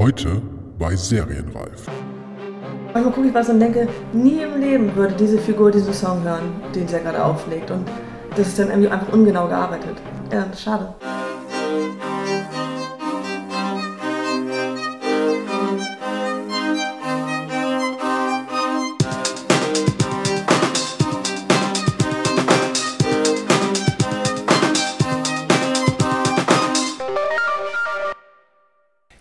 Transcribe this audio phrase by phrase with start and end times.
[0.00, 0.40] Heute
[0.78, 1.86] bei Serienreif.
[2.94, 6.52] Manchmal gucke ich was und denke, nie im Leben würde diese Figur diesen Song hören,
[6.74, 7.70] den sie ja gerade auflegt.
[7.70, 7.86] Und
[8.34, 9.98] das ist dann irgendwie einfach ungenau gearbeitet.
[10.32, 10.94] Ja, schade.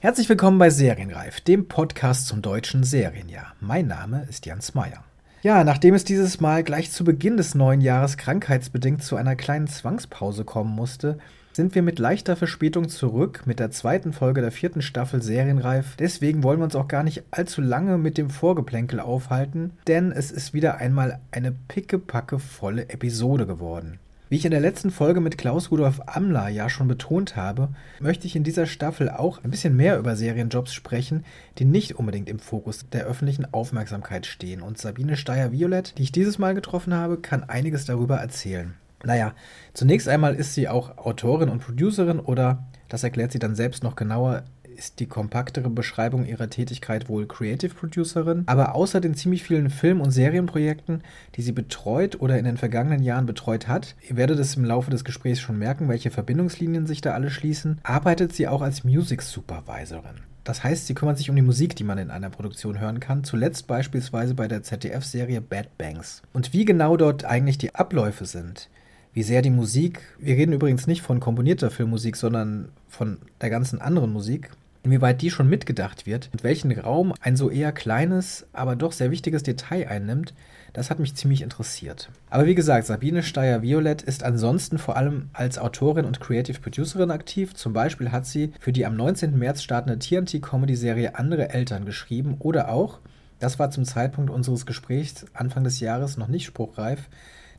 [0.09, 3.53] Herzlich willkommen bei Serienreif, dem Podcast zum deutschen Serienjahr.
[3.59, 5.03] Mein Name ist Jans Meyer.
[5.43, 9.67] Ja, nachdem es dieses Mal gleich zu Beginn des neuen Jahres krankheitsbedingt zu einer kleinen
[9.67, 11.19] Zwangspause kommen musste,
[11.53, 15.95] sind wir mit leichter Verspätung zurück mit der zweiten Folge der vierten Staffel Serienreif.
[15.97, 20.31] Deswegen wollen wir uns auch gar nicht allzu lange mit dem Vorgeplänkel aufhalten, denn es
[20.31, 23.99] ist wieder einmal eine pickepacke volle Episode geworden.
[24.29, 28.27] Wie ich in der letzten Folge mit Klaus Rudolf Amler ja schon betont habe, möchte
[28.27, 31.25] ich in dieser Staffel auch ein bisschen mehr über Serienjobs sprechen,
[31.57, 34.61] die nicht unbedingt im Fokus der öffentlichen Aufmerksamkeit stehen.
[34.61, 38.75] Und Sabine Steyer-Violett, die ich dieses Mal getroffen habe, kann einiges darüber erzählen.
[39.03, 39.33] Naja,
[39.73, 43.95] zunächst einmal ist sie auch Autorin und Producerin oder, das erklärt sie dann selbst noch
[43.95, 44.43] genauer,
[44.79, 49.99] ist die kompaktere Beschreibung ihrer Tätigkeit wohl Creative Producerin, aber außer den ziemlich vielen Film-
[49.99, 51.03] und Serienprojekten,
[51.35, 54.89] die sie betreut oder in den vergangenen Jahren betreut hat, ihr werdet es im Laufe
[54.89, 59.21] des Gesprächs schon merken, welche Verbindungslinien sich da alle schließen, arbeitet sie auch als Music
[59.21, 60.21] Supervisorin.
[60.45, 63.25] Das heißt, sie kümmert sich um die Musik, die man in einer Produktion hören kann,
[63.25, 66.21] zuletzt beispielsweise bei der ZDF-Serie Bad Banks.
[66.31, 68.69] Und wie genau dort eigentlich die Abläufe sind,
[69.13, 73.81] wie sehr die Musik, wir reden übrigens nicht von komponierter Filmmusik, sondern von der ganzen
[73.81, 74.51] anderen Musik,
[74.89, 79.11] inwieweit die schon mitgedacht wird und welchen Raum ein so eher kleines, aber doch sehr
[79.11, 80.33] wichtiges Detail einnimmt,
[80.73, 82.09] das hat mich ziemlich interessiert.
[82.31, 87.53] Aber wie gesagt, Sabine Steyer-Violett ist ansonsten vor allem als Autorin und Creative Producerin aktiv.
[87.53, 89.37] Zum Beispiel hat sie für die am 19.
[89.37, 92.99] März startende TNT-Comedy-Serie Andere Eltern geschrieben oder auch,
[93.39, 97.09] das war zum Zeitpunkt unseres Gesprächs Anfang des Jahres noch nicht spruchreif,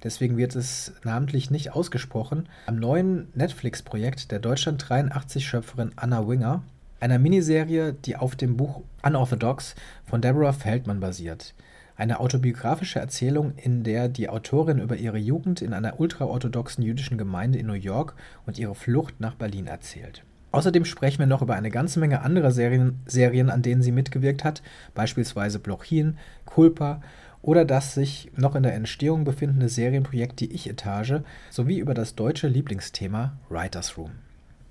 [0.03, 6.65] deswegen wird es namentlich nicht ausgesprochen, am neuen Netflix-Projekt der Deutschland 83-Schöpferin Anna Winger
[7.01, 9.75] einer Miniserie, die auf dem Buch Unorthodox
[10.05, 11.55] von Deborah Feldman basiert.
[11.97, 17.59] Eine autobiografische Erzählung, in der die Autorin über ihre Jugend in einer ultraorthodoxen jüdischen Gemeinde
[17.59, 18.15] in New York
[18.47, 20.25] und ihre Flucht nach Berlin erzählt.
[20.53, 24.45] Außerdem sprechen wir noch über eine ganze Menge anderer Serien, Serien an denen sie mitgewirkt
[24.45, 24.63] hat,
[24.95, 27.03] beispielsweise Blochin, Culpa
[27.43, 32.49] oder das sich noch in der Entstehung befindende Serienprojekt Die Ich-Etage sowie über das deutsche
[32.49, 34.13] Lieblingsthema Writers Room.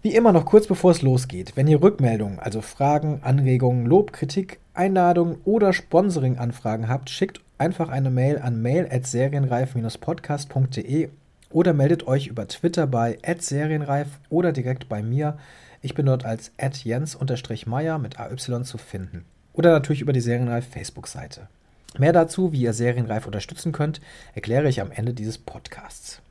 [0.02, 4.62] Wie immer noch kurz bevor es losgeht, wenn ihr Rückmeldungen, also Fragen, Anregungen, Lob, Kritik,
[4.74, 11.10] Einladungen oder Sponsoring-Anfragen habt, schickt einfach eine Mail an mail@serienreif-podcast.de
[11.52, 15.38] oder meldet euch über Twitter bei @serienreif oder direkt bei mir.
[15.82, 19.26] Ich bin dort als @jens_meyer mit AY zu finden.
[19.52, 21.50] Oder natürlich über die Serienreif Facebook-Seite.
[21.98, 24.00] Mehr dazu, wie ihr Serienreif unterstützen könnt,
[24.34, 26.22] erkläre ich am Ende dieses Podcasts.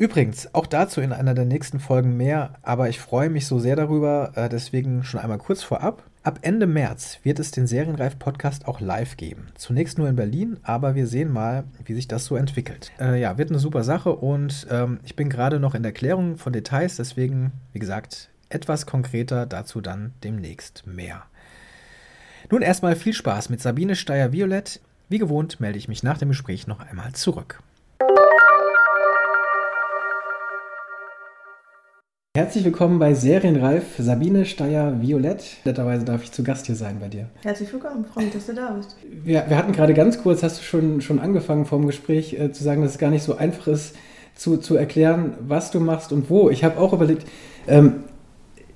[0.00, 3.76] Übrigens, auch dazu in einer der nächsten Folgen mehr, aber ich freue mich so sehr
[3.76, 6.04] darüber, äh, deswegen schon einmal kurz vorab.
[6.22, 9.48] Ab Ende März wird es den Serienreif-Podcast auch live geben.
[9.56, 12.90] Zunächst nur in Berlin, aber wir sehen mal, wie sich das so entwickelt.
[12.98, 16.38] Äh, ja, wird eine super Sache und ähm, ich bin gerade noch in der Klärung
[16.38, 21.24] von Details, deswegen, wie gesagt, etwas konkreter dazu dann demnächst mehr.
[22.50, 24.80] Nun erstmal viel Spaß mit Sabine Steyer-Violett.
[25.10, 27.62] Wie gewohnt melde ich mich nach dem Gespräch noch einmal zurück.
[32.36, 35.42] Herzlich willkommen bei Serienreif, Sabine Steyer-Violett.
[35.64, 37.28] Netterweise darf ich zu Gast hier sein bei dir.
[37.42, 38.94] Herzlich willkommen, freue mich, dass du da bist.
[39.02, 42.52] Wir, wir hatten gerade ganz kurz, hast du schon, schon angefangen vor dem Gespräch äh,
[42.52, 43.96] zu sagen, dass es gar nicht so einfach ist,
[44.36, 46.50] zu, zu erklären, was du machst und wo.
[46.50, 47.26] Ich habe auch überlegt,
[47.66, 48.04] ähm,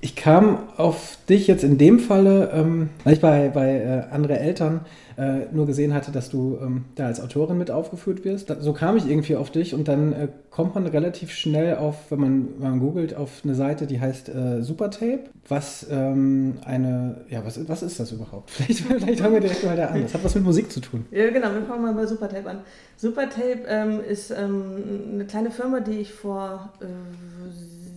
[0.01, 4.37] ich kam auf dich jetzt in dem Falle, ähm, weil ich bei, bei äh, andere
[4.37, 4.81] Eltern
[5.17, 8.49] äh, nur gesehen hatte, dass du ähm, da als Autorin mit aufgeführt wirst.
[8.49, 12.11] Da, so kam ich irgendwie auf dich und dann äh, kommt man relativ schnell auf,
[12.11, 17.21] wenn man, wenn man googelt, auf eine Seite, die heißt äh, Supertape, was ähm, eine,
[17.29, 18.51] ja, was, was ist das überhaupt?
[18.55, 20.01] Vielleicht, vielleicht fangen wir direkt mal da an.
[20.01, 21.05] Das hat was mit Musik zu tun.
[21.11, 22.59] Ja, genau, wir fangen mal bei Supertape an.
[22.97, 26.85] Supertape ähm, ist ähm, eine kleine Firma, die ich vor äh,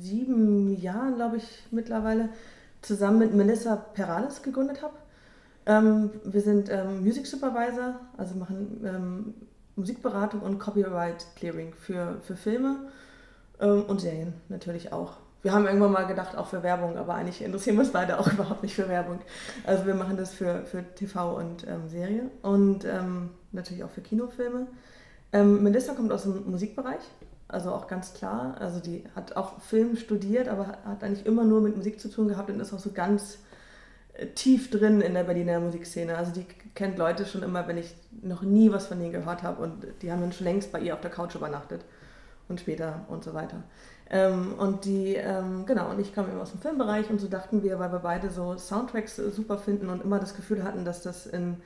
[0.03, 2.29] sieben Jahren, glaube ich, mittlerweile
[2.83, 4.95] zusammen mit Melissa Perales gegründet habe.
[5.69, 9.35] Ähm, wir sind ähm, Music Supervisor, also machen ähm,
[9.77, 12.89] Musikberatung und Copyright Clearing für, für Filme
[13.61, 15.13] ähm, und Serien natürlich auch.
[15.43, 18.33] Wir haben irgendwann mal gedacht, auch für Werbung, aber eigentlich interessieren wir uns beide auch
[18.33, 19.19] überhaupt nicht für Werbung.
[19.67, 24.01] Also wir machen das für, für TV und ähm, Serie und ähm, natürlich auch für
[24.01, 24.67] Kinofilme.
[25.31, 27.03] Melissa kommt aus dem Musikbereich,
[27.49, 28.57] also auch ganz klar.
[28.61, 32.29] Also die hat auch Film studiert, aber hat eigentlich immer nur mit Musik zu tun
[32.29, 33.37] gehabt und ist auch so ganz
[34.35, 36.17] tief drin in der Berliner Musikszene.
[36.17, 39.63] Also die kennt Leute schon immer, wenn ich noch nie was von denen gehört habe
[39.63, 41.85] und die haben dann schon längst bei ihr auf der Couch übernachtet
[42.49, 43.63] und später und so weiter.
[44.11, 47.63] Ähm, und die, ähm, genau, und ich kam eben aus dem Filmbereich und so dachten
[47.63, 51.27] wir, weil wir beide so Soundtracks super finden und immer das Gefühl hatten, dass das
[51.27, 51.59] in,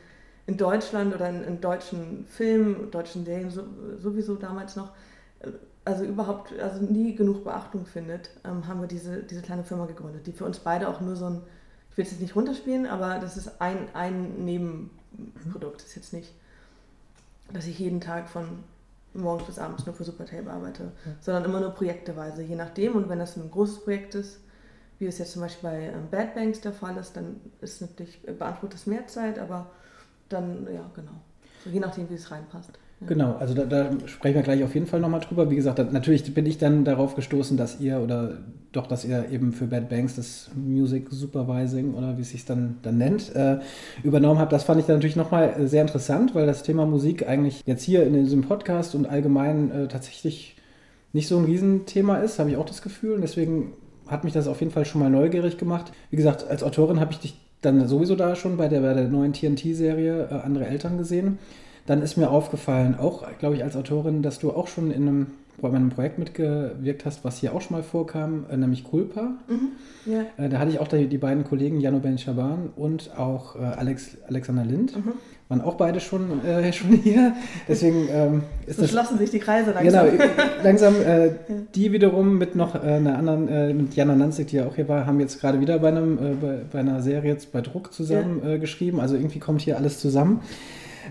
[0.47, 3.63] in Deutschland oder in, in deutschen Filmen, deutschen Serien so,
[3.99, 4.91] sowieso damals noch,
[5.41, 5.51] äh,
[5.85, 10.27] also überhaupt, also nie genug Beachtung findet, ähm, haben wir diese, diese kleine Firma gegründet,
[10.27, 11.43] die für uns beide auch nur so ein,
[11.93, 16.13] ich will es jetzt nicht runterspielen, aber das ist ein, ein Nebenprodukt, das ist jetzt
[16.15, 16.33] nicht,
[17.53, 18.65] dass ich jeden Tag von
[19.15, 21.13] morgens bis abends nur für Supertape arbeite, ja.
[21.21, 22.95] sondern immer nur projekteweise, je nachdem.
[22.95, 24.41] Und wenn das ein großes Projekt ist,
[24.99, 28.27] wie es jetzt zum Beispiel bei ähm, Bad Banks der Fall ist, dann ist natürlich,
[28.27, 29.71] äh, beantwortet es mehr Zeit, aber
[30.31, 31.13] dann, ja, genau.
[31.63, 32.79] So, je nachdem, wie es reinpasst.
[33.07, 35.51] Genau, also da, da, sprechen wir gleich auf jeden Fall nochmal drüber.
[35.51, 38.39] Wie gesagt, da, natürlich bin ich dann darauf gestoßen, dass ihr oder
[38.71, 42.77] doch, dass ihr eben für Bad Banks das Music Supervising oder wie es sich dann,
[42.83, 43.59] dann nennt, äh,
[44.03, 44.53] übernommen habt.
[44.53, 48.07] Das fand ich dann natürlich nochmal sehr interessant, weil das Thema Musik eigentlich jetzt hier
[48.07, 50.57] in diesem Podcast und allgemein äh, tatsächlich
[51.13, 53.15] nicht so ein Riesenthema ist, habe ich auch das Gefühl.
[53.15, 53.73] Und deswegen
[54.07, 55.93] hat mich das auf jeden Fall schon mal neugierig gemacht.
[56.11, 59.09] Wie gesagt, als Autorin habe ich dich dann sowieso da schon bei der, bei der
[59.09, 61.39] neuen TNT-Serie äh, Andere Eltern gesehen.
[61.87, 65.27] Dann ist mir aufgefallen, auch, glaube ich, als Autorin, dass du auch schon in einem,
[65.61, 69.33] bei einem Projekt mitgewirkt hast, was hier auch schon mal vorkam, äh, nämlich Culpa.
[69.49, 70.21] Mhm, ja.
[70.37, 73.61] äh, da hatte ich auch die, die beiden Kollegen Jano Ben Schaban und auch äh,
[73.61, 74.97] Alex, Alexander Lind.
[74.97, 75.13] Mhm.
[75.49, 77.35] Waren auch beide schon, äh, schon hier.
[77.69, 78.93] Deswegen ähm, ist so das.
[78.93, 80.11] schlossen sich die Kreise langsam.
[80.11, 80.25] Genau,
[80.63, 80.95] langsam.
[80.95, 81.35] Äh, ja.
[81.75, 85.05] Die wiederum mit noch äh, einer anderen, mit Jana Nanzig, die ja auch hier war,
[85.07, 88.57] haben jetzt gerade wieder bei, einem, bei, bei, einer Serie jetzt bei Druck zusammen ja.
[88.57, 89.01] geschrieben.
[89.01, 90.41] Also irgendwie kommt hier alles zusammen.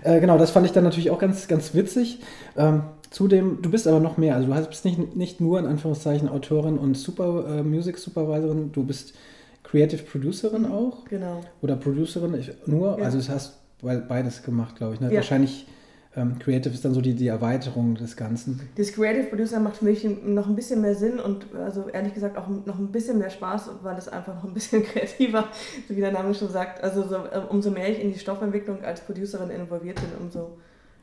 [0.04, 2.20] Äh, genau, das fand ich dann natürlich auch ganz, ganz witzig.
[2.56, 4.36] Ähm, zudem, du bist aber noch mehr.
[4.36, 8.84] Also du bist nicht, nicht nur in Anführungszeichen Autorin und Super äh, Music Supervisorin, du
[8.84, 9.14] bist
[9.62, 11.04] Creative Producerin auch.
[11.06, 11.40] Genau.
[11.60, 12.98] Oder Producerin ich, nur.
[12.98, 13.04] Ja.
[13.04, 15.00] Also das hast beides gemacht, glaube ich.
[15.00, 15.08] Ne?
[15.08, 15.16] Ja.
[15.16, 15.66] Wahrscheinlich
[16.14, 18.60] ähm, Creative ist dann so die, die Erweiterung des Ganzen.
[18.76, 22.36] Das Creative Producer macht für mich noch ein bisschen mehr Sinn und also ehrlich gesagt
[22.36, 25.48] auch noch ein bisschen mehr Spaß, weil es einfach noch ein bisschen kreativer,
[25.88, 26.82] so wie der Name schon sagt.
[26.82, 30.58] Also so, äh, umso mehr ich in die Stoffentwicklung als Producerin involviert bin, umso,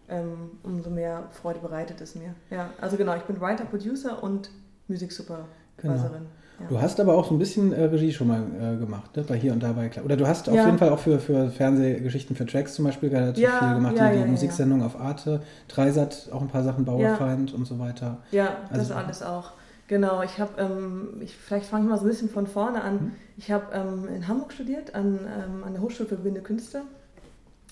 [0.09, 2.35] ähm, umso mehr Freude bereitet es mir.
[2.51, 4.51] Ja, also genau, ich bin Writer, Producer und
[4.87, 5.47] Musiksupervisorin.
[5.77, 6.29] Genau.
[6.67, 9.23] Du hast aber auch so ein bisschen äh, Regie schon mal äh, gemacht, ne?
[9.23, 12.35] bei hier und da bei Oder du hast auf jeden Fall auch für, für Fernsehgeschichten,
[12.35, 16.41] für Tracks zum Beispiel relativ ja, viel gemacht, ja, die, Musiksendung auf Arte, Dreisat, auch
[16.41, 18.17] ein paar Sachen, Bauerfeind und so weiter.
[18.31, 19.51] Ja, also, das alles auch.
[19.87, 22.99] Genau, ich habe, ähm, vielleicht fange ich mal so ein bisschen von vorne an.
[22.99, 23.11] Hm?
[23.37, 26.83] Ich habe ähm, in Hamburg studiert, an, ähm, an der Hochschule für Bildende Künste,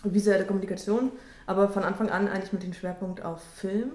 [0.04, 1.12] visuelle Kommunikation,
[1.46, 3.92] aber von Anfang an eigentlich mit dem Schwerpunkt auf Film.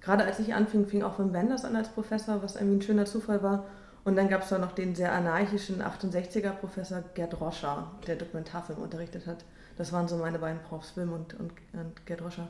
[0.00, 3.04] Gerade als ich anfing, fing auch Wim Wenders an als Professor, was irgendwie ein schöner
[3.04, 3.66] Zufall war.
[4.08, 8.78] Und dann gab es da noch den sehr anarchischen 68er Professor Gerd Roscher, der Dokumentarfilm
[8.78, 9.44] unterrichtet hat.
[9.76, 12.48] Das waren so meine beiden Profs, Film und, und, und Gerd Roscher.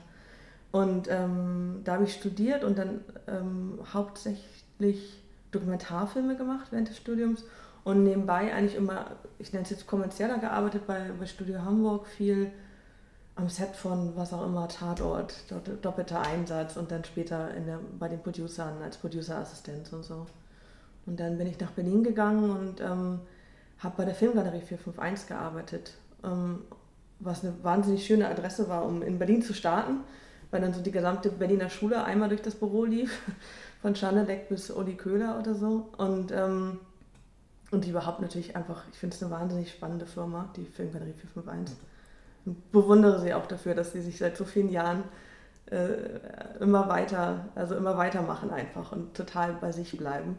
[0.71, 5.21] Und ähm, da habe ich studiert und dann ähm, hauptsächlich
[5.51, 7.43] Dokumentarfilme gemacht während des Studiums
[7.83, 12.53] und nebenbei eigentlich immer, ich nenne es jetzt kommerzieller gearbeitet bei, bei Studio Hamburg, viel
[13.35, 15.35] am Set von was auch immer, Tatort,
[15.83, 20.25] doppelter Einsatz und dann später der, bei den Producern als Producerassistent und so.
[21.09, 23.21] Und dann bin ich nach Berlin gegangen und ähm,
[23.79, 26.61] habe bei der Filmgalerie 451 gearbeitet, ähm,
[27.19, 30.01] was eine wahnsinnig schöne Adresse war, um in Berlin zu starten,
[30.51, 33.23] weil dann so die gesamte Berliner Schule einmal durch das Büro lief,
[33.83, 35.89] von Schannedeck bis Uli Köhler oder so.
[35.97, 36.79] Und, ähm,
[37.71, 41.75] und überhaupt natürlich einfach, ich finde es eine wahnsinnig spannende Firma, die Filmgalerie 451.
[42.45, 45.05] Und bewundere sie auch dafür, dass sie sich seit so vielen Jahren
[45.71, 50.37] äh, immer weiter, also immer weitermachen einfach und total bei sich bleiben.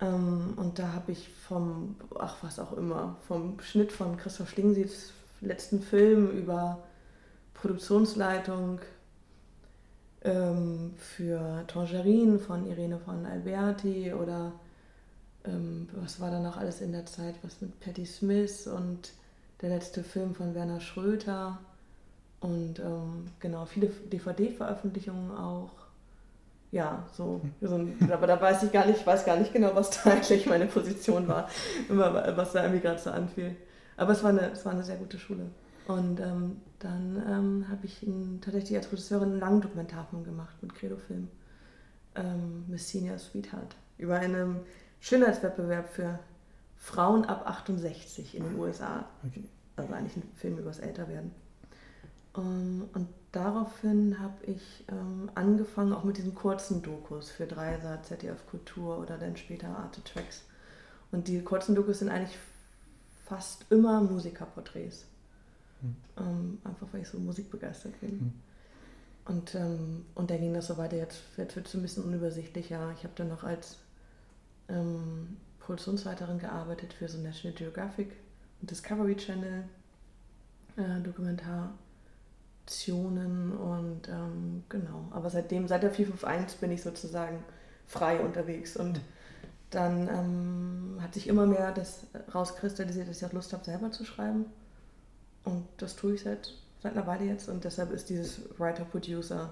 [0.00, 5.12] Ähm, und da habe ich vom, ach was auch immer, vom Schnitt von Christoph Schlingensieds
[5.40, 6.78] letzten Film über
[7.54, 8.80] Produktionsleitung
[10.22, 14.52] ähm, für Tangerine von Irene von Alberti oder
[15.44, 19.12] ähm, was war da noch alles in der Zeit, was mit Patti Smith und
[19.62, 21.58] der letzte Film von Werner Schröter
[22.40, 25.70] und ähm, genau viele DVD-Veröffentlichungen auch
[26.72, 29.74] ja, so, so ein, aber da weiß ich gar nicht, ich weiß gar nicht genau,
[29.74, 31.48] was da eigentlich meine Position war,
[31.88, 33.56] was da irgendwie gerade so anfiel.
[33.96, 35.50] Aber es war eine, es war eine sehr gute Schule.
[35.86, 40.74] Und ähm, dann ähm, habe ich in, tatsächlich als Regisseurin einen langen Dokumentarfilm gemacht mit
[40.74, 41.28] Credo-Film.
[42.14, 43.76] Ähm, Miss Senior Sweetheart.
[43.98, 44.60] Über einen
[45.00, 46.18] Schönheitswettbewerb für
[46.76, 49.04] Frauen ab 68 in den USA.
[49.26, 49.44] Okay.
[49.76, 51.32] Also eigentlich ein Film über das Älterwerden.
[52.40, 58.46] Ähm, und daraufhin habe ich ähm, angefangen, auch mit diesen kurzen Dokus für Dreisat, ZDF
[58.48, 60.42] Kultur oder dann später Arte Tracks.
[61.12, 62.38] Und die kurzen Dokus sind eigentlich
[63.26, 65.06] fast immer Musikerporträts.
[65.82, 66.58] Mhm.
[66.64, 68.10] Einfach weil ich so musikbegeistert bin.
[68.10, 68.32] Mhm.
[69.24, 70.96] Und, ähm, und dann ging das so weiter.
[70.96, 72.92] Jetzt, jetzt wird es ein bisschen unübersichtlicher.
[72.96, 73.76] Ich habe dann noch als
[74.68, 78.12] ähm, Produktionsleiterin gearbeitet für so National Geographic
[78.60, 79.64] und Discovery Channel
[80.76, 81.00] äh,
[82.70, 85.08] Dokumentationen und ähm, genau.
[85.10, 87.42] Aber seitdem, seit der 451 bin ich sozusagen
[87.86, 89.00] frei unterwegs und
[89.70, 94.04] dann ähm, hat sich immer mehr das rauskristallisiert, dass ich auch Lust habe, selber zu
[94.04, 94.46] schreiben.
[95.44, 99.50] Und das tue ich seit, seit einer Weile jetzt und deshalb ist dieses Writer-Producer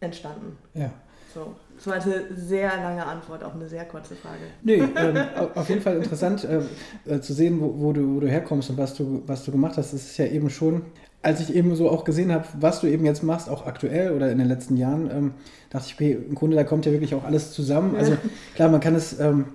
[0.00, 0.56] entstanden.
[0.74, 0.90] Ja.
[1.34, 4.44] So, das war eine sehr lange Antwort auf eine sehr kurze Frage.
[4.62, 5.16] Nee, ähm,
[5.54, 6.62] auf jeden Fall interessant äh,
[7.04, 9.76] äh, zu sehen, wo, wo, du, wo du herkommst und was du, was du gemacht
[9.76, 9.92] hast.
[9.92, 10.86] Das ist ja eben schon,
[11.22, 14.30] als ich eben so auch gesehen habe, was du eben jetzt machst, auch aktuell oder
[14.30, 15.34] in den letzten Jahren, ähm,
[15.70, 17.96] dachte ich, okay, im Grunde, da kommt ja wirklich auch alles zusammen.
[17.96, 18.16] Also
[18.54, 19.18] klar, man kann es.
[19.18, 19.46] Ähm,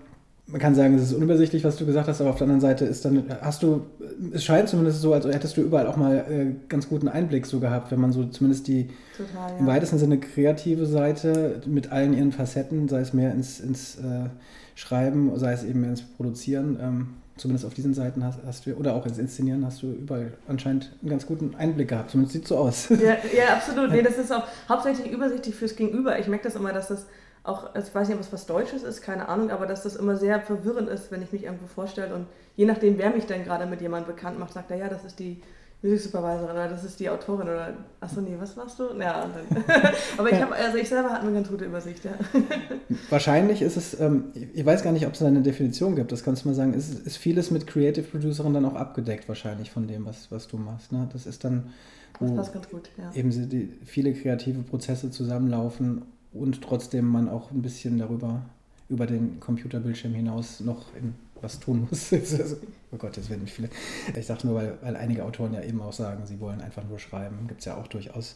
[0.47, 2.85] man kann sagen, es ist unübersichtlich, was du gesagt hast, aber auf der anderen Seite
[2.85, 3.85] ist dann, hast du,
[4.33, 7.59] es scheint zumindest so, als hättest du überall auch mal äh, ganz guten Einblick so
[7.59, 9.57] gehabt, wenn man so zumindest die Total, ja.
[9.57, 14.29] im weitesten Sinne kreative Seite mit allen ihren Facetten, sei es mehr ins, ins äh,
[14.75, 18.73] Schreiben, sei es eben mehr ins Produzieren, ähm, zumindest auf diesen Seiten hast, hast, du,
[18.75, 22.11] oder auch ins Inszenieren, hast du überall anscheinend einen ganz guten Einblick gehabt.
[22.11, 22.89] Zumindest sieht so aus.
[22.89, 23.91] Ja, ja absolut.
[23.91, 26.19] Nee, das ist auch hauptsächlich übersichtlich fürs Gegenüber.
[26.19, 27.05] Ich merke das immer, dass das
[27.43, 29.95] auch, also ich weiß nicht, ob es was Deutsches ist, keine Ahnung, aber dass das
[29.95, 33.43] immer sehr verwirrend ist, wenn ich mich irgendwo vorstelle und je nachdem, wer mich dann
[33.43, 35.41] gerade mit jemandem bekannt macht, sagt er, ja, das ist die
[35.83, 38.93] Music Supervisorin oder das ist die Autorin oder achso, nee, was machst du?
[38.99, 39.27] Ja,
[40.17, 42.11] aber ich habe, also ich selber hatte eine ganz gute Übersicht, ja.
[43.09, 46.23] Wahrscheinlich ist es, ähm, ich weiß gar nicht, ob es da eine Definition gibt, das
[46.23, 49.87] kannst du mal sagen, ist, ist vieles mit Creative Producerin dann auch abgedeckt wahrscheinlich von
[49.87, 50.91] dem, was, was du machst.
[50.91, 51.09] Ne?
[51.13, 51.71] Das ist dann,
[52.19, 53.11] wo das passt ganz gut, ja.
[53.15, 58.43] eben die, viele kreative Prozesse zusammenlaufen und trotzdem man auch ein bisschen darüber,
[58.87, 62.11] über den Computerbildschirm hinaus noch in was tun muss.
[62.91, 63.69] oh Gott, jetzt werden mich viele.
[64.15, 66.99] Ich sage nur, weil, weil einige Autoren ja eben auch sagen, sie wollen einfach nur
[66.99, 67.47] schreiben.
[67.47, 68.35] Gibt es ja auch durchaus.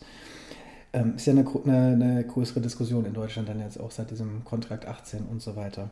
[0.93, 4.43] Ähm, ist ja eine, eine, eine, größere Diskussion in Deutschland dann jetzt auch seit diesem
[4.45, 5.89] Kontrakt 18 und so weiter.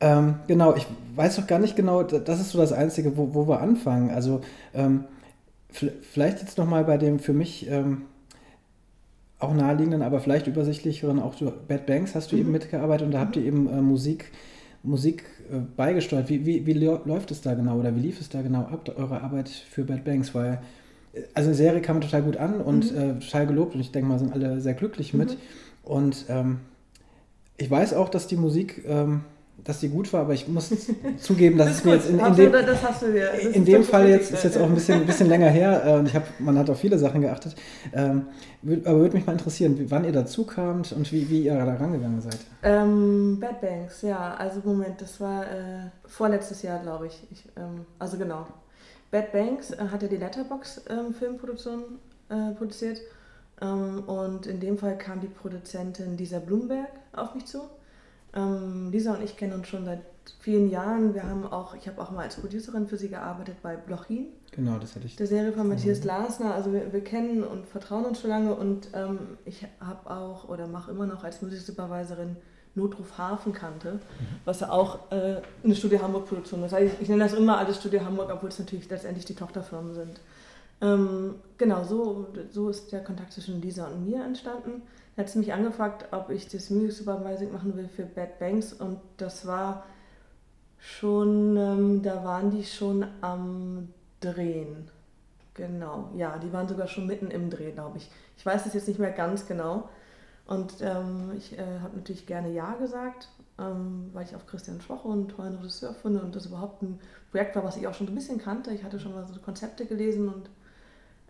[0.00, 3.48] Ähm, genau, ich weiß doch gar nicht genau, das ist so das Einzige, wo, wo
[3.48, 4.10] wir anfangen.
[4.10, 4.42] Also
[4.74, 5.04] ähm,
[5.70, 8.02] vielleicht jetzt nochmal bei dem für mich ähm,
[9.38, 12.42] auch naheliegenden, aber vielleicht übersichtlicheren, auch du, Bad Banks hast du mhm.
[12.42, 13.48] eben mitgearbeitet und da habt ihr mhm.
[13.48, 14.32] eben äh, Musik,
[14.88, 16.28] Musik äh, beigesteuert.
[16.28, 19.22] Wie, wie, wie läuft es da genau oder wie lief es da genau ab, eure
[19.22, 20.34] Arbeit für Bad Banks?
[20.34, 20.60] Weil,
[21.12, 22.98] äh, also eine Serie kam total gut an und mhm.
[22.98, 25.30] äh, total gelobt und ich denke mal, sind alle sehr glücklich mit.
[25.30, 25.36] Mhm.
[25.84, 26.60] Und ähm,
[27.56, 29.22] ich weiß auch, dass die Musik ähm,
[29.64, 30.70] dass die gut war, aber ich muss
[31.18, 32.54] zugeben, dass es mir jetzt in, in dem,
[33.52, 35.82] in dem Fall jetzt ist jetzt auch ein bisschen, ein bisschen länger her.
[35.84, 37.54] Äh, ich hab, man hat auf viele Sachen geachtet.
[37.92, 38.26] Ähm,
[38.62, 42.20] aber würde mich mal interessieren, wann ihr dazu kamt und wie, wie ihr da rangegangen
[42.20, 42.38] seid.
[42.62, 44.34] Ähm, Bad Banks, ja.
[44.34, 47.26] Also Moment, das war äh, vorletztes Jahr, glaube ich.
[47.30, 48.46] ich ähm, also genau.
[49.10, 51.84] Bad Banks äh, hat ja die Letterbox-Filmproduktion
[52.30, 53.00] ähm, äh, produziert.
[53.60, 57.62] Ähm, und in dem Fall kam die Produzentin Lisa Blumberg auf mich zu
[58.34, 60.00] ähm, Lisa und ich kennen uns schon seit
[60.40, 61.14] vielen Jahren.
[61.14, 64.26] Wir haben auch, ich habe auch mal als Producerin für sie gearbeitet bei Blochin.
[64.52, 65.16] Genau, das hatte ich.
[65.16, 66.54] Der Serie von Matthias Glasner.
[66.54, 70.66] Also wir, wir, kennen und vertrauen uns schon lange und ähm, ich habe auch oder
[70.66, 72.36] mache immer noch als Musiksupervisorin
[72.74, 74.00] Notruf Hafenkante, mhm.
[74.44, 76.72] was ja auch äh, eine Studio Hamburg Produktion ist.
[76.72, 79.94] Also ich, ich, nenne das immer alles Studio Hamburg, obwohl es natürlich letztendlich die Tochterfirmen
[79.94, 80.20] sind.
[80.80, 84.82] Ähm, genau, so, so ist der Kontakt zwischen Lisa und mir entstanden
[85.18, 89.00] hat sie mich angefragt, ob ich das Music Supervising machen will für Bad Banks und
[89.16, 89.84] das war
[90.78, 93.88] schon, ähm, da waren die schon am
[94.20, 94.90] Drehen.
[95.54, 98.08] Genau, ja, die waren sogar schon mitten im Dreh, glaube ich.
[98.36, 99.88] Ich weiß es jetzt nicht mehr ganz genau.
[100.46, 105.10] Und ähm, ich äh, habe natürlich gerne Ja gesagt, ähm, weil ich auf Christian Schwoche
[105.10, 107.00] einen tollen Regisseur finde und das überhaupt ein
[107.32, 108.72] Projekt war, was ich auch schon so ein bisschen kannte.
[108.72, 110.48] Ich hatte schon mal so Konzepte gelesen und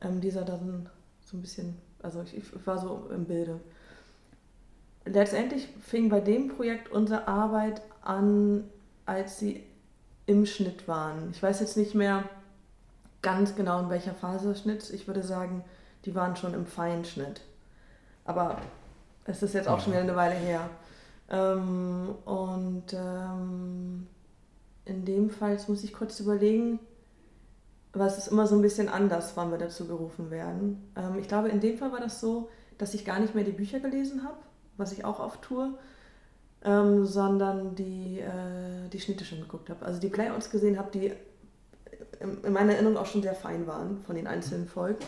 [0.02, 0.88] ähm, dieser dann
[1.24, 3.60] so ein bisschen, also ich, ich war so im Bilde
[5.12, 8.64] letztendlich fing bei dem Projekt unsere Arbeit an,
[9.06, 9.64] als sie
[10.26, 11.30] im Schnitt waren.
[11.32, 12.24] Ich weiß jetzt nicht mehr
[13.22, 14.90] ganz genau, in welcher Phase des Schnitts.
[14.90, 15.64] Ich würde sagen,
[16.04, 17.40] die waren schon im Feinschnitt.
[18.24, 18.58] Aber
[19.24, 20.68] es ist jetzt auch schon wieder eine Weile her.
[21.30, 24.06] Ähm, und ähm,
[24.84, 26.78] in dem Fall, jetzt muss ich kurz überlegen,
[27.92, 30.90] was ist immer so ein bisschen anders, wann wir dazu gerufen werden.
[30.96, 32.48] Ähm, ich glaube, in dem Fall war das so,
[32.78, 34.38] dass ich gar nicht mehr die Bücher gelesen habe,
[34.78, 35.74] was ich auch oft tue,
[36.64, 39.84] ähm, sondern die, äh, die Schnitte schon geguckt habe.
[39.84, 41.12] Also die Playouts gesehen habe, die
[42.20, 45.04] in meiner Erinnerung auch schon sehr fein waren von den einzelnen Folgen.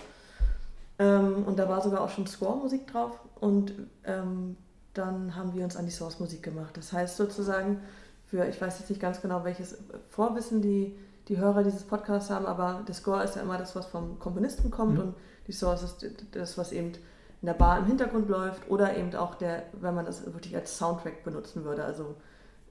[0.99, 3.73] Ähm, und da war sogar auch schon Score-Musik drauf und
[4.05, 4.57] ähm,
[4.95, 6.77] dann haben wir uns an die Source-Musik gemacht.
[6.77, 7.81] Das heißt sozusagen,
[8.27, 9.79] für, ich weiß jetzt nicht ganz genau welches
[10.11, 10.95] Vorwissen die,
[11.29, 14.71] die Hörer dieses Podcasts haben, aber der Score ist ja immer das, was vom Komponisten
[14.71, 15.01] kommt Mhm.
[15.01, 15.15] und
[15.47, 16.93] die Source ist das, was eben
[17.43, 20.77] in der Bar im Hintergrund läuft oder eben auch der, wenn man das wirklich als
[20.77, 21.85] Soundtrack benutzen würde.
[21.85, 22.15] Also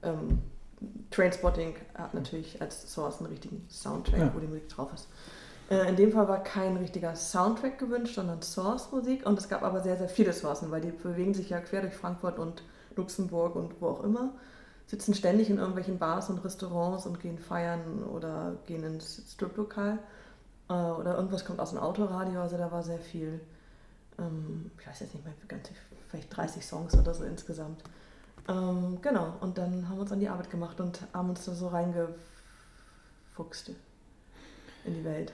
[0.02, 0.38] ähm,
[1.10, 4.30] Trainspotting hat natürlich als Source einen richtigen Soundtrack, Ja.
[4.34, 5.08] wo die Musik drauf ist.
[5.70, 9.80] Äh, in dem Fall war kein richtiger Soundtrack gewünscht, sondern Source-Musik und es gab aber
[9.80, 12.62] sehr, sehr viele Sourcen, weil die bewegen sich ja quer durch Frankfurt und
[12.96, 14.30] Luxemburg und wo auch immer
[14.86, 19.98] sitzen ständig in irgendwelchen Bars und Restaurants und gehen feiern oder gehen ins Striplokal.
[20.68, 23.40] Äh, oder irgendwas kommt aus dem Autoradio, also da war sehr viel.
[24.20, 25.68] Ähm, ich weiß jetzt nicht mehr, ganz,
[26.08, 27.82] vielleicht 30 Songs oder so insgesamt.
[28.48, 31.54] Ähm, genau, und dann haben wir uns an die Arbeit gemacht und haben uns da
[31.54, 33.70] so reingefuchst
[34.84, 35.32] in die Welt.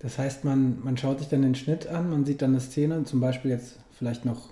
[0.00, 3.04] Das heißt, man, man schaut sich dann den Schnitt an, man sieht dann eine Szene,
[3.04, 4.50] zum Beispiel jetzt vielleicht noch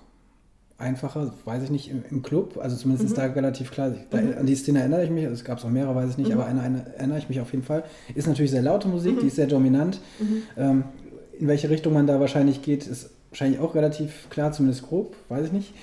[0.77, 3.07] einfacher, weiß ich nicht, im, im Club, also zumindest Mhm.
[3.13, 4.37] ist da relativ klar, da, Mhm.
[4.39, 6.27] an die Szene erinnere ich mich, also es gab es auch mehrere, weiß ich nicht,
[6.33, 6.39] Mhm.
[6.39, 7.83] aber an eine erinnere ich mich auf jeden Fall.
[8.13, 9.19] Ist natürlich sehr laute Musik, Mhm.
[9.21, 10.01] die ist sehr dominant.
[10.19, 10.41] Mhm.
[10.57, 10.83] Ähm,
[11.39, 15.47] in welche Richtung man da wahrscheinlich geht, ist wahrscheinlich auch relativ klar, zumindest grob, weiß
[15.47, 15.73] ich nicht.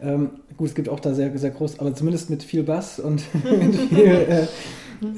[0.00, 3.22] Ähm, gut, es gibt auch da sehr, sehr groß, aber zumindest mit viel Bass und
[3.44, 4.46] mit, viel, äh,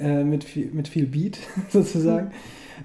[0.00, 2.30] äh, mit, viel, mit viel Beat sozusagen.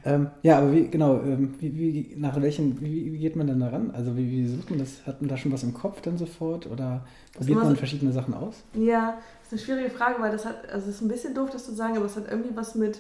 [0.04, 3.60] Ähm, ja, aber wie, genau, ähm, wie, wie, nach welchen, wie, wie geht man dann
[3.62, 3.92] daran?
[3.92, 5.06] Also wie, wie sucht man das?
[5.06, 8.34] Hat man da schon was im Kopf dann sofort oder probiert man so- verschiedene Sachen
[8.34, 8.56] aus?
[8.74, 11.50] Ja, das ist eine schwierige Frage, weil das hat, also es ist ein bisschen doof,
[11.52, 13.00] das zu sagen, aber es hat irgendwie was mit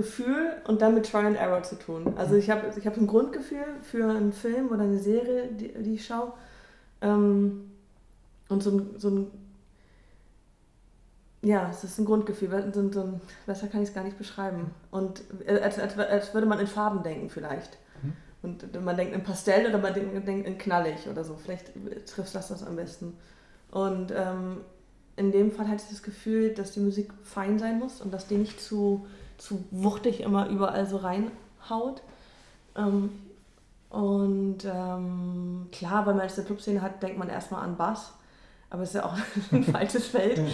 [0.00, 2.14] Gefühl und dann mit Try and Error zu tun.
[2.16, 5.94] Also ich habe ich hab ein Grundgefühl für einen Film oder eine Serie, die, die
[5.94, 6.32] ich schaue.
[7.02, 7.70] Ähm,
[8.48, 9.30] und so ein, so ein,
[11.42, 14.18] ja, es ist ein Grundgefühl, so ein, so ein, besser kann ich es gar nicht
[14.18, 14.70] beschreiben.
[14.90, 17.78] Und äh, als, als, als würde man in Farben denken vielleicht.
[18.02, 18.12] Mhm.
[18.42, 21.36] Und man denkt in Pastell oder man denkt, denkt in knallig oder so.
[21.36, 21.72] Vielleicht
[22.06, 23.18] trifft das das am besten.
[23.70, 24.62] Und ähm,
[25.16, 28.26] in dem Fall hatte ich das Gefühl, dass die Musik fein sein muss und dass
[28.26, 29.06] die nicht zu,
[29.40, 32.02] zu wuchtig immer überall so reinhaut.
[32.76, 33.10] Ähm,
[33.88, 38.12] und ähm, klar, wenn man jetzt eine Clubszene hat, denkt man erstmal an Bass,
[38.68, 39.16] aber es ist ja auch
[39.52, 40.38] ein falsches Feld.
[40.38, 40.44] Ja.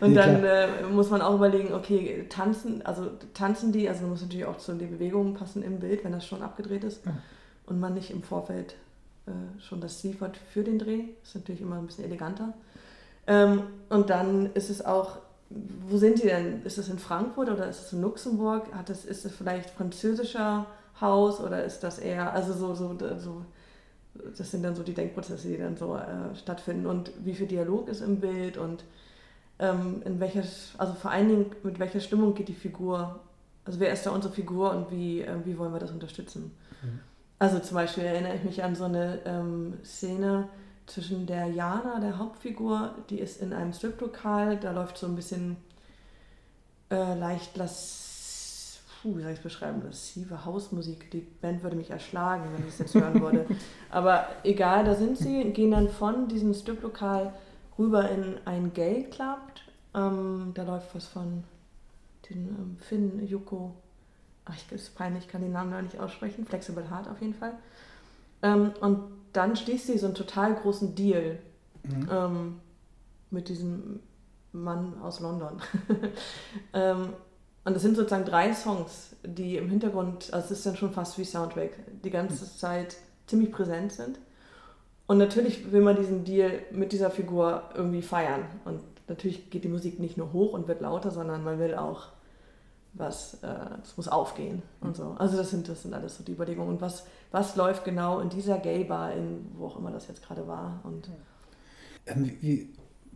[0.00, 4.10] Und Nee, dann äh, muss man auch überlegen, okay, tanzen, also tanzen die, also man
[4.10, 7.12] muss natürlich auch zu den Bewegungen passen im Bild, wenn das schon abgedreht ist Ja.
[7.66, 8.76] und man nicht im Vorfeld
[9.26, 11.00] äh, schon das liefert für den Dreh.
[11.22, 12.54] ist natürlich immer ein bisschen eleganter.
[13.26, 15.18] Ähm, und dann ist es auch,
[15.50, 16.62] wo sind die denn?
[16.64, 18.74] Ist es in Frankfurt oder ist es in Luxemburg?
[18.74, 20.66] Hat es, ist es vielleicht französischer
[21.00, 23.42] Haus oder ist das eher, also so, so, so
[24.36, 27.88] das sind dann so die Denkprozesse, die dann so äh, stattfinden und wie viel Dialog
[27.88, 28.84] ist im Bild und
[29.58, 30.42] ähm, in welcher,
[30.78, 33.20] also vor allen Dingen mit welcher Stimmung geht die Figur,
[33.64, 36.52] also wer ist da unsere Figur und wie, äh, wie wollen wir das unterstützen.
[36.82, 37.00] Mhm.
[37.38, 40.48] Also zum Beispiel erinnere ich mich an so eine ähm, Szene
[40.86, 45.56] zwischen der Jana, der Hauptfigur, die ist in einem Striplokal, da läuft so ein bisschen
[46.90, 51.10] äh, leicht las, puh, wie soll ich es beschreiben, lassive Hausmusik.
[51.10, 53.46] Die Band würde mich erschlagen, wenn ich es jetzt hören würde.
[53.90, 57.32] Aber egal, da sind sie, gehen dann von diesem Striplokal
[57.78, 59.40] rüber in ein Gay Club.
[59.94, 61.44] Ähm, da läuft was von
[62.30, 63.74] den ähm, Finn, Yuko.
[64.44, 66.46] Ach, ich ist peinlich, ich kann den Namen noch nicht aussprechen.
[66.46, 67.54] Flexible Heart auf jeden Fall.
[68.46, 69.00] Ähm, und
[69.32, 71.38] dann schließt sie so einen total großen Deal
[71.88, 72.08] Mhm.
[72.10, 72.60] ähm,
[73.30, 74.00] mit diesem
[74.52, 75.60] Mann aus London.
[76.72, 77.08] ähm,
[77.64, 81.18] und das sind sozusagen drei Songs, die im Hintergrund, also es ist dann schon fast
[81.18, 81.72] wie Soundtrack,
[82.04, 84.18] die ganze Zeit ziemlich präsent sind.
[85.08, 88.44] Und natürlich will man diesen Deal mit dieser Figur irgendwie feiern.
[88.64, 92.08] Und natürlich geht die Musik nicht nur hoch und wird lauter, sondern man will auch
[92.92, 93.48] was, äh,
[93.82, 95.16] es muss aufgehen und so.
[95.18, 96.70] Also das sind, das sind alles so die Überlegungen.
[96.70, 97.04] Und was,
[97.36, 100.80] was läuft genau in dieser Gay-Bar, in wo auch immer das jetzt gerade war.
[100.84, 101.10] Und
[102.06, 102.68] Ähm, wie,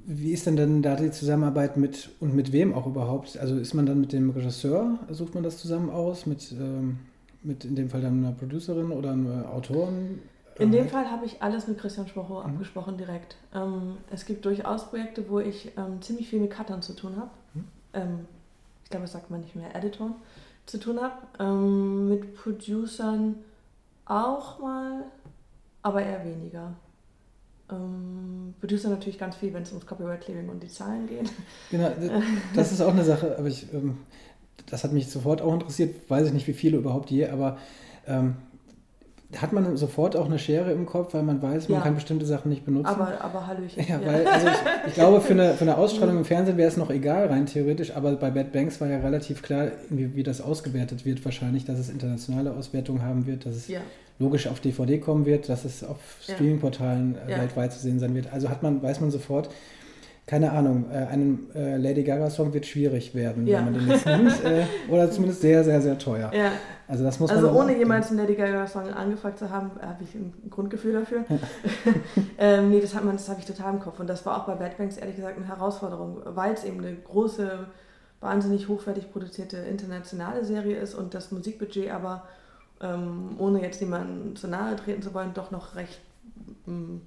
[0.07, 3.39] wie ist denn dann da die Zusammenarbeit mit und mit wem auch überhaupt?
[3.39, 6.99] Also ist man dann mit dem Regisseur, sucht man das zusammen aus, mit, ähm,
[7.43, 10.21] mit in dem Fall dann einer Producerin oder einem Autoren?
[10.59, 12.43] In dem Ähm, Fall habe ich alles mit Christian Schwocho Mhm.
[12.43, 13.37] abgesprochen direkt.
[13.55, 17.31] Ähm, es gibt durchaus Projekte, wo ich ähm, ziemlich viel mit Cuttern zu tun habe.
[17.55, 17.65] Mhm.
[17.95, 18.27] Ähm,
[18.85, 20.15] ich glaube, das sagt man nicht mehr, Editoren
[20.67, 21.15] zu tun habe.
[21.39, 23.37] Ähm, mit Producern
[24.11, 25.05] auch mal,
[25.83, 26.75] aber eher weniger.
[27.71, 31.31] Ähm, natürlich ganz viel, wenn es ums Copyright Clearing und die Zahlen geht.
[31.71, 31.91] Genau,
[32.55, 33.99] das ist auch eine Sache, aber ich, ähm,
[34.67, 37.59] das hat mich sofort auch interessiert, weiß ich nicht, wie viele überhaupt je, aber
[38.07, 38.37] ähm,
[39.37, 41.85] hat man sofort auch eine Schere im Kopf, weil man weiß, man Ja.
[41.85, 42.87] kann bestimmte Sachen nicht benutzen?
[42.87, 43.85] Aber, aber Hallöchen.
[43.89, 46.77] Ja, weil, also ich, ich glaube, für eine, für eine Ausstrahlung im Fernsehen wäre es
[46.77, 50.41] noch egal, rein theoretisch, aber bei Bad Banks war ja relativ klar, wie, wie das
[50.41, 53.81] ausgewertet wird, wahrscheinlich, dass es internationale Auswertungen haben wird, dass es ja.
[54.19, 55.99] logisch auf DVD kommen wird, dass es auf.
[56.23, 58.33] Streamingportalen äh, weltweit zu sehen sein wird.
[58.33, 59.49] Also hat man, weiß man sofort,
[60.31, 63.59] keine Ahnung, äh, ein äh, Lady Gaga-Song wird schwierig werden, ja.
[63.59, 64.31] wenn man den jetzt nimmt.
[64.45, 66.31] Äh, oder zumindest sehr, sehr, sehr teuer.
[66.33, 66.53] Ja.
[66.87, 70.15] Also, das muss also man ohne jemals einen Lady Gaga-Song angefragt zu haben, habe ich
[70.15, 71.25] ein Grundgefühl dafür.
[72.39, 73.99] ähm, nee, das, hat das habe ich total im Kopf.
[73.99, 76.95] Und das war auch bei Bad Banks ehrlich gesagt eine Herausforderung, weil es eben eine
[76.95, 77.67] große,
[78.21, 82.23] wahnsinnig hochwertig produzierte internationale Serie ist und das Musikbudget aber,
[82.81, 86.01] ähm, ohne jetzt jemandem zu nahe treten zu wollen, doch noch recht
[86.69, 87.01] ähm,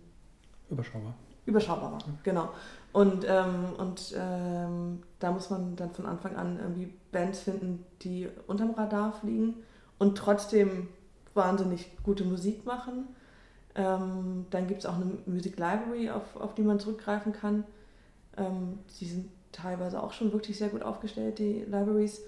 [0.70, 1.14] überschaubar.
[1.46, 2.50] Überschaubar war, genau.
[2.94, 8.30] Und, ähm, und ähm, da muss man dann von Anfang an irgendwie Bands finden, die
[8.46, 9.56] unterm Radar fliegen
[9.98, 10.90] und trotzdem
[11.34, 13.08] wahnsinnig gute Musik machen.
[13.76, 17.64] Ähm, dann gibt es auch eine Music Library, auf, auf die man zurückgreifen kann.
[18.38, 22.22] Ähm, die sind teilweise auch schon wirklich sehr gut aufgestellt, die Libraries.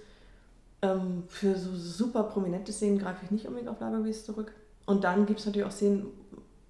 [0.81, 4.53] Ähm, für so super prominente Szenen greife ich nicht unbedingt auf Libraries zurück.
[4.87, 6.07] Und dann gibt es natürlich auch Szenen,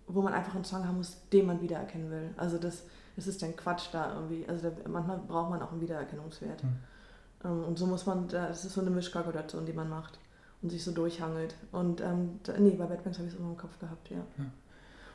[0.07, 2.29] wo man einfach einen Song haben muss, den man wiedererkennen will.
[2.35, 2.83] Also das
[3.17, 4.45] es ist dann Quatsch da irgendwie.
[4.47, 6.63] Also da, manchmal braucht man auch einen Wiedererkennungswert.
[6.63, 7.63] Mhm.
[7.63, 10.19] und so muss man, das ist so eine Mischkalkulation, die man macht
[10.61, 11.55] und sich so durchhangelt.
[11.71, 14.17] Und ähm, nee, bei Batman habe ich es immer im Kopf gehabt, ja.
[14.37, 14.45] ja.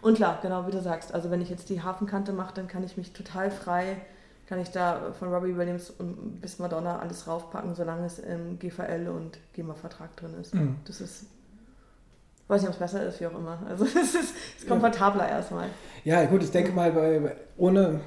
[0.03, 2.85] Und klar, genau wie du sagst, also wenn ich jetzt die Hafenkante mache, dann kann
[2.85, 4.01] ich mich total frei,
[4.47, 5.93] kann ich da von Robbie Williams
[6.41, 10.55] bis Madonna alles raufpacken, solange es im GVL und GEMA-Vertrag drin ist.
[10.55, 10.77] Mhm.
[10.87, 11.27] Das ist
[12.51, 13.59] weiß nicht, ob es besser ist, wie auch immer.
[13.69, 15.37] Also es ist, ist komfortabler ja.
[15.37, 15.69] erstmal.
[16.05, 18.01] Ja, gut, ich denke mal, bei, ohne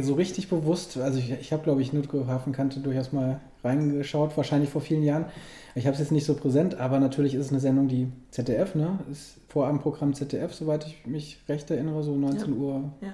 [0.00, 4.80] so richtig bewusst, also ich, ich habe, glaube ich, Hafenkante durchaus mal reingeschaut, wahrscheinlich vor
[4.80, 5.26] vielen Jahren.
[5.74, 8.74] Ich habe es jetzt nicht so präsent, aber natürlich ist es eine Sendung, die ZDF,
[8.74, 8.98] ne?
[9.10, 12.60] Ist Vorabendprogramm ZDF, soweit ich mich recht erinnere, so 19 ja.
[12.60, 12.92] Uhr.
[13.00, 13.12] Ja.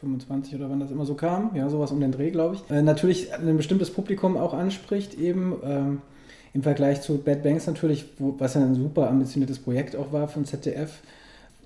[0.00, 2.70] 25 oder wann das immer so kam, ja, sowas um den Dreh, glaube ich.
[2.70, 5.54] Äh, natürlich ein bestimmtes Publikum auch anspricht, eben.
[5.64, 6.02] Ähm,
[6.56, 10.26] im Vergleich zu Bad Banks natürlich, wo, was ja ein super ambitioniertes Projekt auch war
[10.26, 11.02] von ZDF,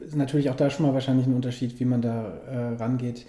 [0.01, 3.25] ist natürlich auch da schon mal wahrscheinlich ein Unterschied, wie man da äh, rangeht,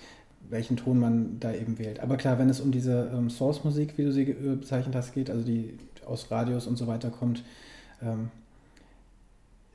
[0.49, 1.99] welchen Ton man da eben wählt.
[1.99, 5.29] Aber klar, wenn es um diese ähm, Source-Musik, wie du sie äh, bezeichnet hast, geht,
[5.29, 7.43] also die aus Radios und so weiter kommt,
[8.01, 8.31] ähm,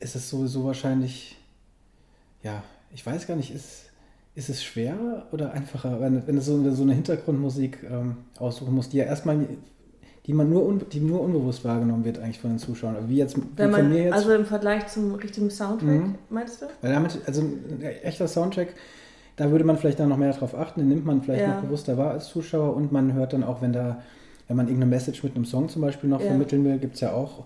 [0.01, 1.37] ist es sowieso wahrscheinlich,
[2.43, 3.85] ja, ich weiß gar nicht, ist,
[4.35, 8.93] ist es schwer oder einfacher, wenn, wenn du so, so eine Hintergrundmusik ähm, aussuchen musst,
[8.93, 9.47] die ja erstmal
[10.27, 12.97] die man nur, un, die nur unbewusst wahrgenommen wird eigentlich von den Zuschauern.
[13.09, 14.13] Wie jetzt, wie man, jetzt.
[14.13, 16.15] Also im Vergleich zum richtigen Soundtrack, mhm.
[16.31, 16.67] meinst du?
[16.83, 18.69] Weil damit, also ein echter Soundtrack,
[19.37, 21.55] da würde man vielleicht dann noch mehr darauf achten, den nimmt man vielleicht ja.
[21.55, 24.03] noch bewusster wahr als Zuschauer und man hört dann auch, wenn da,
[24.49, 26.27] wenn man irgendeine Message mit einem Song zum Beispiel noch ja.
[26.27, 27.45] vermitteln will, gibt es ja auch,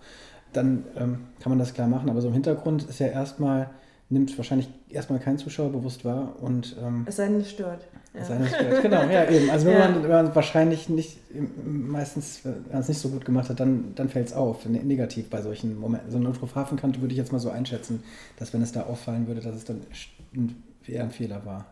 [0.53, 2.09] dann ähm, kann man das klar machen.
[2.09, 3.71] Aber so im Hintergrund ist ja erstmal
[4.11, 7.87] nimmt wahrscheinlich erstmal kein Zuschauer bewusst wahr und ähm, es sei denn, es stört.
[8.13, 8.21] Ja.
[8.21, 8.83] Es sei denn, es stört.
[8.83, 9.49] Genau, ja, eben.
[9.51, 9.89] Also wenn, ja.
[9.89, 11.19] man, wenn man wahrscheinlich nicht
[11.65, 14.83] meistens, wenn man es nicht so gut gemacht hat, dann, dann fällt es auf, ne,
[14.83, 16.11] negativ bei solchen Momenten.
[16.11, 18.03] So eine Notrufhafenkante würde ich jetzt mal so einschätzen,
[18.37, 19.83] dass wenn es da auffallen würde, dass es dann
[20.87, 21.67] eher ein Fehler war.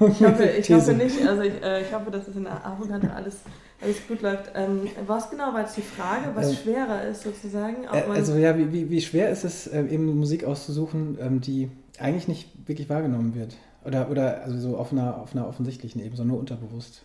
[0.00, 3.12] Ich hoffe, ich hoffe nicht, also ich, äh, ich hoffe, dass es in der Hafenkante
[3.12, 3.36] alles
[3.80, 4.52] alles gut läuft.
[4.54, 7.84] Ähm, was genau war jetzt die Frage, was ähm, schwerer ist sozusagen?
[7.84, 11.70] Äh, also ja, wie, wie, wie, schwer ist es, äh, eben Musik auszusuchen, ähm, die
[11.98, 13.56] eigentlich nicht wirklich wahrgenommen wird?
[13.84, 17.02] Oder, oder also so auf einer, auf einer offensichtlichen Ebene, sondern nur unterbewusst?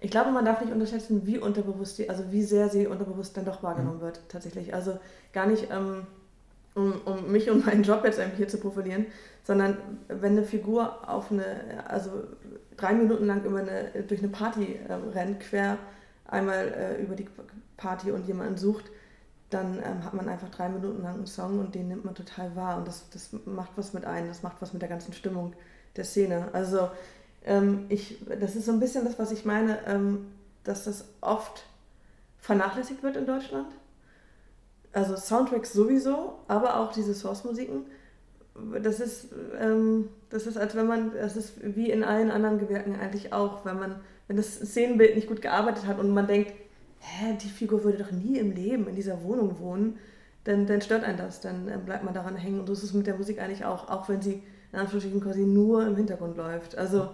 [0.00, 3.44] Ich glaube, man darf nicht unterschätzen, wie unterbewusst die, also wie sehr sie unterbewusst dann
[3.44, 4.02] doch wahrgenommen mhm.
[4.02, 4.74] wird, tatsächlich.
[4.74, 4.98] Also
[5.32, 6.06] gar nicht, ähm,
[6.74, 9.06] um, um mich und meinen Job jetzt hier zu profilieren,
[9.44, 9.76] sondern
[10.08, 11.44] wenn eine Figur auf eine,
[11.88, 12.10] also
[12.76, 15.78] drei Minuten lang über eine, durch eine Party äh, rennt, quer
[16.26, 17.28] einmal äh, über die
[17.76, 18.84] Party und jemanden sucht,
[19.50, 22.56] dann ähm, hat man einfach drei Minuten lang einen Song und den nimmt man total
[22.56, 25.52] wahr und das, das macht was mit einem, das macht was mit der ganzen Stimmung
[25.96, 26.48] der Szene.
[26.52, 26.90] Also
[27.44, 30.26] ähm, ich, das ist so ein bisschen das, was ich meine, ähm,
[30.64, 31.64] dass das oft
[32.38, 33.68] vernachlässigt wird in Deutschland.
[34.94, 37.84] Also Soundtracks sowieso, aber auch diese Source-Musiken
[38.82, 39.28] das ist,
[39.60, 43.64] ähm, das ist, als wenn man, das ist wie in allen anderen Gewerken eigentlich auch,
[43.64, 46.52] wenn man, wenn das Szenenbild nicht gut gearbeitet hat und man denkt,
[47.00, 49.98] hä, die Figur würde doch nie im Leben in dieser Wohnung wohnen,
[50.44, 52.60] dann, dann stört einen das, dann äh, bleibt man daran hängen.
[52.60, 55.42] Und so ist es mit der Musik eigentlich auch, auch wenn sie in Anführungsstrichen quasi
[55.42, 56.76] nur im Hintergrund läuft.
[56.78, 57.10] Also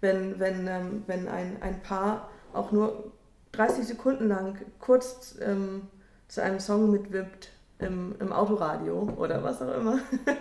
[0.00, 3.12] wenn, wenn, ähm, wenn ein, ein Paar auch nur
[3.52, 5.82] 30 Sekunden lang kurz ähm,
[6.28, 9.98] zu einem Song mitwippt, im, im Autoradio oder was auch immer,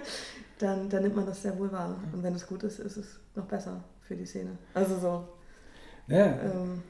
[0.59, 1.95] dann, dann nimmt man das sehr wohl wahr.
[2.13, 4.57] Und wenn es gut ist, ist es noch besser für die Szene.
[4.73, 5.27] Also so.
[6.07, 6.25] Ja.
[6.25, 6.83] Ähm,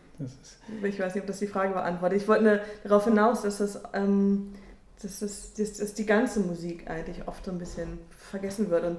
[0.84, 2.22] ich weiß nicht, ob das die Frage beantwortet.
[2.22, 4.54] Ich wollte darauf hinaus, dass das, ähm,
[5.02, 8.84] dass, das, dass, dass die ganze Musik eigentlich oft so ein bisschen vergessen wird.
[8.84, 8.98] Und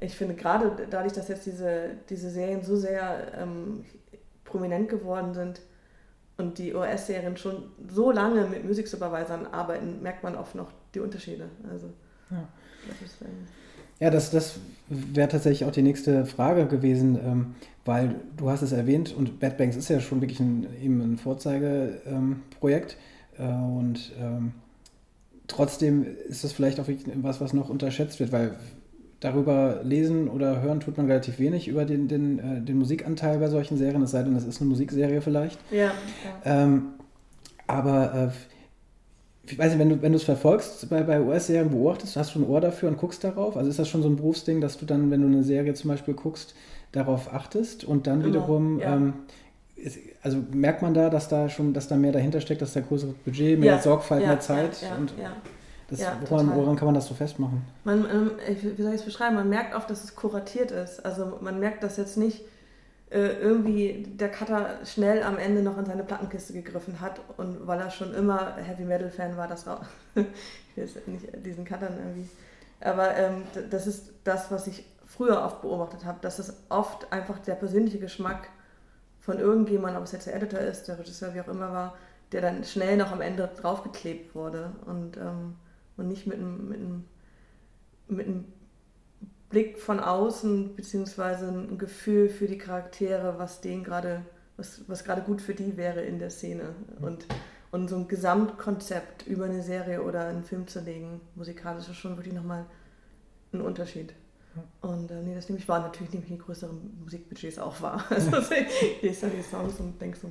[0.00, 3.84] ich finde gerade dadurch, dass jetzt diese, diese Serien so sehr ähm,
[4.44, 5.60] prominent geworden sind,
[6.40, 11.48] und die OS-Serien schon so lange mit Musiksupervisern arbeiten, merkt man oft noch die Unterschiede.
[11.70, 11.90] Also,
[12.30, 12.48] ja.
[13.04, 13.46] Ist, ähm
[14.00, 18.72] Ja, das, das wäre tatsächlich auch die nächste Frage gewesen, ähm, weil du hast es
[18.72, 22.96] erwähnt und Bad Banks ist ja schon wirklich ein, eben ein Vorzeigeprojekt
[23.38, 24.52] ähm, äh, und ähm,
[25.46, 28.56] trotzdem ist das vielleicht auch was, was noch unterschätzt wird, weil
[29.20, 33.48] darüber lesen oder hören tut man relativ wenig über den, den, äh, den Musikanteil bei
[33.48, 35.58] solchen Serien, es sei denn, das ist eine Musikserie vielleicht.
[35.70, 35.78] Ja.
[35.78, 35.92] ja.
[36.44, 36.94] Ähm,
[37.66, 42.34] aber äh, ich weiß nicht, wenn du wenn es verfolgst bei, bei US-Serien, beobachtest, hast
[42.34, 43.56] du ein Ohr dafür und guckst darauf?
[43.56, 45.90] Also ist das schon so ein Berufsding, dass du dann, wenn du eine Serie zum
[45.90, 46.54] Beispiel guckst,
[46.92, 48.96] darauf achtest und dann Immer, wiederum, ja.
[48.96, 49.12] ähm,
[50.22, 53.14] also merkt man da, dass da schon, dass da mehr dahinter steckt, dass da größeres
[53.24, 55.14] Budget, mehr ja, Sorgfalt, ja, mehr Zeit und
[55.90, 57.62] das, woran, woran, kann man das so festmachen?
[57.84, 58.30] Man, ähm,
[58.76, 59.34] wie soll ich es beschreiben?
[59.34, 61.04] Man merkt oft, dass es kuratiert ist.
[61.04, 62.42] Also man merkt, dass jetzt nicht
[63.10, 67.80] äh, irgendwie der Cutter schnell am Ende noch in seine Plattenkiste gegriffen hat und weil
[67.80, 69.82] er schon immer Heavy Metal Fan war, das auch.
[70.14, 72.28] ich will nicht diesen Cuttern irgendwie.
[72.80, 77.38] Aber ähm, das ist das, was ich früher oft beobachtet habe, dass es oft einfach
[77.40, 78.48] der persönliche Geschmack
[79.20, 81.94] von irgendjemandem, ob es jetzt der Editor ist, der Regisseur, wie auch immer war,
[82.32, 85.56] der dann schnell noch am Ende draufgeklebt wurde und, ähm,
[86.00, 87.04] und nicht mit einem, mit einem,
[88.08, 88.44] mit einem
[89.50, 94.22] Blick von außen, beziehungsweise ein Gefühl für die Charaktere, was denen gerade,
[94.56, 96.74] was, was gerade gut für die wäre in der Szene.
[97.00, 97.26] Und,
[97.70, 102.16] und so ein Gesamtkonzept über eine Serie oder einen Film zu legen, musikalisch ist schon
[102.16, 102.64] wirklich nochmal
[103.52, 104.14] ein Unterschied.
[104.80, 105.80] Und äh, nee, das nehme ich wahr.
[105.80, 108.04] Natürlich nehme ich die größeren Musikbudgets auch wahr.
[108.10, 110.28] Also ich lese dann die Songs und denke so,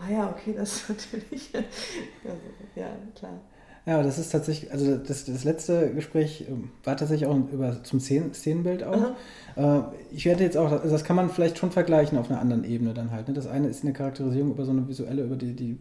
[0.00, 1.50] ah ja, okay, das ist natürlich,
[2.24, 2.40] also,
[2.74, 3.40] ja, klar.
[3.86, 8.00] Ja, das ist tatsächlich, also das, das letzte Gespräch ähm, war tatsächlich auch über zum
[8.00, 9.14] Szenenbild auch.
[9.54, 12.64] Äh, ich werde jetzt auch, also das kann man vielleicht schon vergleichen auf einer anderen
[12.64, 13.28] Ebene dann halt.
[13.28, 13.34] Ne?
[13.34, 15.78] Das eine ist eine Charakterisierung über so eine visuelle, über die, die,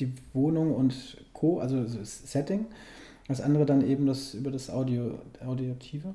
[0.00, 2.66] die Wohnung und Co., also das Setting.
[3.28, 6.14] Das andere dann eben das über das Audio, Audiotive.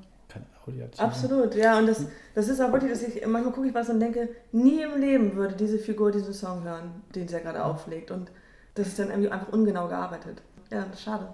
[0.68, 1.02] Audiative.
[1.02, 1.80] Absolut, ja.
[1.80, 4.82] Und das, das ist auch wirklich, dass ich manchmal gucke ich was und denke, nie
[4.82, 8.12] im Leben würde diese Figur diesen Song hören, den sie ja gerade auflegt.
[8.12, 8.30] Und
[8.76, 11.28] das ist dann irgendwie einfach ungenau gearbeitet ja, schade.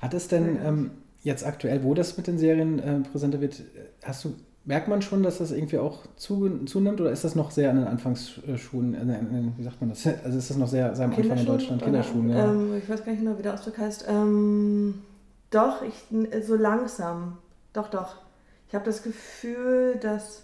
[0.00, 0.90] Hat es denn ähm,
[1.22, 3.62] jetzt aktuell, wo das mit den Serien äh, präsenter wird,
[4.04, 7.50] hast du, merkt man schon, dass das irgendwie auch zu, zunimmt oder ist das noch
[7.50, 9.20] sehr an den Anfangsschulen, äh,
[9.56, 10.06] wie sagt man das?
[10.24, 12.50] Also ist das noch sehr, sehr am Anfang in Deutschland, Kinderschulen, ja.
[12.50, 14.06] Ähm, ich weiß gar nicht genau, wie der Ausdruck heißt.
[14.08, 15.02] Ähm,
[15.50, 17.38] doch, ich, so langsam.
[17.72, 18.16] Doch, doch.
[18.68, 20.42] Ich habe das Gefühl, dass,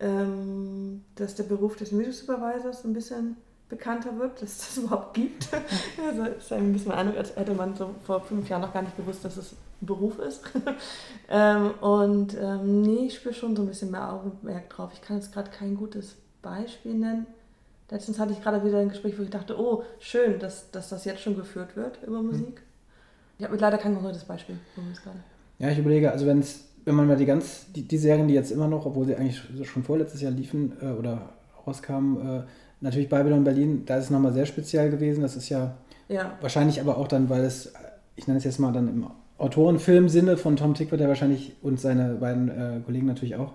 [0.00, 3.36] ähm, dass der Beruf des Music Supervisors ein bisschen
[3.70, 5.48] bekannter wird, dass es das überhaupt gibt.
[6.06, 8.82] also es ist ein bisschen Eindruck, als hätte man so vor fünf Jahren noch gar
[8.82, 10.42] nicht gewusst, dass es ein Beruf ist.
[11.30, 14.90] ähm, und ähm, nee, ich spüre schon so ein bisschen mehr Augenmerk drauf.
[14.92, 17.26] Ich kann jetzt gerade kein gutes Beispiel nennen.
[17.90, 21.04] Letztens hatte ich gerade wieder ein Gespräch, wo ich dachte, oh, schön, dass, dass das
[21.04, 22.26] jetzt schon geführt wird über hm.
[22.26, 22.62] Musik.
[23.38, 24.58] Ich habe leider kein konkretes Beispiel.
[25.58, 28.34] Ja, ich überlege, also wenn es, wenn man mal die ganz, die, die Serien, die
[28.34, 31.30] jetzt immer noch, obwohl sie eigentlich schon vorletztes Jahr liefen äh, oder
[31.66, 32.42] rauskamen, äh,
[32.80, 35.22] natürlich Babylon Berlin, da ist es nochmal sehr speziell gewesen.
[35.22, 35.76] Das ist ja,
[36.08, 37.72] ja, wahrscheinlich aber auch dann, weil es,
[38.16, 39.06] ich nenne es jetzt mal dann im
[39.38, 43.52] Autorenfilm-Sinne von Tom Tickwer, der wahrscheinlich und seine beiden äh, Kollegen natürlich auch,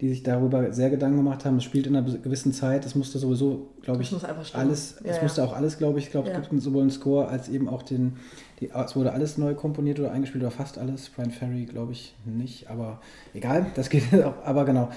[0.00, 1.56] die sich darüber sehr Gedanken gemacht haben.
[1.56, 4.12] Es spielt in einer gewissen Zeit, es musste sowieso, glaube ich,
[4.54, 5.22] alles, ja, es ja.
[5.22, 8.16] musste auch alles, glaube ich, glaube es gibt sowohl einen Score als eben auch den,
[8.60, 11.08] die, es wurde alles neu komponiert oder eingespielt oder fast alles.
[11.08, 13.00] Brian Ferry, glaube ich, nicht, aber
[13.32, 14.90] egal, das geht auch, aber genau.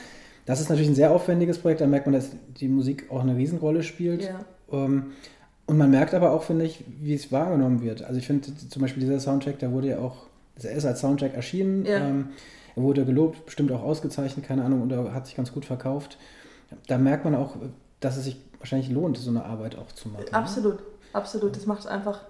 [0.48, 2.30] Das ist natürlich ein sehr aufwendiges Projekt, da merkt man, dass
[2.60, 4.24] die Musik auch eine Riesenrolle spielt.
[4.24, 4.40] Ja.
[4.72, 5.08] Ähm,
[5.66, 8.02] und man merkt aber auch, finde ich, wie es wahrgenommen wird.
[8.02, 10.28] Also ich finde zum Beispiel dieser Soundtrack, der wurde ja auch,
[10.64, 11.98] er ist als Soundtrack erschienen, ja.
[11.98, 12.30] ähm,
[12.78, 16.18] er wurde gelobt, bestimmt auch ausgezeichnet, keine Ahnung, und er hat sich ganz gut verkauft.
[16.88, 17.58] Da merkt man auch,
[18.00, 20.26] dass es sich wahrscheinlich lohnt, so eine Arbeit auch zu machen.
[20.32, 20.86] Absolut, ne?
[21.12, 21.58] absolut.
[21.58, 22.22] Das macht es einfach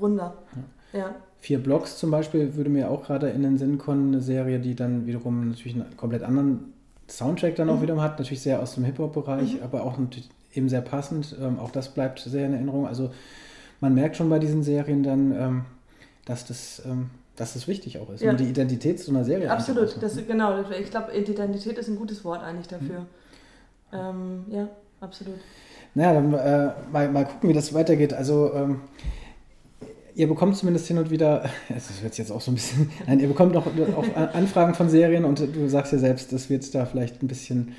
[0.00, 0.32] runder.
[0.94, 0.98] Ja.
[0.98, 1.14] ja.
[1.40, 4.74] Vier Blocks zum Beispiel würde mir auch gerade in den Sinn kommen, eine Serie, die
[4.74, 6.72] dann wiederum natürlich einen komplett anderen
[7.08, 7.82] Soundtrack dann auch mhm.
[7.82, 9.62] wieder hat, natürlich sehr aus dem Hip-Hop-Bereich, mhm.
[9.62, 9.98] aber auch
[10.54, 11.36] eben sehr passend.
[11.40, 12.86] Ähm, auch das bleibt sehr in Erinnerung.
[12.86, 13.10] Also
[13.80, 15.64] man merkt schon bei diesen Serien dann, ähm,
[16.24, 18.30] dass das ähm, dass das wichtig auch ist, ja.
[18.30, 20.64] um die Identität zu einer Serie Absolut, das, genau.
[20.80, 23.00] Ich glaube, Identität ist ein gutes Wort eigentlich dafür.
[23.92, 24.44] Mhm.
[24.50, 24.68] Ja,
[25.00, 25.36] absolut.
[25.94, 28.12] Naja, dann äh, mal, mal gucken, wie das weitergeht.
[28.12, 28.80] Also ähm,
[30.16, 33.28] ihr bekommt zumindest hin und wieder, das wird jetzt auch so ein bisschen, nein, ihr
[33.28, 37.22] bekommt auch, auch Anfragen von Serien und du sagst ja selbst, das wird da vielleicht
[37.22, 37.74] ein bisschen,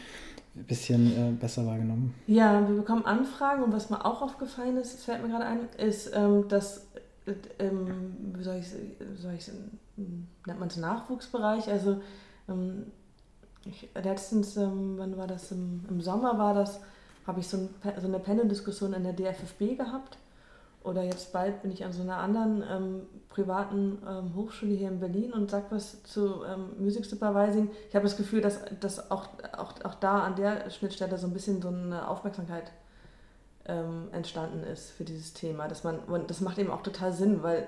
[0.54, 2.13] bisschen äh, besser wahrgenommen.
[2.28, 6.12] Ja, wir bekommen Anfragen und was mir auch aufgefallen ist, fällt mir gerade ein, ist,
[6.15, 6.88] ähm, dass,
[7.60, 8.67] ähm, wie soll ich
[9.38, 9.52] ich
[10.45, 12.02] nennt man es Nachwuchsbereich, also
[12.47, 12.86] ähm,
[13.65, 16.80] ich, letztens, ähm, wann war das, im, im Sommer war das,
[17.26, 17.69] habe ich so, ein,
[18.00, 20.17] so eine Panel-Diskussion in der DFFB gehabt
[20.88, 25.00] oder jetzt bald bin ich an so einer anderen ähm, privaten ähm, Hochschule hier in
[25.00, 27.69] Berlin und sage was zu ähm, Music Supervising.
[27.89, 31.34] Ich habe das Gefühl, dass, dass auch, auch, auch da an der Schnittstelle so ein
[31.34, 32.71] bisschen so eine Aufmerksamkeit
[33.65, 35.67] ähm, entstanden ist für dieses Thema.
[35.67, 37.67] Dass man, und das macht eben auch total Sinn, weil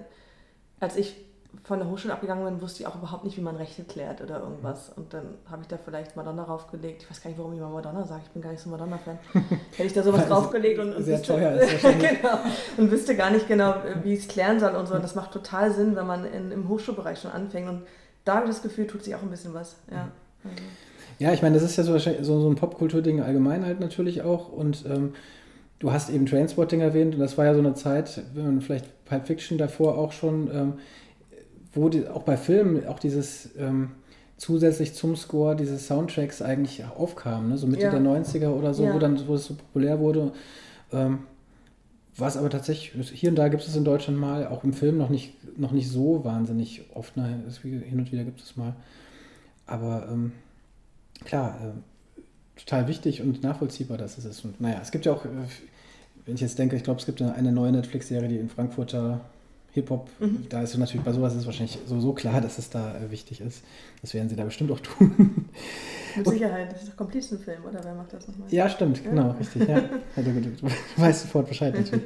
[0.80, 1.16] als ich
[1.64, 4.40] von der Hochschule abgegangen bin, wusste ich auch überhaupt nicht, wie man Rechte klärt oder
[4.40, 4.92] irgendwas.
[4.96, 7.04] Und dann habe ich da vielleicht Madonna raufgelegt.
[7.04, 8.22] Ich weiß gar nicht, warum ich mal Madonna sage.
[8.26, 9.18] Ich bin gar nicht so Madonna-Fan.
[9.34, 12.40] Hätte ich da sowas draufgelegt und, und, Sehr wüsste, teuer ist genau,
[12.78, 14.94] und wüsste gar nicht genau, wie ich es klären soll und so.
[14.94, 17.68] Und das macht total Sinn, wenn man in, im Hochschulbereich schon anfängt.
[17.68, 17.82] Und
[18.26, 19.78] da habe ich das Gefühl, tut sich auch ein bisschen was.
[19.92, 20.10] Ja,
[20.44, 20.56] also.
[21.20, 24.50] Ja, ich meine, das ist ja so, so ein Popkulturding allgemein halt natürlich auch.
[24.52, 25.14] Und ähm,
[25.80, 29.06] du hast eben Trainspotting erwähnt und das war ja so eine Zeit, wenn man vielleicht
[29.06, 30.74] Pulp Fiction davor auch schon, ähm,
[31.74, 33.92] wo die, auch bei Filmen auch dieses ähm,
[34.38, 37.58] zusätzlich zum Score diese Soundtracks eigentlich aufkamen, ne?
[37.58, 37.92] so Mitte Ja.
[37.92, 38.94] der 90er oder so, Ja.
[38.94, 40.32] wo dann wo es so populär wurde.
[40.92, 41.20] Ähm,
[42.18, 45.10] was aber tatsächlich, hier und da gibt es in Deutschland mal, auch im Film noch
[45.10, 47.44] nicht, noch nicht so wahnsinnig oft, ne?
[47.64, 48.74] Hin und wieder gibt es mal.
[49.66, 50.34] Aber ähm,
[51.24, 54.44] klar, äh, total wichtig und nachvollziehbar, dass es ist.
[54.44, 55.30] Und naja, es gibt ja auch, äh,
[56.26, 59.22] wenn ich jetzt denke, ich glaube, es gibt eine neue Netflix-Serie, die in Frankfurter
[59.74, 60.46] Hip-Hop, Mhm.
[60.50, 63.42] da ist natürlich, bei sowas ist es wahrscheinlich sowieso klar, dass es da äh, wichtig
[63.42, 63.64] ist.
[64.02, 65.46] Das werden sie da bestimmt auch tun.
[66.16, 66.72] Mit Sicherheit.
[66.72, 68.48] Das ist doch Komplizenfilm, oder wer macht das nochmal?
[68.52, 69.10] ja, stimmt, Ja.
[69.12, 69.68] genau, richtig.
[69.68, 69.78] Ja.
[69.78, 70.52] Ja, du,
[70.98, 72.06] weißt sofort Bescheid natürlich.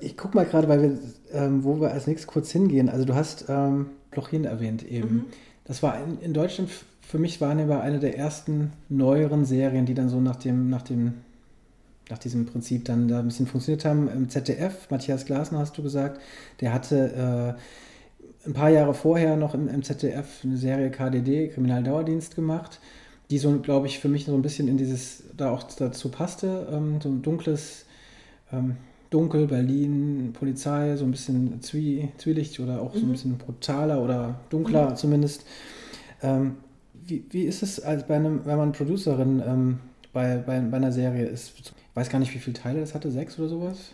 [0.00, 0.98] Ich guck mal gerade, weil wir,
[1.32, 2.88] ähm, wo wir als nächstes kurz hingehen.
[2.88, 5.14] Also du hast ähm, Blochin erwähnt eben.
[5.14, 5.24] Mhm.
[5.64, 10.08] Das war in, in Deutschland für mich wahrnehmbar eine der ersten neueren Serien, die dann
[10.08, 11.14] so nach dem, nach dem,
[12.10, 14.08] nach diesem Prinzip dann da ein bisschen funktioniert haben.
[14.08, 16.20] Im ZDF, Matthias Glasner hast du gesagt,
[16.60, 17.56] der hatte
[18.46, 22.80] äh, ein paar Jahre vorher noch im, im ZDF eine Serie KDD, Kriminaldauerdienst gemacht,
[23.30, 26.68] die so, glaube ich, für mich so ein bisschen in dieses, da auch dazu passte,
[26.70, 27.86] ähm, so ein dunkles,
[28.52, 28.76] ähm,
[29.10, 33.12] dunkel, Berlin, Polizei, so ein bisschen Zwie, Zwielicht oder auch so ein Mhm.
[33.12, 35.46] bisschen brutaler oder dunkler zumindest.
[36.22, 36.56] Ähm,
[37.06, 39.78] wie, wie ist es, als bei einem, wenn man Producerin ähm,
[40.12, 41.52] bei, bei, bei einer Serie ist?
[41.94, 43.92] Weiß gar nicht, wie viele Teile das hatte, sechs oder sowas?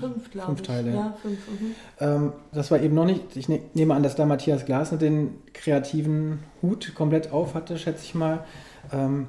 [0.00, 0.66] Fünf, glaube Fünf ich.
[0.66, 0.94] Teile.
[0.94, 1.38] Ja, fünf.
[1.48, 1.74] Mhm.
[2.00, 5.34] Ähm, das war eben noch nicht, ich ne, nehme an, dass da Matthias Glasner den
[5.52, 8.44] kreativen Hut komplett auf hatte, schätze ich mal.
[8.90, 9.26] Ähm,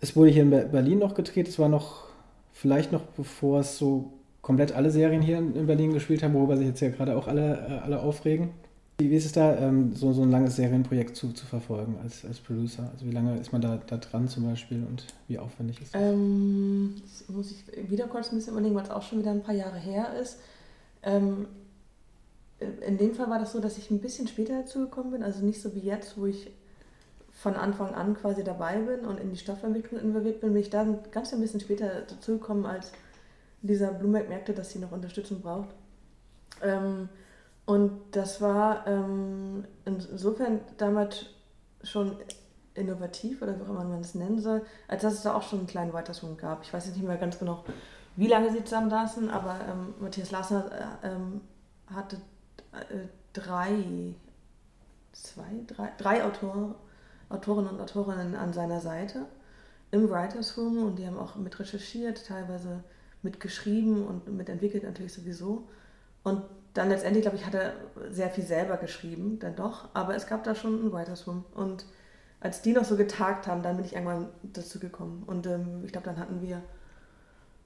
[0.00, 2.04] es wurde hier in Ber- Berlin noch gedreht, es war noch,
[2.54, 6.56] vielleicht noch bevor es so komplett alle Serien hier in in Berlin gespielt haben, worüber
[6.56, 8.50] sich jetzt ja gerade auch alle, äh, alle aufregen.
[9.00, 12.40] Wie, ist es da, ähm, so, so ein langes Serienprojekt zu, zu verfolgen als, als
[12.40, 12.90] Producer?
[12.92, 16.02] Also wie lange ist man da, da dran zum Beispiel und wie aufwendig ist das?
[16.02, 19.42] Ähm, jetzt muss ich wieder kurz ein bisschen überlegen, weil es auch schon wieder ein
[19.42, 20.40] paar Jahre her ist.
[21.04, 21.46] Ähm,
[22.58, 25.44] in dem Fall war das so, dass ich ein bisschen später dazu gekommen bin, also
[25.44, 26.50] nicht so wie jetzt, wo ich
[27.30, 30.98] von Anfang an quasi dabei bin und in die Stoffentwicklung involviert bin, bin ich dann
[31.12, 32.90] ganz ein bisschen später dazu gekommen, als
[33.62, 35.68] Lisa Blumberg merkte, dass sie noch Unterstützung braucht.
[36.64, 37.08] Ähm,
[37.68, 41.26] und das war ähm, insofern damals
[41.82, 42.16] schon
[42.72, 45.58] innovativ oder wie auch immer man es nennen soll, als dass es da auch schon
[45.58, 46.62] einen kleinen Weitersprung gab.
[46.62, 47.66] Ich weiß jetzt nicht mehr ganz genau,
[48.16, 51.42] wie lange sie zusammen saßen, aber ähm, Matthias Lassner äh, ähm,
[51.94, 52.16] hatte
[52.72, 54.14] äh, drei,
[55.12, 56.74] zwei, drei, drei Autor,
[57.28, 59.26] Autorinnen und Autorinnen an seiner Seite
[59.90, 62.82] im Writers Room und die haben auch mit recherchiert, teilweise
[63.20, 65.68] mitgeschrieben und mitentwickelt natürlich sowieso.
[66.22, 66.44] Und
[66.78, 67.74] dann letztendlich, glaube ich, hat er
[68.10, 71.84] sehr viel selber geschrieben, dann doch, aber es gab da schon ein Writers Room und
[72.40, 75.24] als die noch so getagt haben, dann bin ich irgendwann dazu gekommen.
[75.26, 76.62] Und ähm, ich glaube, dann hatten wir,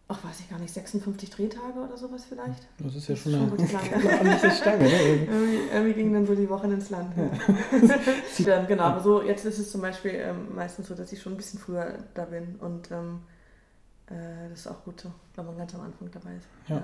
[0.08, 2.66] ach weiß ich gar nicht, 56 Drehtage oder sowas vielleicht.
[2.78, 4.08] Das ist ja Das schon ist eine, schon lange.
[4.08, 4.84] eine ordentliche Stange.
[4.84, 4.90] Ne?
[5.28, 7.12] Irgendwie, irgendwie gingen dann so die Wochen ins Land.
[7.18, 8.46] Ja.
[8.60, 11.34] ähm, genau, aber so jetzt ist es zum Beispiel ähm, meistens so, dass ich schon
[11.34, 13.31] ein bisschen früher da bin und ähm, äh,
[14.50, 16.46] das ist auch gut so, wenn man ganz am Anfang dabei ist.
[16.68, 16.82] Ja.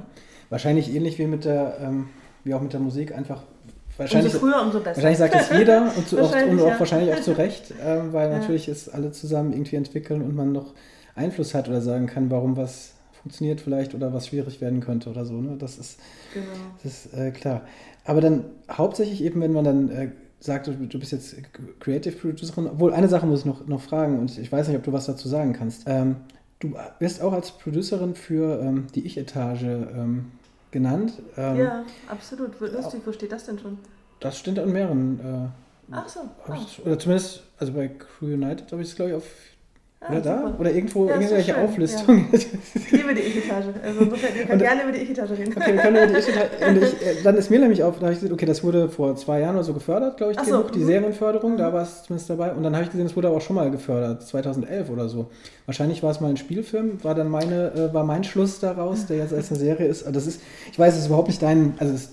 [0.51, 2.09] Wahrscheinlich ähnlich wie mit der, ähm,
[2.45, 4.97] wie auch mit der Musik, einfach Umso wahrscheinlich, früher, umso besser.
[5.03, 6.79] wahrscheinlich sagt es jeder und, zu, Wahrscheinlich, und auch ja.
[6.81, 8.39] wahrscheinlich auch zu Recht, ähm, weil Ja.
[8.39, 10.73] natürlich es alle zusammen irgendwie entwickeln und man noch
[11.17, 15.25] Einfluss hat oder sagen kann, warum was funktioniert vielleicht oder was schwierig werden könnte oder
[15.27, 15.35] so.
[15.35, 15.57] Ne?
[15.59, 15.99] Das ist,
[16.33, 16.47] Genau.
[16.83, 17.63] das ist äh, klar.
[18.05, 21.35] Aber dann hauptsächlich eben, wenn man dann äh, sagt, du, du bist jetzt
[21.81, 24.85] Creative Producerin, obwohl eine Sache muss ich noch, noch fragen und ich weiß nicht, ob
[24.85, 25.83] du was dazu sagen kannst.
[25.87, 26.17] Ähm,
[26.61, 30.33] du wirst auch als Producerin für ähm, die Ich-Etage ähm,
[30.71, 31.15] genannt.
[31.37, 32.59] Ähm, ja, absolut.
[32.61, 33.79] Lustig, wo steht das denn schon?
[34.21, 35.21] Das steht an mehreren.
[35.21, 35.49] Äh,
[35.91, 36.21] Ach so.
[36.47, 36.59] Ah.
[36.85, 39.25] Oder zumindest, also bei Crew United habe ich es, glaube ich, auf
[40.01, 40.55] Ah, Oder da?
[40.61, 42.29] Oder irgendwo Ja, irgendwelche schön, Auflistungen.
[42.33, 43.65] Ich liebe die Ich-Etage.
[43.83, 45.55] Also insofern, wir können gerne über die Ich-Etage reden.
[45.57, 48.03] Okay, wir können über die Ich- und ich, äh, dann ist mir nämlich auf, da
[48.03, 50.45] habe ich gesehen, okay, das wurde vor zwei Jahren oder so gefördert, glaube ich, so,
[50.59, 50.87] genug, die mhm.
[50.87, 51.73] Serienförderung, da Mhm.
[51.75, 52.53] war es zumindest dabei.
[52.53, 55.31] Und dann habe ich gesehen, es wurde aber auch schon mal gefördert, 2011 oder so.
[55.67, 59.17] Wahrscheinlich war es mal ein Spielfilm, war dann meine, äh, war mein Schluss daraus, der
[59.17, 60.05] jetzt als eine Serie ist.
[60.05, 60.41] Also Das ist,
[60.71, 62.11] ich weiß, es ist überhaupt nicht dein, also es,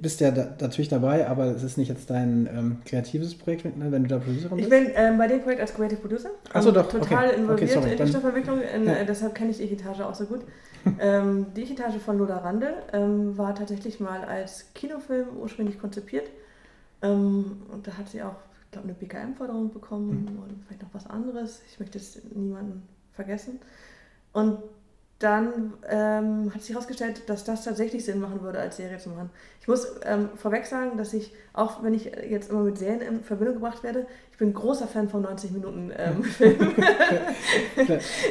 [0.00, 3.92] bist ja da, natürlich dabei, aber es ist nicht jetzt dein ähm, kreatives Projekt, ne,
[3.92, 4.84] wenn du da Producerin Ich bist.
[4.84, 7.36] bin ähm, bei dem Projekt als Creative Producer Ach so, ähm, doch, total okay.
[7.40, 8.60] involviert Okay, sorry, in die Stoffentwicklung.
[8.60, 8.92] In, Ja.
[8.94, 10.40] äh, deshalb kenne ich die Ich-Etage auch so gut.
[11.00, 16.28] ähm, die Ich-Etage von Lola Randl ähm, war tatsächlich mal als Kinofilm ursprünglich konzipiert.
[17.02, 18.34] Ähm, und da hat sie auch,
[18.66, 20.42] ich glaube, eine BKM-Förderung bekommen Mhm.
[20.42, 21.62] und vielleicht noch was anderes.
[21.70, 22.82] Ich möchte jetzt niemanden
[23.12, 23.60] vergessen.
[24.32, 24.58] Und
[25.18, 29.30] dann ähm, hat sich herausgestellt, dass das tatsächlich Sinn machen würde, als Serie zu machen.
[29.60, 33.24] Ich muss ähm, vorweg sagen, dass ich, auch wenn ich jetzt immer mit Serien in
[33.24, 36.74] Verbindung gebracht werde, ich bin großer Fan von 90 Minuten ähm, Film.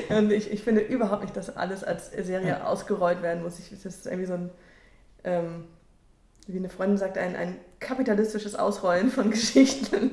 [0.10, 3.60] Und ich, ich finde überhaupt nicht, dass alles als Serie ausgerollt werden muss.
[3.60, 4.50] Ich, das ist irgendwie so ein,
[5.24, 5.64] ähm,
[6.48, 10.12] wie eine Freundin sagt, ein, ein kapitalistisches Ausrollen von Geschichten.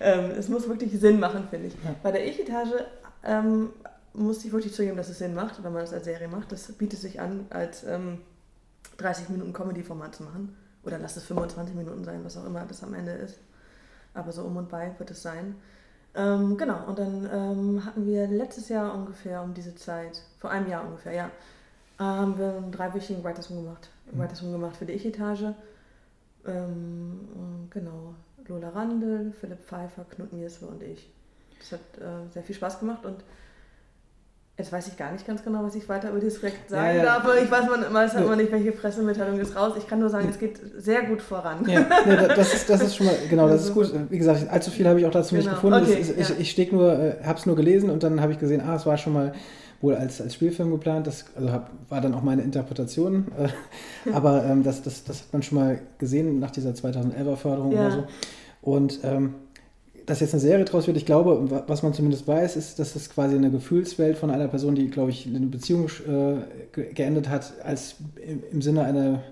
[0.00, 1.74] Ähm, es muss wirklich Sinn machen, finde ich.
[2.04, 2.84] Bei der Ich-Etage
[3.24, 3.70] ähm,
[4.14, 6.52] muss ich wirklich zugeben, dass es Sinn macht, wenn man das als Serie macht.
[6.52, 8.18] Das bietet sich an, als ähm,
[8.98, 10.56] 30 Minuten Comedy-Format zu machen.
[10.84, 13.38] Oder lass es 25 Minuten sein, was auch immer das am Ende ist.
[14.14, 15.54] Aber so um und bei wird es sein.
[16.14, 20.68] Ähm, genau, und dann ähm, hatten wir letztes Jahr ungefähr um diese Zeit, vor einem
[20.68, 21.30] Jahr ungefähr, ja,
[21.98, 23.88] haben wir einen dreiwöchigen Writers Room gemacht.
[24.10, 24.18] Mhm.
[24.18, 25.54] Writers Room gemacht für die Ich-Etage.
[26.46, 28.14] Ähm, genau,
[28.48, 31.10] Lola Randl, Philipp Pfeiffer, Knut Nierswe und ich.
[31.60, 33.22] Das hat äh, sehr viel Spaß gemacht und
[34.58, 36.92] jetzt weiß ich gar nicht ganz genau, was ich weiter über dieses Projekt sagen Ja,
[36.94, 37.02] ja.
[37.20, 38.26] darf, ich weiß, man weiß halt Ja.
[38.26, 39.72] immer nicht, welche Pressemitteilung ist raus.
[39.78, 41.66] Ich kann nur sagen, es geht sehr gut voran.
[41.68, 41.82] Ja,
[42.28, 43.92] das, ist, das ist schon mal, genau, das ist gut.
[44.10, 45.54] Wie gesagt, allzu viel habe ich auch dazu nicht Genau.
[45.56, 45.82] gefunden.
[45.82, 48.38] Okay, ist- ich ich steck nur, äh, habe es nur gelesen und dann habe ich
[48.38, 49.32] gesehen, ah, es war schon mal
[49.80, 51.06] wohl als, als Spielfilm geplant.
[51.08, 53.26] Das also hab, war dann auch meine Interpretation.
[54.06, 57.72] Äh, aber ähm, das, das, das hat man schon mal gesehen nach dieser 2011er Förderung
[57.72, 58.04] oder so.
[58.60, 59.34] Und ähm,
[60.06, 62.96] dass jetzt eine Serie draus wird, ich glaube, wa- was man zumindest weiß, ist, dass
[62.96, 66.36] es quasi eine Gefühlswelt von einer Person, die, glaube ich, eine Beziehung äh,
[66.72, 69.22] ge- geendet hat, als im, im Sinne einer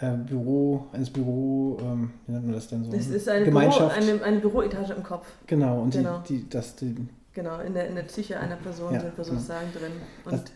[0.00, 2.92] äh, Büro, eines Büro, ähm, wie nennt man das denn so?
[2.92, 3.96] Es ist eine, Büro, Gemeinschaft.
[3.96, 5.26] eine, eine Büroetage im Kopf.
[5.46, 6.22] genau, und Genau.
[6.28, 6.94] die, die, das, die,
[7.34, 9.36] Genau, in der, in der Psyche einer Person Ja, sind wir genau.
[9.36, 9.92] sozusagen drin.
[10.24, 10.50] Das- Und,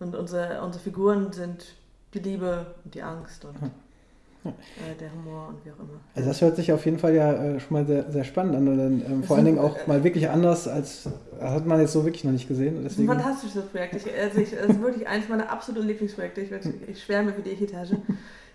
[0.00, 1.64] und unsere, unsere Figuren sind
[2.14, 3.70] die Liebe und die Angst und Ja.
[4.48, 6.00] Äh, der Humor und wie auch immer.
[6.14, 8.68] also das hört sich auf jeden Fall ja äh, schon mal sehr, sehr spannend an
[8.68, 11.08] und dann, ähm, Das vor allen Dingen auch mal wirklich anders als,
[11.40, 12.82] hat man jetzt so wirklich noch nicht gesehen.
[12.82, 13.94] Das ist ein Deswegen, fantastisches Projekt.
[13.94, 16.40] Ich, also ich, es ist wirklich eines meiner absoluten Lieblingsprojekte.
[16.40, 17.92] Ich, werd- ich schwärme für die Ich-Etage.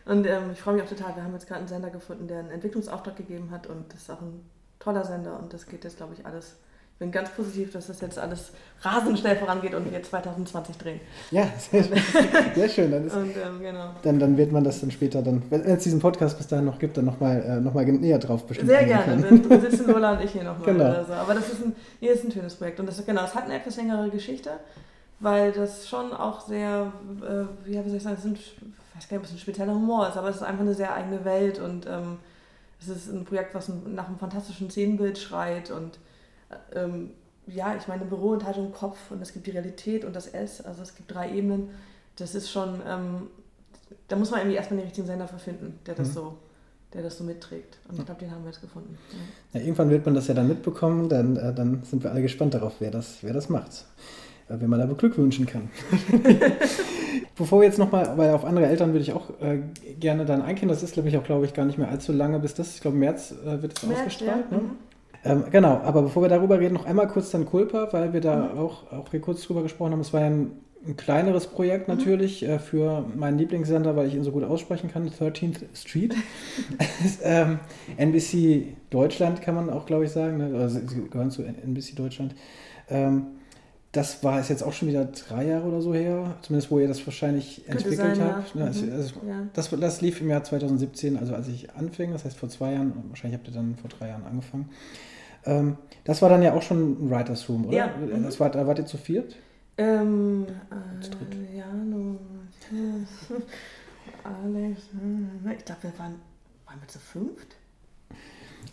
[0.05, 1.15] Und ähm, ich freue mich auch total.
[1.15, 3.67] Wir haben jetzt gerade einen Sender gefunden, der einen Entwicklungsauftrag gegeben hat.
[3.67, 4.41] Und das ist auch ein
[4.79, 5.39] toller Sender.
[5.39, 6.57] Und das geht jetzt, glaube ich, alles.
[6.93, 10.99] Ich bin ganz positiv, dass das jetzt alles rasend schnell vorangeht und wir 2020 drehen.
[11.31, 11.97] ja, sehr, schön.
[12.55, 12.91] sehr schön.
[12.91, 13.89] Dann, ist, Und ähm, genau.
[14.03, 16.77] dann, dann wird man das dann später dann, wenn es diesen Podcast bis dahin noch
[16.79, 19.21] gibt, dann nochmal äh, noch mal näher drauf bestimmt Sehr gerne.
[19.23, 19.49] können.
[19.49, 20.85] Dann sitzen Lola und ich hier nochmal Genau.
[20.85, 21.13] oder so.
[21.13, 22.79] Aber das ist ein, hier ist ein schönes Projekt.
[22.79, 24.51] Und das genau, es hat eine etwas längere Geschichte,
[25.19, 28.55] weil das schon auch sehr, äh, wie soll ich sagen, es sind, ich
[28.95, 30.93] weiß gar nicht, ob es ein spezieller Humor ist, aber es ist einfach eine sehr
[30.93, 32.19] eigene Welt und ähm,
[32.79, 35.97] es ist ein Projekt, was nach einem fantastischen Szenenbild schreit und
[36.73, 37.11] ähm,
[37.47, 40.81] ja, ich meine, Büroetage im Kopf und es gibt die Realität und das S, also
[40.81, 41.69] es gibt drei Ebenen.
[42.15, 43.27] Das ist schon, ähm,
[44.07, 46.13] da muss man irgendwie erstmal den richtigen Sender für finden, der das Mhm.
[46.13, 46.37] so
[46.93, 47.77] der das so mitträgt.
[47.89, 48.97] Und ich glaube, den haben wir jetzt gefunden.
[49.11, 49.59] Ja.
[49.59, 52.53] Ja, irgendwann wird man das ja dann mitbekommen, dann, äh, dann sind wir alle gespannt
[52.53, 53.85] darauf, wer das, wer das macht.
[54.49, 55.69] Äh, wen man da beglückwünschen kann.
[57.35, 59.59] Bevor wir jetzt nochmal, weil auf andere Eltern würde ich auch äh,
[59.99, 60.69] gerne dann eingehen.
[60.69, 62.81] Das ist, glaube ich, auch, glaube ich, gar nicht mehr allzu lange, bis das, ich
[62.81, 64.45] glaube, März äh, wird es ausgestrahlt.
[64.51, 64.57] ja.
[64.57, 64.63] Ne?
[64.63, 64.71] Mhm.
[65.25, 68.49] Ähm, genau, aber bevor wir darüber reden, noch einmal kurz dann Culpa, weil wir da
[68.53, 68.59] Mhm.
[68.59, 70.01] auch, auch hier kurz drüber gesprochen haben.
[70.01, 70.51] Es war ja ein,
[70.85, 71.95] ein kleineres Projekt Mhm.
[71.95, 76.13] natürlich äh, für meinen Lieblingssender, weil ich ihn so gut aussprechen kann, 13th Street.
[77.23, 77.59] ähm,
[77.97, 80.37] NBC Deutschland kann man auch, glaube ich, sagen.
[80.37, 80.51] Ne?
[80.59, 82.35] Also, sie gehören zu NBC Deutschland.
[82.89, 83.27] Ähm,
[83.93, 86.87] das war es jetzt auch schon wieder drei Jahre oder so her, zumindest wo ihr
[86.87, 88.55] das wahrscheinlich Könnte entwickelt sein, habt.
[88.55, 88.61] ja.
[88.61, 88.67] Ne?
[88.67, 88.91] Also, Mhm.
[88.93, 89.47] also, Ja.
[89.53, 92.91] das, das lief im Jahr 2017, also als ich anfing, das heißt vor zwei Jahren,
[93.09, 94.67] wahrscheinlich habt ihr dann vor drei Jahren angefangen.
[95.45, 97.77] Ähm, das war dann ja auch schon ein Writers Room, oder?
[97.77, 97.89] Ja.
[98.23, 99.35] Das war, da wart ihr zu viert?
[99.77, 100.45] Ähm,
[101.01, 101.35] Zu dritt.
[101.53, 102.19] äh, ja, nur.
[104.23, 106.15] Alex, äh, ich glaube, wir waren,
[106.65, 107.55] waren wir zu fünft?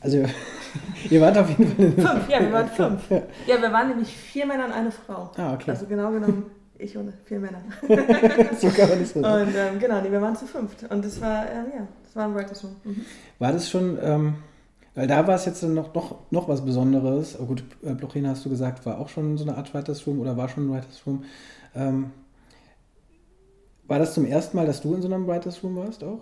[0.01, 0.25] Also,
[1.11, 3.11] ihr wart auf jeden Fall Fünf, ja, wir waren fünf.
[3.11, 3.23] Ja.
[3.47, 5.31] Ja, wir waren nämlich vier Männer und eine Frau.
[5.37, 5.71] Ah, okay.
[5.73, 6.47] Also genau genommen,
[6.79, 7.61] ich und vier Männer.
[8.59, 9.49] so kann man nicht sagen.
[9.49, 10.85] Und ähm, genau, nee, wir waren zu fünft.
[10.91, 12.77] Und das war, ähm, ja, das war ein Writers Room.
[12.85, 13.05] Mhm.
[13.39, 14.35] War das schon, ähm,
[15.01, 17.39] Weil da war es jetzt noch, noch, noch was Besonderes.
[17.41, 20.21] Oh gut, äh, Blochina hast du gesagt, war auch schon so eine Art Writers Room
[20.21, 21.25] oder war schon ein Writers Room.
[21.75, 22.11] Ähm,
[23.89, 26.21] war das zum ersten Mal, dass du in so einem Writers Room warst auch?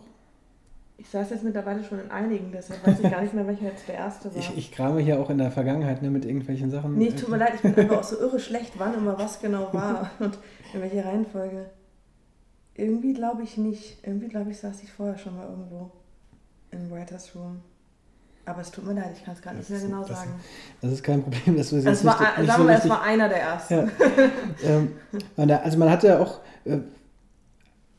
[0.97, 3.89] Ich saß jetzt mittlerweile schon in einigen, deshalb weiß ich gar nicht mehr, welcher jetzt
[3.89, 4.39] der erste war.
[4.39, 6.97] Ich, ich krame hier auch in der Vergangenheit ne, mit irgendwelchen Sachen.
[6.97, 9.75] Nee, tut mir leid, ich bin einfach auch so irre schlecht, wann immer was genau
[9.75, 10.39] war und
[10.73, 11.67] in welcher Reihenfolge.
[12.77, 14.07] Irgendwie glaube ich nicht.
[14.07, 15.91] Irgendwie glaube ich, saß ich vorher schon mal irgendwo
[16.71, 17.61] im Writers Room.
[18.49, 20.31] Aber es tut mir leid, ich kann es gar nicht mehr genau das, sagen.
[20.81, 22.89] Das ist kein Problem, dass wir es jetzt war, nicht, nicht Sagen wir mal, es
[22.89, 23.75] war einer der ersten.
[23.75, 23.87] Ja.
[24.65, 24.93] ähm,
[25.63, 26.79] also man hatte ja auch, äh,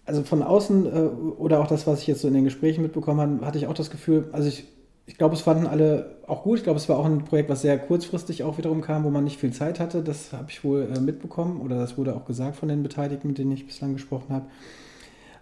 [0.06, 3.20] also von außen äh, oder auch das, was ich jetzt so in den Gesprächen mitbekommen
[3.20, 4.66] habe, hatte ich auch das Gefühl, also ich,
[5.06, 6.58] ich glaube, es fanden alle auch gut.
[6.58, 9.24] Ich glaube, es war auch ein Projekt, was sehr kurzfristig auch wiederum kam, wo man
[9.24, 10.02] nicht viel Zeit hatte.
[10.02, 13.38] Das habe ich wohl äh, mitbekommen oder das wurde auch gesagt von den Beteiligten, mit
[13.38, 14.46] denen ich bislang gesprochen habe.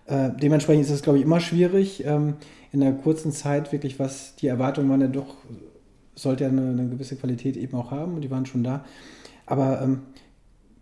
[0.07, 2.35] Äh, dementsprechend ist es, glaube ich, immer schwierig, ähm,
[2.71, 5.35] in einer kurzen Zeit wirklich, was die Erwartungen waren, ja doch,
[6.15, 8.83] sollte ja eine, eine, gewisse Qualität eben auch haben und die waren schon da.
[9.45, 10.01] Aber ähm,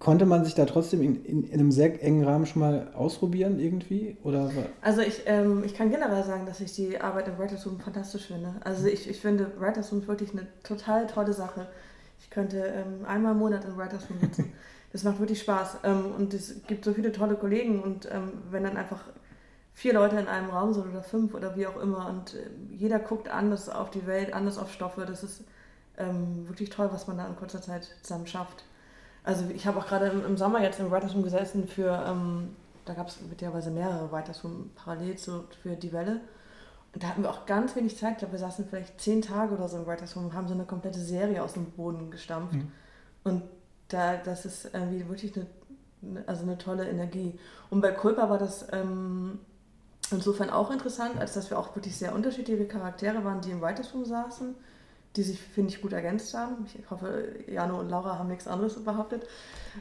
[0.06, 3.60] Konnte man sich da trotzdem in, in, in, einem sehr engen Rahmen schon mal ausprobieren
[3.60, 4.18] irgendwie?
[4.24, 4.52] Oder?
[4.82, 8.28] Also ich, ähm, ich kann generell sagen, dass ich die Arbeit im Writers Room fantastisch
[8.28, 8.54] finde.
[8.64, 11.68] Also ich, ich finde Writers Room wirklich eine total tolle Sache.
[12.20, 14.54] Ich könnte ähm, einmal im Monat in Writers Room sitzen.
[14.96, 15.80] Das macht wirklich Spaß.
[15.84, 19.02] Ähm, und es gibt so viele tolle Kollegen und ähm, wenn dann einfach
[19.74, 23.00] vier Leute in einem Raum sind oder fünf oder wie auch immer und äh, jeder
[23.00, 25.44] guckt anders auf die Welt, anders auf Stoffe, das ist
[25.98, 28.64] ähm, wirklich toll, was man da in kurzer Zeit zusammen schafft.
[29.26, 32.16] Also ich habe auch gerade im, Sommer jetzt im Writers Room gesessen für,
[32.86, 36.22] da gab es witzigerweise mehrere Writers Room parallel zu, für die Welle.
[36.94, 38.14] Und da hatten wir auch ganz wenig Zeit.
[38.14, 40.54] Ich glaube, wir saßen vielleicht zehn Tage oder so im Writers Room und haben so
[40.54, 42.54] eine komplette Serie aus dem Boden gestampft.
[42.54, 42.72] Mhm.
[43.24, 43.42] Und
[43.88, 47.38] da, das ist irgendwie wirklich eine, also eine tolle Energie.
[47.70, 49.40] Und bei Culpa war das ähm,
[50.12, 53.94] insofern auch interessant, als dass wir auch wirklich sehr unterschiedliche Charaktere waren, die im Writers
[53.94, 54.56] Room saßen
[55.16, 56.66] die sich, finde ich, gut ergänzt haben.
[56.66, 59.24] Ich hoffe, Jano und Laura haben nichts anderes behauptet.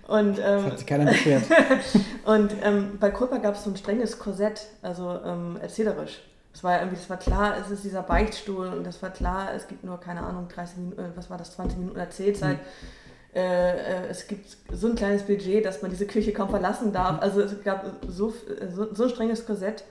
[0.07, 1.43] Und, ähm, das hat sich keiner beschwert.
[2.25, 6.23] und ähm, bei Kulpa gab es so ein strenges Korsett, also ähm, erzählerisch.
[6.53, 9.67] Es war irgendwie, es war klar, es ist dieser Beichtstuhl und es war klar, es
[9.67, 12.59] gibt nur, keine Ahnung, 30 Minuten, äh, was war das, 20 Minuten Erzählzeit.
[12.59, 13.04] Mhm.
[13.35, 17.20] Äh, äh, es gibt so ein kleines Budget, dass man diese Küche kaum verlassen darf.
[17.20, 18.32] Also es gab so,
[18.74, 19.85] so, so ein strenges Korsett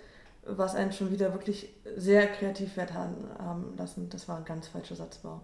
[0.46, 2.96] was einen schon wieder wirklich sehr kreativ werden
[3.40, 4.10] haben lassen.
[4.10, 5.42] Das war ein ganz falscher Satzbau.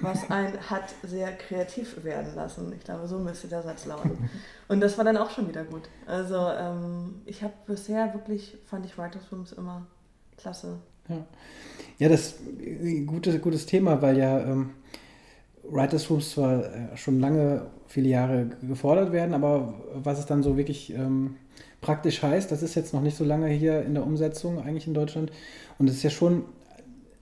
[0.00, 2.72] Was einen hat sehr kreativ werden lassen.
[2.76, 4.30] Ich glaube, so müsste der Satz lauten.
[4.68, 5.88] Und das war dann auch schon wieder gut.
[6.06, 9.86] Also ähm, ich habe bisher wirklich, fand ich Writers Rooms immer
[10.36, 10.78] klasse.
[11.08, 11.26] Ja,
[11.98, 14.70] ja das ist ein gutes, gutes Thema, weil ja ähm,
[15.70, 20.56] Writers Rooms zwar äh, schon lange, viele Jahre gefordert werden, aber was es dann so
[20.56, 20.92] wirklich...
[20.94, 21.36] Ähm,
[21.80, 22.50] praktisch heißt.
[22.52, 25.32] Das ist jetzt noch nicht so lange hier in der Umsetzung eigentlich in Deutschland.
[25.78, 26.44] Und es ist ja schon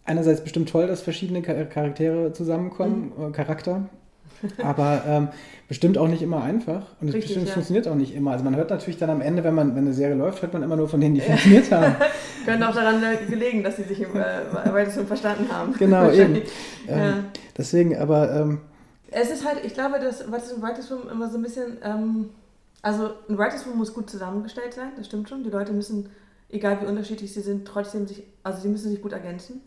[0.04, 3.24] einerseits bestimmt toll, dass verschiedene Charaktere zusammenkommen, mhm.
[3.28, 3.88] Äh, Charakter.
[4.62, 5.28] Aber ähm,
[5.68, 6.86] bestimmt auch nicht immer einfach.
[7.00, 7.52] Und es bestimmt ja.
[7.52, 8.32] funktioniert auch nicht immer.
[8.32, 10.62] Also man hört natürlich dann am Ende, wenn man wenn eine Serie läuft, hört man
[10.62, 11.96] immer nur von denen, die funktioniert haben.
[12.44, 15.74] Könnte auch daran gelegen, dass sie sich im, äh, weiter schon verstanden haben.
[15.78, 16.36] Genau, eben.
[16.36, 17.24] Ähm, ja.
[17.56, 18.60] Deswegen, aber ähm,
[19.10, 22.30] es ist halt, ich glaube, dass was im Writers Room immer so ein bisschen ähm,
[22.82, 25.42] also ein Writers Room muss gut zusammengestellt sein, das stimmt schon.
[25.42, 26.10] Die Leute müssen,
[26.48, 29.60] egal wie unterschiedlich sie sind, trotzdem sich, also sie müssen sich gut ergänzen.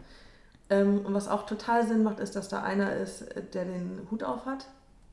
[0.72, 4.24] Ähm, und was auch total Sinn macht, ist, dass da einer ist, der den Hut
[4.24, 4.66] auf hat.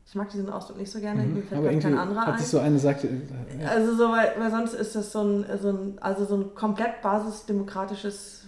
[0.06, 1.34] Ich mag diesen Ausdruck nicht so gerne, mhm.
[1.34, 2.42] mir fällt aber kein anderer hat ein.
[2.42, 3.10] so eine sagt, äh,
[3.60, 3.68] ja.
[3.68, 7.02] Also so, weil, weil sonst ist das so ein, so ein, also so ein komplett
[7.02, 8.46] basisdemokratisches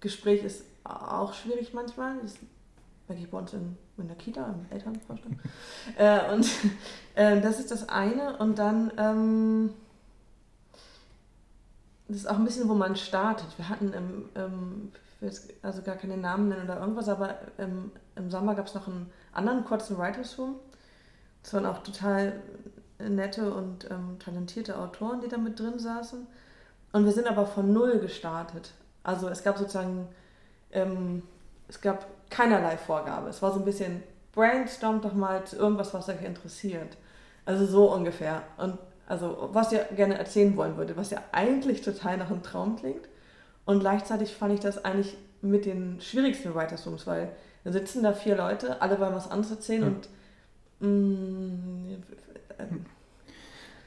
[0.00, 2.14] Gespräch ist auch schwierig manchmal.
[2.22, 2.36] Das
[3.06, 5.36] merke ich bei uns in in der Kita, im Elternvorstand.
[5.96, 6.46] äh, und
[7.14, 8.36] äh, das ist das eine.
[8.38, 9.70] Und dann, ähm,
[12.08, 13.46] das ist auch ein bisschen, wo man startet.
[13.56, 14.92] Wir hatten im, im
[15.62, 19.10] also gar keine Namen nennen oder irgendwas, aber im, im Sommer gab es noch einen
[19.32, 20.56] anderen kurzen Writers Room.
[21.42, 22.40] Das waren auch total
[22.98, 26.26] nette und ähm, talentierte Autoren, die da mit drin saßen.
[26.92, 28.72] Und wir sind aber von null gestartet.
[29.02, 30.08] Also es gab sozusagen,
[30.72, 31.22] ähm,
[31.68, 33.28] es gab keinerlei Vorgabe.
[33.28, 34.02] Es war so ein bisschen
[34.32, 36.96] brainstormt doch mal zu irgendwas, was euch interessiert.
[37.44, 38.42] Also so ungefähr.
[38.56, 42.76] Und also was ihr gerne erzählen wollen würdet, was ja eigentlich total nach einem Traum
[42.76, 43.08] klingt.
[43.64, 47.30] Und gleichzeitig fand ich das eigentlich mit den schwierigsten Writers Rooms, weil
[47.64, 49.96] da sitzen da vier Leute, alle wollen was anderes erzählen hm.
[50.80, 52.02] und
[52.58, 52.64] äh,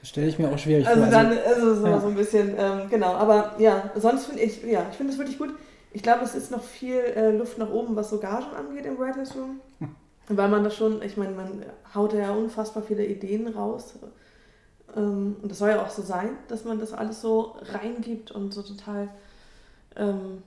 [0.06, 1.12] Stelle ich mir auch schwierig also vor.
[1.12, 2.00] Dann, also so, ja.
[2.00, 3.14] so ein bisschen, ähm, genau.
[3.14, 5.50] Aber ja, sonst finde ich, ja, ich finde es wirklich gut.
[5.92, 9.00] Ich glaube, es ist noch viel äh, Luft nach oben, was so Gagen angeht im
[9.00, 9.62] Writers Room.
[9.80, 9.96] Hm.
[10.28, 13.96] Weil man das schon, ich meine, man haut ja unfassbar viele Ideen raus.
[14.96, 18.54] Ähm, und das soll ja auch so sein, dass man das alles so reingibt und
[18.54, 19.10] so total
[19.96, 20.44] ähm,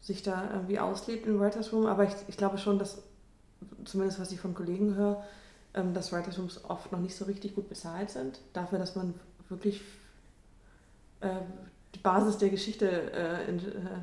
[0.00, 3.02] sich da irgendwie auslebt in Writers Room, aber ich, ich glaube schon, dass,
[3.84, 5.22] zumindest was ich von Kollegen höre,
[5.74, 8.40] ähm, dass Writers Rooms oft noch nicht so richtig gut bezahlt sind.
[8.52, 9.14] Dafür, dass man
[9.48, 9.80] wirklich
[11.20, 11.40] äh,
[11.94, 14.00] die Basis der Geschichte äh, in, äh,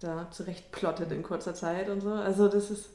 [0.00, 2.12] da zurechtplottet in kurzer Zeit und so.
[2.12, 2.90] Also das ist,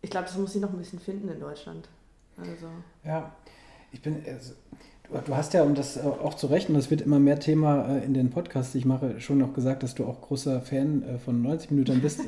[0.00, 1.88] ich glaube, das muss ich noch ein bisschen finden in Deutschland.
[2.36, 2.68] Also.
[3.04, 3.34] Ja,
[3.92, 4.54] ich bin, also,
[5.12, 7.96] Du hast ja, und das äh, auch zu Recht, und das wird immer mehr Thema
[7.96, 11.18] äh, in den Podcasts, ich mache, schon noch gesagt, dass du auch großer Fan äh,
[11.18, 12.20] von 90 Minuten bist.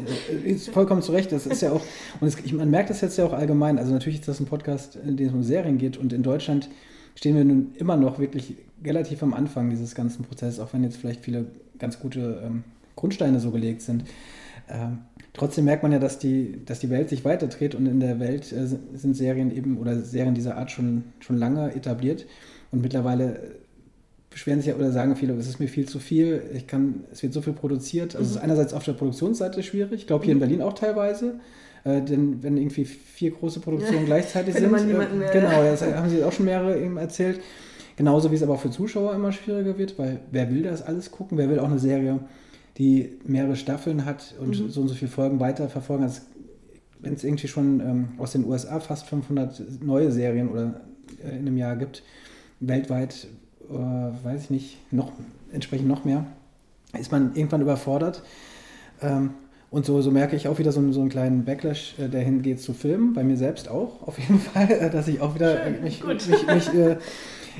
[0.45, 1.33] ist vollkommen zu Recht.
[1.33, 1.81] Das ist ja auch,
[2.20, 3.79] und es, man merkt das jetzt ja auch allgemein.
[3.79, 5.97] Also natürlich ist das ein Podcast, in dem es um Serien geht.
[5.97, 6.68] Und in Deutschland
[7.14, 10.99] stehen wir nun immer noch wirklich relativ am Anfang dieses ganzen Prozesses, auch wenn jetzt
[10.99, 11.47] vielleicht viele
[11.79, 12.62] ganz gute ähm,
[12.95, 14.05] Grundsteine so gelegt sind.
[14.68, 14.99] Ähm,
[15.33, 18.53] trotzdem merkt man ja, dass die, dass die Welt sich weiterdreht und in der Welt
[18.53, 22.27] äh, sind Serien eben oder Serien dieser Art schon, schon lange etabliert.
[22.72, 23.40] Und mittlerweile
[24.30, 27.22] beschweren sich ja oder sagen viele, es ist mir viel zu viel, ich kann, es
[27.22, 28.14] wird so viel produziert.
[28.14, 28.24] Also mhm.
[28.24, 30.42] es ist einerseits auf der Produktionsseite schwierig, ich glaube hier mhm.
[30.42, 31.40] in Berlin auch teilweise.
[31.84, 36.10] Äh, denn wenn irgendwie vier große Produktionen gleichzeitig sind, man äh, mehr, genau, das haben
[36.10, 37.40] sie auch schon mehrere eben erzählt.
[37.96, 41.10] Genauso wie es aber auch für Zuschauer immer schwieriger wird, weil wer will das alles
[41.10, 41.38] gucken?
[41.38, 42.20] Wer will auch eine Serie,
[42.76, 44.68] die mehrere Staffeln hat und mhm.
[44.68, 46.04] so und so viele Folgen weiterverfolgen?
[46.04, 46.20] Also
[46.98, 50.82] wenn es irgendwie schon ähm, aus den USA fast 500 neue Serien oder
[51.24, 52.02] äh, in einem Jahr gibt,
[52.61, 53.26] weltweit,
[53.68, 55.12] äh, weiß ich nicht, noch,
[55.52, 56.26] entsprechend noch mehr,
[56.98, 58.22] ist man irgendwann überfordert.
[59.02, 59.30] Ähm,
[59.70, 62.61] und so, so merke ich auch wieder so, so einen kleinen Backlash, äh, der hingeht
[62.61, 65.82] zu Filmen, bei mir selbst auch, auf jeden Fall, äh, dass ich auch wieder Schön,
[65.82, 66.96] mich, mich, mich äh,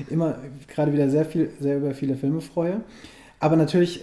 [0.09, 0.37] immer
[0.67, 2.81] gerade wieder sehr viel, sehr über viele Filme freue.
[3.39, 4.01] Aber natürlich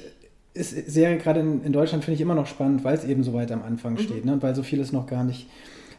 [0.52, 3.32] ist Serie gerade in, in Deutschland, finde ich, immer noch spannend, weil es eben so
[3.32, 3.98] weit am Anfang mhm.
[3.98, 4.34] steht ne?
[4.34, 5.48] und weil so vieles noch gar nicht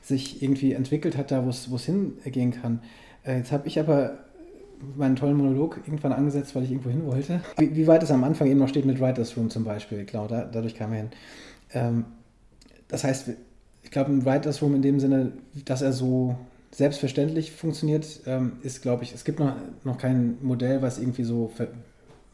[0.02, 2.80] sich irgendwie entwickelt hat, da wo es hingehen kann.
[3.26, 4.20] Äh, jetzt habe ich aber
[4.96, 7.42] meinen tollen Monolog irgendwann angesetzt, weil ich irgendwo hin wollte.
[7.58, 10.28] Wie, wie, weit es am Anfang eben noch steht mit Writers Room zum Beispiel, klar,
[10.28, 11.10] da, dadurch kam er hin.
[11.74, 12.06] Ähm,
[12.88, 13.30] das heißt,
[13.84, 15.34] ich glaube, ein Writers Room in dem Sinne,
[15.66, 16.36] dass er so
[16.72, 21.52] selbstverständlich funktioniert, ähm, ist, glaube ich, es gibt noch, noch kein Modell, was irgendwie so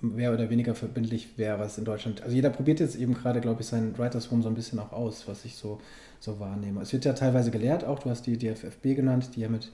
[0.02, 2.24] mehr oder weniger verbindlich wäre, was in Deutschland.
[2.24, 4.92] Also jeder probiert jetzt eben gerade, glaube ich, seinen Writers Room so ein bisschen auch
[4.92, 5.80] aus, was ich so,
[6.20, 6.82] so wahrnehme.
[6.82, 9.72] Es wird ja teilweise gelehrt, auch du hast die DFFB genannt, die ja mit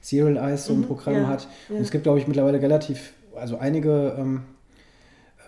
[0.00, 1.48] Serial Eyes so ein mhm, Programm ja, hat.
[1.68, 1.76] Ja.
[1.76, 4.42] Und es gibt, glaube ich, mittlerweile relativ, also einige ähm,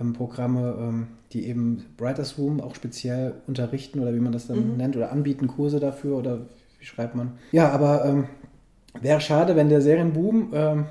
[0.00, 4.72] ähm, Programme, ähm, die eben Writers Room auch speziell unterrichten oder wie man das dann
[4.72, 4.76] mhm.
[4.76, 6.40] nennt oder anbieten Kurse dafür oder
[6.78, 7.32] wie schreibt man.
[7.52, 8.26] Ja, aber ähm,
[9.00, 10.86] wäre schade, wenn der Serienboom ähm,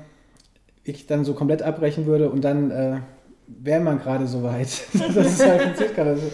[0.84, 3.00] ich dann so komplett abbrechen würde und dann äh,
[3.60, 4.68] wäre man gerade so weit.
[4.92, 6.10] das ist halt gerade.
[6.10, 6.30] Also,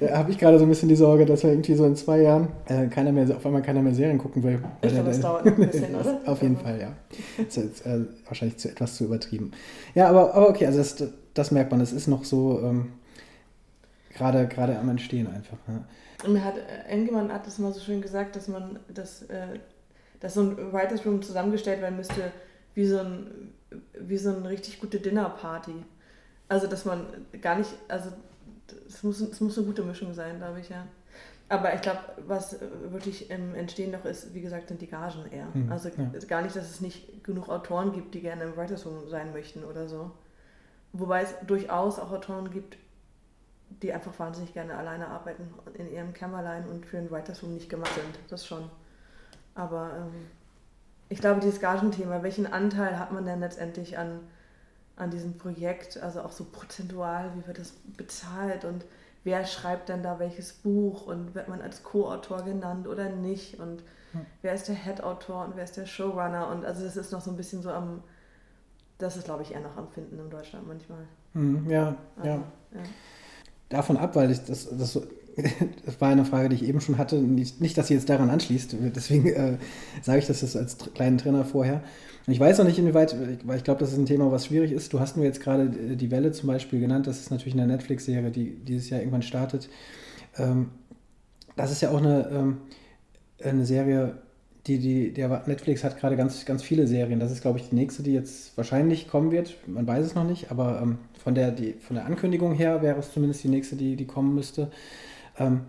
[0.00, 2.22] da habe ich gerade so ein bisschen die Sorge, dass wir irgendwie so in zwei
[2.22, 4.62] Jahren äh, keiner mehr, auf einmal keiner mehr Serien gucken will.
[4.82, 6.20] Ich glaube, das dauert noch ein bisschen, oder?
[6.26, 6.92] auf jeden Fall, ja.
[7.36, 9.52] Das ist äh, wahrscheinlich zu, etwas zu übertrieben.
[9.94, 12.92] Ja, aber, aber okay, also das, das merkt man, es ist noch so ähm,
[14.14, 15.58] gerade gerade am Entstehen einfach.
[15.68, 16.28] Ja.
[16.28, 19.58] Mir hat äh, irgendjemand hat das mal so schön gesagt, dass man das, äh,
[20.20, 22.32] dass so ein Writers Room zusammengestellt werden müsste
[22.74, 23.52] wie so ein
[23.98, 25.74] wie so eine richtig gute Dinnerparty.
[26.50, 27.06] Also, dass man
[27.40, 28.10] gar nicht, also
[28.88, 30.84] es muss, es muss eine gute Mischung sein, glaube ich, ja.
[31.48, 32.58] Aber ich glaube, was
[32.90, 35.46] wirklich im Entstehen noch ist, wie gesagt, sind die Gagen eher.
[35.54, 36.10] Mhm, also ja.
[36.26, 39.62] gar nicht, dass es nicht genug Autoren gibt, die gerne im Writers Room sein möchten
[39.62, 40.10] oder so.
[40.92, 42.76] Wobei es durchaus auch Autoren gibt,
[43.82, 47.70] die einfach wahnsinnig gerne alleine arbeiten in ihrem Kämmerlein und für ein Writers Room nicht
[47.70, 48.18] gemacht sind.
[48.28, 48.68] Das schon.
[49.54, 50.26] Aber ähm,
[51.08, 54.18] ich glaube, dieses Gagenthema, welchen Anteil hat man denn letztendlich an
[55.00, 58.84] an diesem Projekt, also auch so prozentual, wie wird das bezahlt und
[59.24, 63.82] wer schreibt dann da welches Buch und wird man als Co-Autor genannt oder nicht und
[64.12, 64.26] hm.
[64.42, 67.30] wer ist der Head-Autor und wer ist der Showrunner und also das ist noch so
[67.30, 68.02] ein bisschen so am,
[68.98, 71.06] das ist glaube ich eher noch am Finden in Deutschland manchmal.
[71.34, 72.34] Hm, ja, also, ja.
[72.36, 72.82] ja.
[73.68, 75.06] Davon ab, weil ich das, das so
[75.86, 77.16] das war eine Frage, die ich eben schon hatte.
[77.16, 78.76] Nicht, dass sie jetzt daran anschließt.
[78.94, 79.58] Deswegen äh,
[80.02, 81.82] sage ich das jetzt als kleinen Trainer vorher.
[82.26, 84.72] Und ich weiß noch nicht, inwieweit, weil ich glaube, das ist ein Thema, was schwierig
[84.72, 84.92] ist.
[84.92, 87.06] Du hast nur jetzt gerade die Welle zum Beispiel genannt.
[87.06, 89.68] Das ist natürlich eine Netflix-Serie, die dieses Jahr irgendwann startet.
[90.36, 90.70] Ähm,
[91.56, 92.56] das ist ja auch eine, ähm,
[93.42, 94.18] eine Serie,
[94.66, 97.20] die, die, der Netflix hat gerade ganz, ganz viele Serien.
[97.20, 99.56] Das ist, glaube ich, die nächste, die jetzt wahrscheinlich kommen wird.
[99.66, 102.98] Man weiß es noch nicht, aber ähm, von, der, die, von der Ankündigung her wäre
[102.98, 104.70] es zumindest die nächste, die, die kommen müsste.
[105.40, 105.62] Ähm,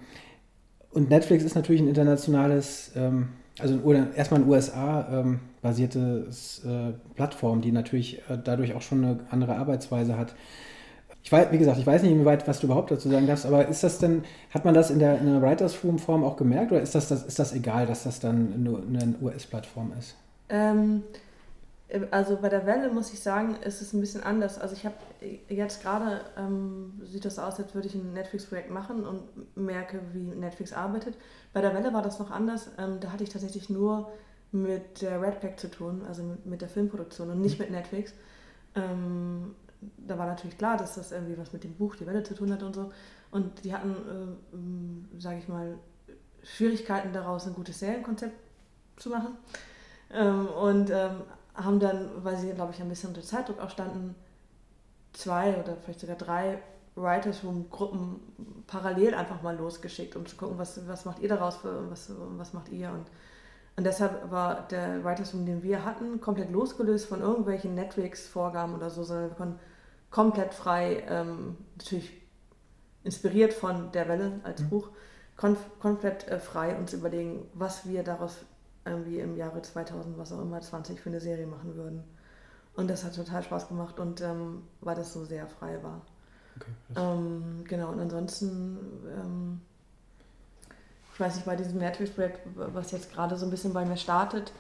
[0.92, 7.62] und Netflix ist natürlich ein internationales, ähm, also oder erstmal ein USA-basiertes ähm, äh, Plattform,
[7.62, 10.36] die natürlich äh, dadurch auch schon eine andere Arbeitsweise hat.
[11.24, 13.68] Ich weiß, wie gesagt, ich weiß nicht, inwieweit, was du überhaupt dazu sagen darfst, aber
[13.68, 16.72] ist das denn, hat man das in der, in der Writers Room Form auch gemerkt
[16.72, 20.16] oder ist das, das, ist das egal, dass das dann nur eine US-Plattform ist?
[20.50, 21.18] Ähm, Äh,
[22.12, 24.60] also bei der Welle muss ich sagen, ist es ein bisschen anders.
[24.60, 24.96] Also ich habe
[25.50, 30.20] jetzt gerade, ähm, sieht das aus, als würde ich ein Netflix-Projekt machen und merke, wie
[30.20, 31.16] Netflix arbeitet.
[31.54, 32.70] Bei der Welle war das noch anders.
[32.78, 34.12] Ähm, da hatte ich tatsächlich nur
[34.52, 38.14] mit der Red Pack zu tun, also mit, mit der Filmproduktion und nicht mit Netflix.
[38.76, 39.56] Ähm,
[39.98, 42.52] da war natürlich klar, dass das irgendwie was mit dem Buch Die Welle zu tun
[42.52, 42.92] hat und so.
[43.32, 45.78] Und die hatten, äh, sage ich mal,
[46.44, 48.36] Schwierigkeiten daraus, ein gutes Serienkonzept
[48.98, 49.38] zu machen.
[50.14, 51.22] Ähm, und ähm,
[51.56, 54.16] haben dann, weil sie, glaube ich, ein bisschen unter Zeitdruck auch standen,
[55.14, 56.60] zwei oder vielleicht sogar drei
[56.96, 58.20] Writers Room Gruppen
[58.68, 62.70] parallel einfach mal losgeschickt, um zu gucken, was, was macht ihr daraus, was, was macht
[62.70, 62.90] ihr.
[62.92, 63.06] Und,
[63.78, 68.90] und deshalb war der Writers Room, den wir hatten, komplett losgelöst von irgendwelchen Netflix-Vorgaben oder
[68.90, 69.60] so, sondern wir konnten
[70.10, 72.22] komplett frei, ähm, natürlich
[73.04, 74.70] inspiriert von der Welle als mhm.
[74.70, 74.90] Buch,
[75.80, 78.38] komplett äh, frei uns überlegen, was wir daraus
[78.86, 82.04] irgendwie im Jahre 2000, was auch immer, 20 für eine Serie machen würden.
[82.76, 86.02] Und das hat total Spaß gemacht und ähm, weil das so sehr frei war.
[86.56, 88.78] Okay, ähm, genau, und ansonsten,
[89.08, 89.62] ähm,
[91.14, 94.52] ich weiß nicht, bei diesem Netflix-Projekt, was jetzt gerade so ein bisschen bei mir startet,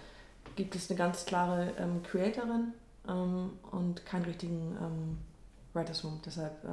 [0.55, 2.73] gibt es eine ganz klare ähm, Creatorin
[3.07, 5.17] ähm, und keinen richtigen ähm,
[5.73, 6.19] Writers Room.
[6.25, 6.65] Deshalb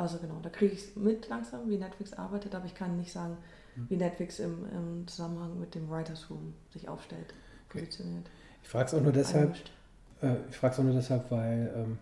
[0.00, 3.12] also genau, da kriege ich es mit langsam, wie Netflix arbeitet, aber ich kann nicht
[3.12, 3.36] sagen.
[3.88, 7.34] Wie Netflix im, im Zusammenhang mit dem Writers Room sich aufstellt,
[7.68, 8.26] positioniert.
[8.62, 9.54] Ich frage es auch nur deshalb,
[10.22, 11.98] äh, ich frage auch nur deshalb, weil ähm,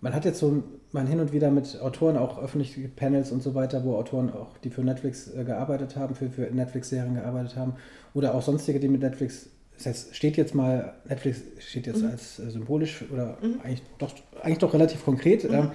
[0.00, 3.54] man hat jetzt so man hin und wieder mit Autoren auch öffentliche Panels und so
[3.54, 7.74] weiter, wo Autoren auch, die für Netflix äh, gearbeitet haben, für, für Netflix-Serien gearbeitet haben
[8.12, 12.10] oder auch sonstige, die mit Netflix das heißt, steht jetzt mal, Netflix steht jetzt mhm.
[12.10, 13.60] als äh, symbolisch oder mhm.
[13.62, 15.48] eigentlich, doch, eigentlich doch relativ konkret.
[15.48, 15.54] Mhm.
[15.54, 15.70] Ähm,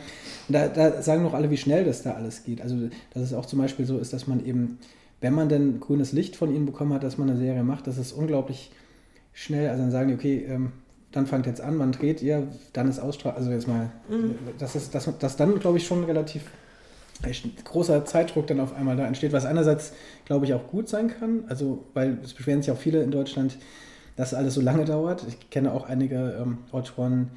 [0.48, 2.62] da, da, sagen noch alle, wie schnell das da alles geht.
[2.62, 2.78] Also,
[3.14, 4.80] dass es auch zum Beispiel so ist, dass man eben,
[5.22, 7.98] wenn man denn grünes Licht von ihnen bekommen hat, dass man eine Serie macht, das
[7.98, 8.72] ist unglaublich
[9.34, 9.70] schnell.
[9.70, 10.72] Also dann sagen die, okay, ähm,
[11.12, 14.36] dann fangt jetzt an, man dreht ihr, dann ist Ausstrahlung, also jetzt mal, mhm.
[14.60, 16.44] das ist, das, das dann, glaube ich, schon relativ
[17.66, 19.94] großer Zeitdruck dann auf einmal da entsteht, was einerseits,
[20.26, 23.58] glaube ich, auch gut sein kann, also weil es beschweren sich auch viele in Deutschland,
[24.16, 25.26] dass alles so lange dauert.
[25.28, 27.32] Ich kenne auch einige ähm, Autoren,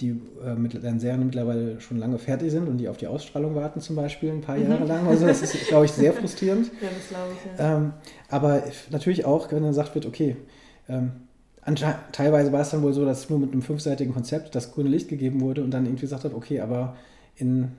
[0.00, 3.54] die äh, mit ihren Serien mittlerweile schon lange fertig sind und die auf die Ausstrahlung
[3.54, 4.88] warten, zum Beispiel ein paar Jahre mhm.
[4.88, 5.06] lang.
[5.06, 6.70] Also das ist, glaube ich, sehr frustrierend.
[6.82, 7.76] Ja, das glaube ich, ja.
[7.76, 7.92] Ähm,
[8.28, 10.36] aber natürlich auch, wenn dann gesagt wird, okay,
[10.88, 11.12] ähm,
[12.12, 15.08] teilweise war es dann wohl so, dass nur mit einem fünfseitigen Konzept das grüne Licht
[15.08, 16.96] gegeben wurde und dann irgendwie gesagt hat, okay, aber
[17.36, 17.72] in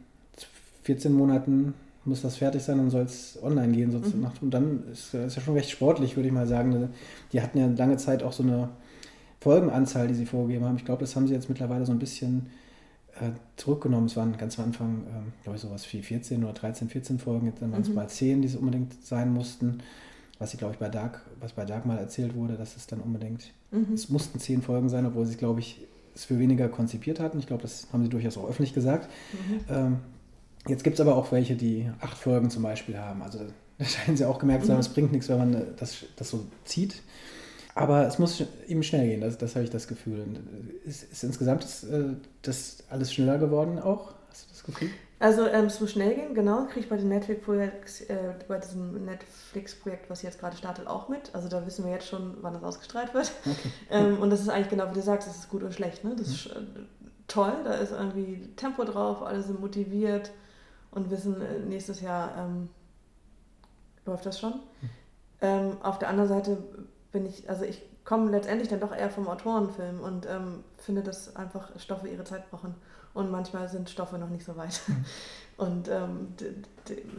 [0.84, 3.92] 14 Monaten muss das fertig sein und soll es online gehen.
[3.92, 4.28] Mhm.
[4.42, 6.90] Und dann ist das ja schon recht sportlich, würde ich mal sagen.
[7.34, 8.70] Die hatten ja lange Zeit auch so eine
[9.40, 10.78] Folgenanzahl, die sie vorgegeben haben.
[10.78, 12.48] Ich glaube, das haben sie jetzt mittlerweile so ein bisschen
[13.20, 14.08] äh, zurückgenommen.
[14.08, 17.48] Es waren ganz am Anfang, ähm, glaube ich, sowas wie 14 oder 13, 14 Folgen.
[17.48, 17.96] Jetzt waren es mhm.
[17.96, 19.80] mal 10, die es unbedingt sein mussten.
[20.40, 23.00] Was sie, glaube ich, bei Dark, was bei Dark mal erzählt wurde, dass es dann
[23.00, 23.94] unbedingt, mhm.
[23.94, 25.82] es mussten 10 Folgen sein, obwohl sie, glaube ich,
[26.14, 27.40] es für weniger konzipiert hatten.
[27.40, 29.10] Ich glaube, das haben sie durchaus auch öffentlich gesagt.
[29.34, 29.60] Mhm.
[29.70, 29.98] Ähm,
[30.68, 33.22] Jetzt gibt es aber auch welche, die acht Folgen zum Beispiel haben.
[33.22, 33.40] Also
[33.78, 34.82] da scheinen sie auch gemerkt zu haben, mhm.
[34.82, 37.02] es bringt nichts, wenn man das, das so zieht.
[37.78, 40.26] Aber es muss eben schnell gehen, das, das habe ich das Gefühl.
[40.84, 44.14] Ist, ist insgesamt das, äh, das, alles schneller geworden auch?
[44.30, 44.90] Hast du das Gefühl?
[45.20, 49.06] Also ähm, es muss schnell gehen, genau, kriege ich bei, dem Netflix äh, bei diesem
[49.06, 51.34] Netflix-Projekt, was jetzt gerade startet, auch mit.
[51.34, 53.32] Also da wissen wir jetzt schon, wann das ausgestrahlt wird.
[53.42, 53.70] Okay.
[53.90, 56.04] Ähm, und das ist eigentlich genau, wie du sagst, das ist gut und schlecht.
[56.04, 56.16] Ne?
[56.16, 56.34] Das mhm.
[56.34, 56.60] ist äh,
[57.28, 60.32] toll, da ist irgendwie Tempo drauf, alle sind motiviert
[60.92, 62.70] und wissen, äh, nächstes Jahr ähm,
[64.06, 64.54] läuft das schon.
[64.54, 64.90] Hm.
[65.40, 66.58] Ähm, auf der anderen Seite
[67.12, 71.36] bin ich, also ich komme letztendlich dann doch eher vom Autorenfilm und ähm, finde, dass
[71.36, 72.76] einfach Stoffe ihre Zeit brauchen.
[73.14, 74.80] Und manchmal sind Stoffe noch nicht so weit.
[74.88, 75.06] Mhm.
[75.58, 76.36] Und ähm,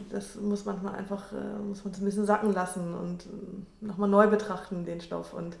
[0.09, 4.07] das muss manchmal einfach, äh, muss man es ein bisschen sacken lassen und äh, nochmal
[4.07, 5.33] neu betrachten, den Stoff.
[5.33, 5.57] Und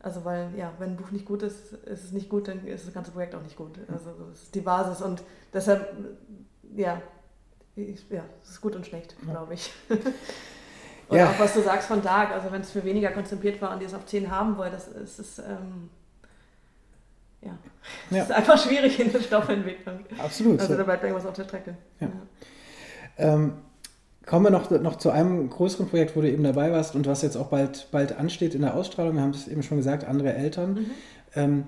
[0.00, 2.86] also weil, ja, wenn ein Buch nicht gut ist, ist es nicht gut, dann ist
[2.86, 3.76] das ganze Projekt auch nicht gut.
[3.76, 3.92] Mhm.
[3.92, 5.02] Also das ist die Basis.
[5.02, 5.86] Und deshalb,
[6.74, 7.02] ja,
[7.76, 9.70] ja, es ist gut und schlecht, glaube ich.
[11.08, 11.30] und ja.
[11.30, 13.86] auch was du sagst von Dark, also wenn es für weniger konzipiert war und die
[13.86, 15.90] es auf 10 haben wollen, das ist, ist ähm,
[17.40, 17.58] ja.
[18.10, 18.22] ja.
[18.22, 20.00] ist einfach schwierig in der Stoffentwicklung.
[20.18, 20.60] Absolut.
[20.60, 21.76] Also da bleibt irgendwas auf der Strecke.
[22.00, 22.08] Ja.
[23.16, 23.54] Ähm,
[24.26, 27.22] kommen wir noch, noch zu einem größeren Projekt, wo du eben dabei warst und was
[27.22, 29.14] jetzt auch bald, bald ansteht in der Ausstrahlung.
[29.14, 30.74] Wir haben es eben schon gesagt, andere Eltern.
[30.74, 30.90] Mhm.
[31.34, 31.64] Ähm,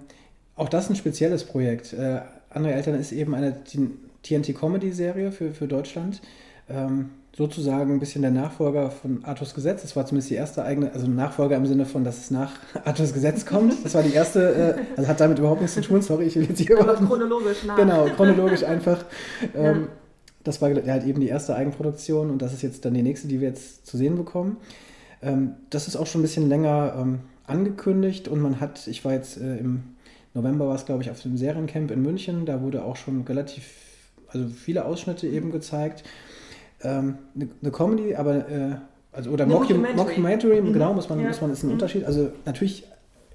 [0.55, 1.95] auch das ein spezielles Projekt.
[1.95, 2.20] Äh,
[2.51, 3.57] andere Eltern ist eben eine,
[4.22, 6.20] TNT-Comedy-Serie für, für Deutschland.
[6.68, 7.11] Ähm,
[7.41, 9.80] sozusagen ein bisschen der Nachfolger von Arthurs Gesetz.
[9.80, 12.53] Das war zumindest die erste eigene, also Nachfolger im Sinne von, dass es nach
[12.84, 13.82] Arthurs Gesetz kommt.
[13.82, 16.45] Das war die erste, äh, also hat damit überhaupt nichts zu tun, sorry, ich will
[16.45, 17.76] jetzt hier Aber chronologisch nach.
[17.76, 19.05] Genau, chronologisch einfach.
[19.55, 19.88] Ähm, ja.
[20.45, 23.41] Das war halt eben die erste Eigenproduktion und das ist jetzt dann die nächste, die
[23.41, 24.59] wir jetzt zu sehen bekommen.
[25.22, 29.12] Ähm, das ist auch schon ein bisschen länger ähm, angekündigt und man hat, ich war
[29.12, 29.82] jetzt äh, im
[30.34, 33.64] November war es, glaube ich, auf dem Seriencamp in München, da wurde auch schon relativ,
[34.28, 36.05] also viele Ausschnitte eben gezeigt.
[36.83, 38.74] Ähm, eine, eine Comedy, aber äh,
[39.12, 39.97] also oder Mockumentary.
[39.97, 40.72] Mockumentary, Mhm.
[40.72, 41.28] genau, muss man, Ja.
[41.28, 41.72] muss man, ist ein Mhm.
[41.74, 42.05] Unterschied.
[42.05, 42.85] Also natürlich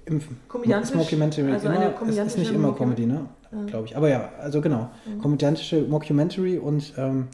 [0.06, 3.26] im ist Mockumentary also immer, es ist nicht immer Comedy, ne?
[3.52, 3.64] Ja.
[3.66, 3.96] Glaube ich.
[3.96, 4.90] Aber ja, also genau.
[5.06, 5.18] Mhm.
[5.20, 7.28] Komödiantische Mockumentary und ähm,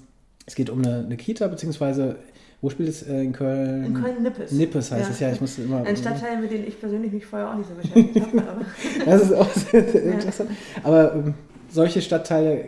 [0.46, 2.16] es geht um eine, eine Kita, beziehungsweise
[2.60, 3.84] wo spielt es äh, in Köln?
[3.84, 4.52] In Köln-Nippes.
[4.52, 5.10] Nippes heißt Ja.
[5.10, 5.82] es ja, ich musste immer.
[5.84, 8.42] Ein Stadtteil, mit dem ich persönlich mich vorher auch nicht so beschäftigt habe.
[8.42, 10.50] Aber Das ist auch sehr, sehr interessant.
[10.84, 11.34] Aber ähm,
[11.70, 12.66] solche Stadtteile,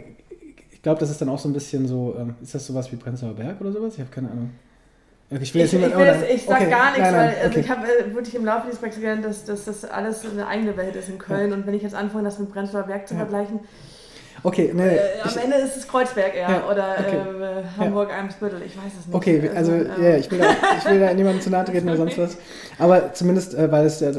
[0.84, 3.34] glaube, das ist dann auch so ein bisschen so, ähm, ist das sowas wie Prenzlauer
[3.34, 3.94] Berg oder sowas?
[3.94, 4.50] Ich habe keine Ahnung.
[5.30, 7.48] Ich, ich, will niemand- das, oder- ich sag okay, gar nichts, nein, nein, weil also
[7.50, 7.60] okay.
[7.60, 10.76] ich habe äh, wirklich im Laufe dieses Projekts gelernt, dass, dass das alles eine eigene
[10.76, 11.52] Welt ist in Köln.
[11.52, 13.20] Und wenn ich jetzt anfange, das mit Prenzlauer Berg zu Ja.
[13.20, 13.60] vergleichen,
[14.46, 17.16] Okay, nee, äh, ich, am Ende ist es Kreuzberg eher Ja, oder okay.
[17.16, 19.14] äh, Hamburg-Eimsbüttel, ich weiß es nicht.
[19.14, 21.96] okay, also, ähm, ja, ich will da, ich will da niemandem zu nahe treten oder
[21.96, 22.36] sonst was.
[22.78, 24.10] Aber zumindest, äh, weil es ja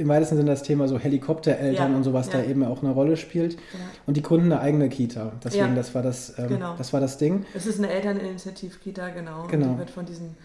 [0.00, 2.48] im weitesten Sinne das Thema so Helikoptereltern Ja, und sowas da ja.
[2.50, 3.54] eben auch eine Rolle spielt.
[3.54, 3.58] ja.
[4.06, 5.32] Und die gründen eine eigene Kita.
[5.44, 6.74] Deswegen, das war das, ähm, Genau.
[6.76, 7.44] das war das Ding.
[7.54, 9.46] Es ist eine Elterninitiativ-Kita, genau.
[9.48, 9.66] Genau.
[9.66, 10.36] Und die wird von diesen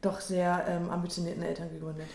[0.00, 2.06] doch sehr ähm, ambitionierten Eltern gegründet.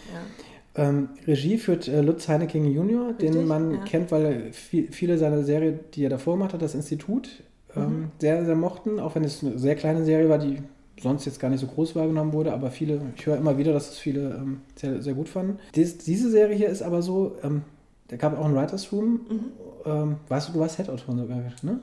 [0.76, 3.78] Ähm, Regie führt äh, Lutz Heineking Jr., den Richtig, man ja.
[3.84, 7.30] kennt, weil er viel, viele seiner Serie, die er davor gemacht hat, das Institut,
[7.76, 8.12] ähm, Mhm.
[8.20, 10.62] sehr, sehr mochten, auch wenn es eine sehr kleine Serie war, die
[11.02, 13.92] sonst jetzt gar nicht so groß wahrgenommen wurde, aber viele, ich höre immer wieder, dass
[13.92, 15.60] es viele ähm, sehr, sehr gut fanden.
[15.76, 17.62] Dies, diese Serie hier ist aber so, ähm,
[18.08, 19.46] da gab auch ein Writers Room, Mhm.
[19.86, 21.80] ähm, weißt du, du warst Head-Autorin sogar, ne?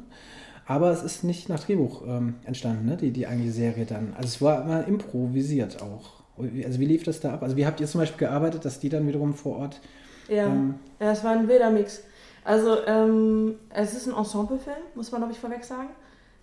[0.66, 2.96] Aber es ist nicht nach Drehbuch ähm, entstanden, ne?
[2.96, 4.14] die, die eigentliche Serie dann.
[4.16, 6.22] Also es war immer improvisiert auch.
[6.64, 7.42] Also wie lief das da ab?
[7.42, 9.80] Also wie habt ihr zum Beispiel gearbeitet, dass die dann wiederum vor Ort
[10.26, 12.02] Ja, ähm, ja, es war ein wilder Mix.
[12.44, 15.88] Also, ähm, es ist ein Ensemblefilm, muss man, glaube ich, vorweg sagen.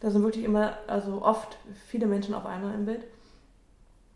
[0.02, 3.04] Da sind wirklich immer, also oft viele Menschen auf einmal im Bild.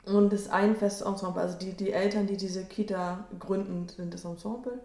[0.06, 1.42] Und es ist ein festes Ensemble.
[1.42, 4.80] Also die, die Eltern, die diese Kita gründen, sind das Ensemble.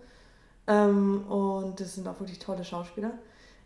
[0.66, 3.12] Ähm, und das sind auch wirklich tolle Schauspieler.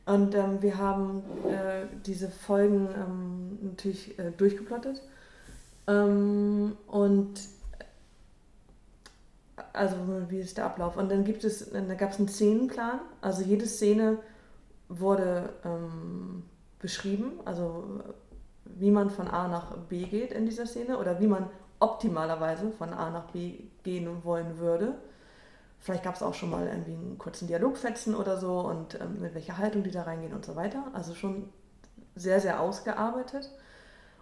[0.07, 5.03] Und ähm, wir haben äh, diese Folgen ähm, natürlich äh, durchgeplottet.
[5.87, 7.41] Ähm, und
[9.73, 9.97] also
[10.29, 10.97] wie ist der Ablauf?
[10.97, 13.01] Und dann gibt es, dann gab es einen Szenenplan.
[13.21, 14.19] Also jede Szene
[14.89, 16.43] wurde ähm,
[16.85, 17.85] beschrieben, also
[18.67, 21.49] wie man von A nach B geht in dieser Szene oder wie man
[21.81, 24.95] optimalerweise von A nach B gehen wollen würde.
[25.81, 29.35] Vielleicht gab es auch schon mal irgendwie einen kurzen Dialogfetzen oder so und ähm, mit
[29.35, 30.85] welcher Haltung die da reingehen und so weiter.
[30.93, 31.49] Also schon
[32.17, 33.49] sehr, sehr ausgearbeitet.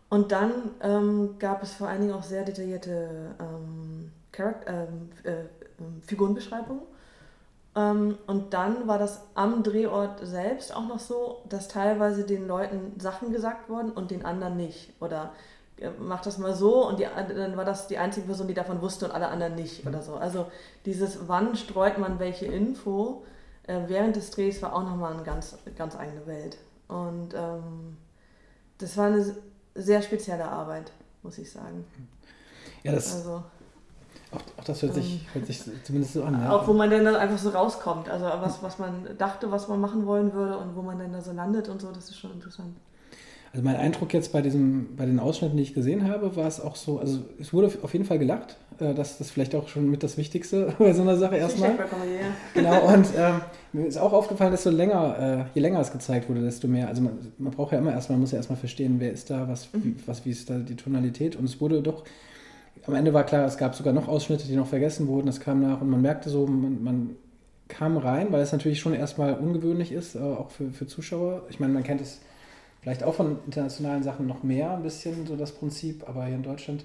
[0.09, 0.53] Und dann
[0.83, 5.41] ähm, gab es vor allen Dingen auch sehr detaillierte ähm, Charak- ähm, äh,
[5.81, 6.83] ähm, Figurenbeschreibungen.
[7.75, 12.99] Ähm, und dann war das am Drehort selbst auch noch so, dass teilweise den Leuten
[13.01, 14.93] Sachen gesagt wurden und den anderen nicht.
[15.01, 15.33] Oder
[15.79, 18.83] äh, mach das mal so und die, dann war das die einzige Person, die davon
[18.83, 20.15] wusste und alle anderen nicht oder so.
[20.15, 20.47] Also
[20.85, 23.25] dieses, wann streut man welche Info
[23.67, 26.59] äh, während des Drehs war auch nochmal eine ganz, ganz eigene Welt.
[26.89, 27.97] Und ähm,
[28.79, 29.35] das war eine
[29.75, 30.93] sehr spezielle Arbeit,
[31.23, 31.87] muss ich sagen.
[32.83, 33.43] Ja, das, Also,
[34.33, 36.41] auch, auch das hört sich, hört sich zumindest so an.
[36.41, 36.51] Ja.
[36.53, 38.09] auch wo man dann einfach so rauskommt.
[38.09, 41.21] Also was, was man dachte, was man machen wollen würde und wo man dann da
[41.21, 42.75] so landet und so, das ist schon interessant.
[43.53, 46.59] Also mein Eindruck jetzt bei, diesem, bei den Ausschnitten, die ich gesehen habe, war es
[46.59, 48.57] auch so, also es wurde auf jeden Fall gelacht.
[48.81, 51.73] äh, Das ist vielleicht auch schon mit das Wichtigste bei so einer Sache erstmal.
[52.55, 53.43] Genau, und ähm,
[53.75, 56.89] mir ist auch aufgefallen, dass so länger, äh, je länger es gezeigt wurde, desto mehr,
[56.89, 59.47] also man, man braucht ja immer erstmal, man muss ja erstmal verstehen, wer ist da,
[59.47, 62.05] was, wie, was, wie ist da die Tonalität und es wurde doch,
[62.87, 65.61] am Ende war klar, es gab sogar noch Ausschnitte, die noch vergessen wurden, das kam
[65.61, 67.17] nach und man merkte so, man, man
[67.69, 71.45] kam rein, weil es natürlich schon erstmal ungewöhnlich ist, äh, auch für, für Zuschauer.
[71.49, 72.21] Ich meine, man kennt es
[72.81, 76.43] vielleicht auch von internationalen Sachen noch mehr, ein bisschen so das Prinzip, aber hier in
[76.43, 76.85] Deutschland,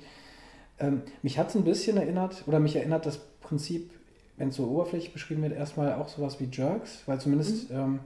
[0.80, 3.90] ähm, mich hat es ein bisschen erinnert, oder mich erinnert das Prinzip,
[4.38, 8.00] wenn es so oberflächlich beschrieben wird, erstmal auch sowas wie Jerks, weil zumindest ähm,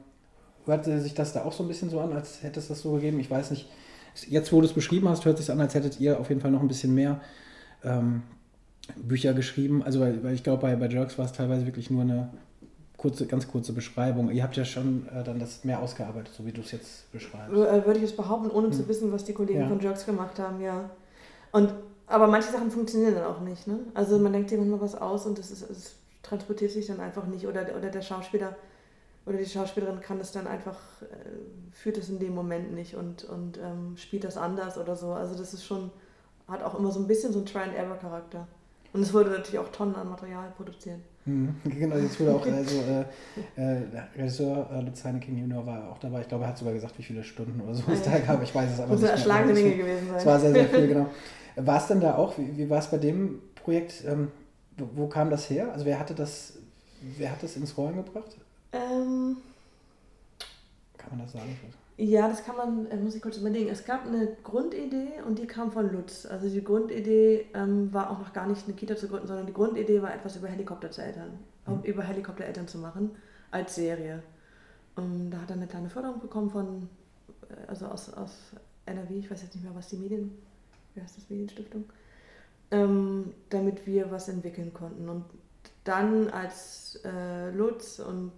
[0.65, 2.93] hörte sich das da auch so ein bisschen so an, als hätte es das so
[2.93, 3.19] gegeben.
[3.19, 3.67] Ich weiß nicht,
[4.29, 6.39] jetzt wo du es beschrieben hast, hört es sich an, als hättet ihr auf jeden
[6.39, 7.19] Fall noch ein bisschen mehr
[7.83, 8.23] ähm,
[8.95, 9.83] Bücher geschrieben.
[9.83, 12.29] Also, weil, weil ich glaube, bei, bei Jerks war es teilweise wirklich nur eine
[12.97, 14.29] kurze, ganz kurze Beschreibung.
[14.31, 17.51] Ihr habt ja schon äh, dann das mehr ausgearbeitet, so wie du es jetzt beschreibst.
[17.51, 18.87] Äh, Würde ich es behaupten, ohne zu Hm.
[18.87, 19.67] wissen, was die Kollegen Ja.
[19.67, 20.89] von Jerks gemacht haben, ja.
[21.51, 21.73] Und,
[22.07, 23.79] aber manche Sachen funktionieren dann auch nicht, ne?
[23.93, 27.25] Also man denkt sich manchmal was aus und das ist, es transportiert sich dann einfach
[27.25, 28.55] nicht oder, oder der Schauspieler
[29.25, 31.05] oder die Schauspielerin kann es dann einfach, äh,
[31.71, 35.11] führt es in dem Moment nicht und, und ähm, spielt das anders oder so.
[35.13, 35.89] Also das ist schon,
[36.51, 38.47] hat auch immer so ein bisschen so einen Try-and-Error-Charakter.
[38.93, 40.99] Und es wurde natürlich auch Tonnen an Material produziert.
[41.25, 41.55] Mhm.
[41.63, 43.05] Genau, jetzt wurde auch also, äh,
[43.55, 43.83] äh,
[44.17, 46.21] Regisseur äh, Lutz King Junior war auch dabei.
[46.21, 48.41] Ich glaube, er hat sogar gesagt, wie viele Stunden oder so es da gab.
[48.43, 49.09] Ich weiß es aber Das nicht.
[49.09, 49.11] eine mehr.
[49.11, 50.17] erschlagene Menge gewesen sein.
[50.17, 51.07] Es war sehr, sehr viel, genau.
[51.55, 54.03] War es denn da auch, wie, wie war es bei dem Projekt?
[54.05, 54.31] Ähm,
[54.77, 55.71] wo, wo kam das her?
[55.71, 56.53] Also wer hatte das,
[57.17, 58.37] wer hat das ins Rollen gebracht?
[58.73, 59.37] Ähm,
[60.97, 61.57] Kann man das sagen?
[61.97, 63.69] Ja, das kann man, äh, muss ich kurz überlegen.
[63.69, 66.25] Es gab eine Grundidee und die kam von Lutz.
[66.25, 69.53] Also die Grundidee ähm, war auch noch gar nicht eine Kita zu gründen, sondern die
[69.53, 73.11] Grundidee war etwas über Helikopter zu Eltern, um über Helikoptereltern zu machen
[73.51, 74.23] als Serie.
[74.95, 76.89] Und da hat er eine kleine Förderung bekommen von,
[77.49, 78.53] äh, also aus, aus
[78.85, 80.31] NRW, ich weiß jetzt nicht mehr, was die Medien,
[80.95, 81.85] wie heißt das, Medienstiftung,
[82.71, 85.07] ähm, damit wir was entwickeln konnten.
[85.07, 85.25] Und
[85.83, 88.31] dann als äh, Lutz und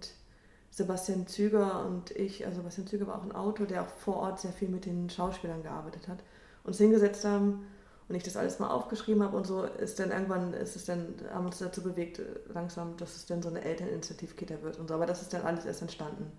[0.74, 4.40] Sebastian Züger und ich, also Sebastian Züger war auch ein Autor, der auch vor Ort
[4.40, 6.18] sehr viel mit den Schauspielern gearbeitet hat,
[6.64, 7.64] uns hingesetzt haben
[8.08, 11.14] und ich das alles mal aufgeschrieben habe und so ist dann irgendwann, ist es dann,
[11.32, 12.20] haben uns dazu bewegt,
[12.52, 15.64] langsam, dass es dann so eine Elterninitiativ-Kita wird und so, aber das ist dann alles
[15.64, 16.32] erst entstanden.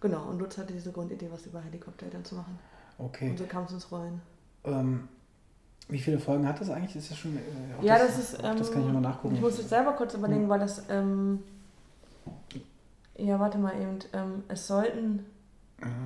[0.00, 2.56] Genau, und Lutz hatte diese Grundidee, was über Helikoptereltern zu machen.
[2.98, 3.30] Okay.
[3.30, 4.22] Und so kam es ins Rollen.
[4.62, 5.08] Ähm,
[5.88, 6.94] wie viele Folgen hat das eigentlich?
[6.94, 7.36] Ist das schon.
[7.36, 7.40] Äh,
[7.84, 8.36] Ja, das ist.
[8.44, 9.34] auch das ähm, kann ich nochmal nachgucken.
[9.34, 10.84] Ich muss jetzt selber kurz überlegen, weil das.
[10.88, 11.40] Ähm,
[13.24, 13.98] ja, warte mal eben.
[14.12, 15.24] Ähm, es sollten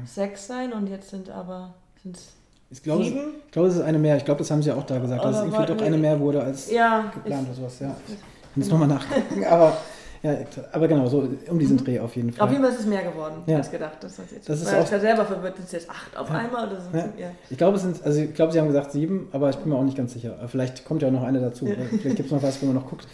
[0.04, 1.74] sechs sein und jetzt sind aber.
[2.02, 2.32] Sind's
[2.70, 3.20] Ich glaube, es, sieben?
[3.46, 4.16] ich glaube, es ist eine mehr.
[4.16, 6.18] Ich glaube, das haben sie auch da gesagt, dass es Oder irgendwie doch eine mehr
[6.20, 7.80] wurde als Ja, geplant ich, oder sowas.
[7.80, 7.94] Ja.
[8.08, 9.44] Ich muss nochmal nachgucken.
[9.50, 9.76] Aber,
[10.22, 10.34] ja,
[10.72, 12.46] aber genau, so um diesen Dreh auf jeden Fall.
[12.46, 12.48] Mhm.
[12.48, 13.58] auf jeden Fall ist es mehr geworden, Ja.
[13.58, 13.98] als gedacht.
[14.00, 16.28] Das, hat jetzt, Das ist auch- ich war selber verwirrt, sind es jetzt acht auf
[16.30, 16.36] Ja.
[16.36, 17.08] einmal oder sind Ja.
[17.18, 17.30] ja.
[17.50, 19.76] Ich glaube, es sind, also ich glaube, sie haben gesagt sieben, aber ich bin mir
[19.76, 20.36] auch nicht ganz sicher.
[20.48, 21.66] Vielleicht kommt ja auch noch eine dazu.
[21.66, 21.74] Ja.
[22.00, 23.06] Vielleicht gibt es noch was, wo man noch guckt.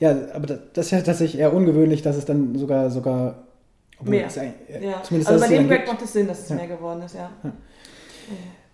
[0.00, 3.34] Ja, aber das das ist ja tatsächlich eher ungewöhnlich, dass es dann sogar sogar
[3.98, 4.26] obwohl Mehr.
[4.26, 4.96] es eigentlich- ja.
[4.98, 6.56] Also bei dem Projekt macht es Sinn, dass es Ja.
[6.56, 7.30] mehr geworden ist, ja.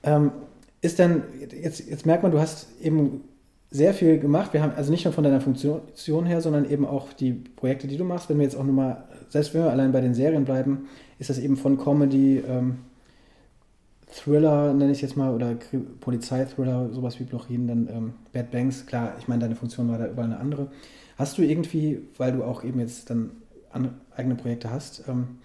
[0.03, 0.33] Ähm,
[0.81, 1.23] ist dann,
[1.63, 3.23] jetzt, jetzt merkt man, du hast eben
[3.71, 4.53] sehr viel gemacht.
[4.53, 7.97] Wir haben also nicht nur von deiner Funktion her, sondern eben auch die Projekte, die
[7.97, 8.29] du machst.
[8.29, 11.31] Wenn wir jetzt auch nur mal, selbst wenn wir allein bei den Serien bleiben, ist
[11.31, 12.79] das eben von Comedy, ähm,
[14.15, 15.55] Thriller, nenne ich es jetzt mal, oder
[16.01, 18.85] Polizeithriller, sowas wie Blochin, dann ähm, Bad Banks.
[18.85, 20.69] Klar, ich meine, deine Funktion war da überall eine andere.
[21.17, 23.31] Hast du irgendwie, weil du auch eben jetzt dann an,
[24.17, 25.39] eigene Projekte hast, ähm,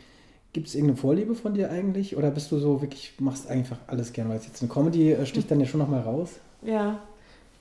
[0.58, 2.18] Gibt es irgendeine Vorliebe von dir eigentlich?
[2.18, 4.32] Oder bist du so wirklich, machst einfach alles gerne?
[4.32, 6.40] Weil jetzt eine Comedy äh, sticht dann ja schon nochmal raus.
[6.64, 7.00] Ja,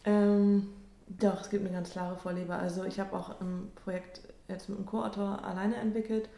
[0.06, 0.68] ähm,
[1.06, 2.54] doch, es gibt eine ganz klare Vorliebe.
[2.54, 6.30] Also ich habe auch ein Projekt jetzt mit einem Co-Autor alleine entwickelt.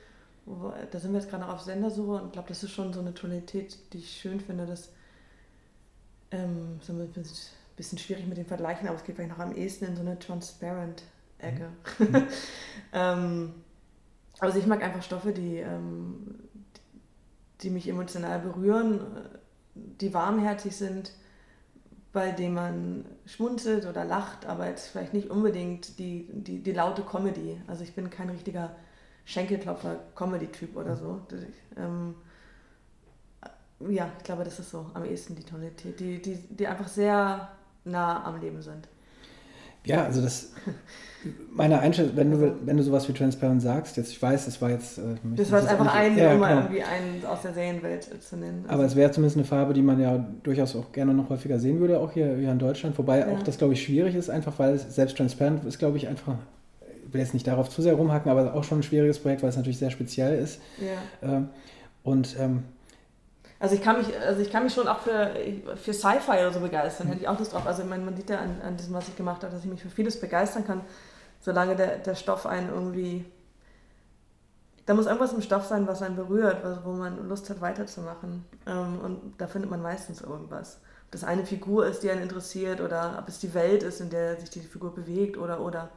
[0.47, 2.99] Wo, da sind wir jetzt gerade noch auf Sendersuche und glaube, das ist schon so
[2.99, 4.67] eine Tonalität, die ich schön finde.
[4.67, 4.91] Das
[6.33, 7.09] ähm, ist ein
[7.77, 10.19] bisschen, schwierig mit den Vergleichen, aber es geht vielleicht noch am ehesten in so eine
[10.19, 11.69] Transparent-Ecke.
[12.93, 13.55] ähm,
[14.41, 16.39] also ich mag einfach Stoffe, die, ähm,
[17.61, 19.01] die mich emotional berühren,
[19.75, 21.13] die warmherzig sind,
[22.13, 27.03] bei denen man schmunzelt oder lacht, aber jetzt vielleicht nicht unbedingt die, die, die laute
[27.03, 27.61] Comedy.
[27.67, 28.75] Also ich bin kein richtiger
[29.27, 31.21] Schenkelklopfer-Comedy-Typ oder so.
[31.29, 31.41] Das,
[31.77, 32.15] ähm,
[33.89, 37.51] ja, ich glaube, das ist so am ehesten die Tonalität, die, die, die einfach sehr
[37.85, 38.89] nah am Leben sind.
[39.85, 40.53] Ja, also das,
[41.51, 44.71] meine Einschätzung, wenn du, wenn du sowas wie Transparent sagst, jetzt, ich weiß, das war
[44.71, 44.99] jetzt...
[44.99, 45.03] Äh,
[45.37, 46.61] Das war jetzt einfach ein, ja, um mal genau.
[46.63, 48.65] irgendwie einen aus der Serienwelt zu nennen.
[48.69, 51.81] Aber es wäre zumindest eine Farbe, die man ja durchaus auch gerne noch häufiger sehen
[51.81, 52.97] würde, auch hier, hier in Deutschland.
[52.99, 53.29] Wobei Ja.
[53.29, 56.35] auch das, glaube ich, schwierig ist, einfach weil es selbst Transparent ist, glaube ich, einfach,
[57.07, 59.49] ich will jetzt nicht darauf zu sehr rumhacken, aber auch schon ein schwieriges Projekt, weil
[59.51, 60.61] es natürlich sehr speziell ist.
[61.23, 61.37] ja.
[61.37, 61.49] Ähm,
[62.05, 62.63] und ähm,
[63.61, 65.35] Also ich kann mich, also ich kann mich schon auch für,
[65.77, 67.67] für Sci-Fi oder so begeistern, hätte ich auch Lust drauf.
[67.67, 69.83] Also ich man sieht ja an, an diesem, was ich gemacht habe, dass ich mich
[69.83, 70.83] für vieles begeistern kann,
[71.41, 73.25] solange der, der Stoff einen irgendwie.
[74.87, 78.45] Da muss irgendwas im Stoff sein, was einen berührt, was, wo man Lust hat, weiterzumachen.
[78.67, 80.81] Ähm, und da findet man meistens irgendwas.
[81.07, 84.09] Ob das eine Figur ist, die einen interessiert, oder ob es die Welt ist, in
[84.09, 85.91] der sich die Figur bewegt, oder, oder.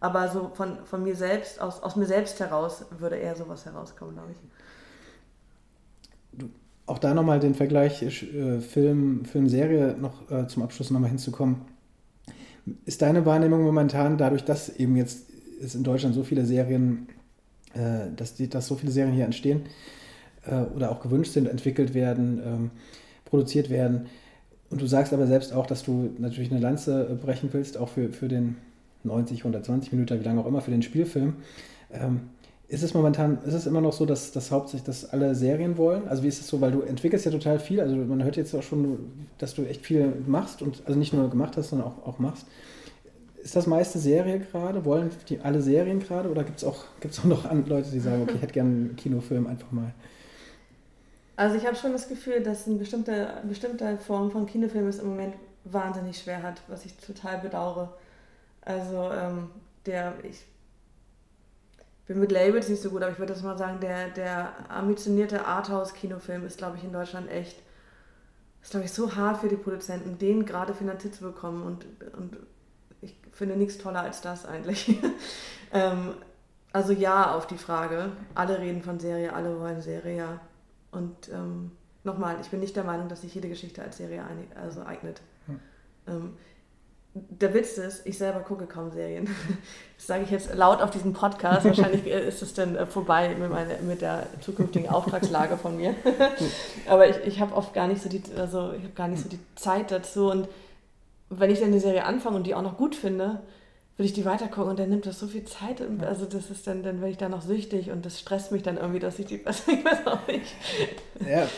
[0.00, 4.14] Aber so von, von mir selbst, aus, aus mir selbst heraus, würde eher sowas herauskommen,
[4.14, 4.38] glaube ich.
[6.86, 11.56] Auch da nochmal den Vergleich äh, Film, Film, Serie noch äh, zum Abschluss nochmal hinzukommen.
[12.84, 15.26] Ist deine Wahrnehmung momentan dadurch, dass eben jetzt
[15.62, 17.08] es in Deutschland so viele Serien,
[17.74, 19.62] äh, dass, die, dass so viele Serien hier entstehen
[20.44, 22.70] äh, oder auch gewünscht sind, entwickelt werden, ähm,
[23.24, 24.06] produziert werden
[24.70, 27.88] und du sagst aber selbst auch, dass du natürlich eine Lanze äh, brechen willst, auch
[27.88, 28.56] für, für den
[29.04, 31.34] 90, 120 Minuten, wie lange auch immer, für den Spielfilm.
[31.92, 32.22] Ähm,
[32.68, 36.08] ist es momentan, ist es immer noch so, dass, dass hauptsächlich dass alle Serien wollen?
[36.08, 38.54] Also wie ist es so, weil du entwickelst ja total viel, also man hört jetzt
[38.54, 42.06] auch schon, dass du echt viel machst und also nicht nur gemacht hast, sondern auch,
[42.06, 42.46] auch machst.
[43.40, 44.84] Ist das meiste Serie gerade?
[44.84, 48.22] Wollen die alle Serien gerade oder gibt es auch, gibt's auch noch Leute, die sagen,
[48.22, 49.94] okay, ich hätte gerne einen Kinofilm einfach mal?
[51.36, 55.10] Also ich habe schon das Gefühl, dass eine bestimmte, bestimmte Form von Kinofilm es im
[55.10, 57.92] Moment wahnsinnig schwer hat, was ich total bedauere.
[58.62, 59.50] Also ähm,
[59.84, 60.44] der, ich
[62.06, 65.44] bin mit Labels nicht so gut, aber ich würde das mal sagen, der, der ambitionierte
[65.44, 67.60] Arthouse-Kinofilm ist, glaube ich, in Deutschland echt,
[68.62, 71.64] ist, glaube ich, so hart für die Produzenten, den gerade finanziert zu bekommen.
[71.64, 71.86] Und,
[72.16, 72.36] und
[73.00, 74.98] ich finde nichts toller als das eigentlich.
[75.72, 76.14] ähm,
[76.72, 78.12] also ja auf die Frage.
[78.34, 80.40] Alle reden von Serie, alle wollen Serie, ja.
[80.92, 81.72] Und ähm,
[82.04, 85.22] nochmal, ich bin nicht der Meinung, dass sich jede Geschichte als Serie also eignet.
[85.46, 85.60] Hm.
[86.06, 86.36] Ähm,
[87.30, 89.28] der Witz ist, ich selber gucke kaum Serien.
[89.96, 91.64] Das sage ich jetzt laut auf diesem Podcast.
[91.64, 95.94] Wahrscheinlich ist es dann äh, vorbei mit, meine, mit der zukünftigen Auftragslage von mir.
[96.86, 99.28] Aber ich, ich habe oft gar nicht so die, also ich habe gar nicht so
[99.30, 100.30] die Zeit dazu.
[100.30, 100.48] Und
[101.30, 103.40] wenn ich dann eine Serie anfange und die auch noch gut finde,
[103.96, 105.82] würde ich die weitergucken und dann nimmt das so viel Zeit.
[106.02, 108.76] Also das ist dann, dann werde ich da noch süchtig und das stresst mich dann
[108.76, 110.54] irgendwie, dass ich die, also ich weiß auch nicht.
[111.26, 111.48] Ja,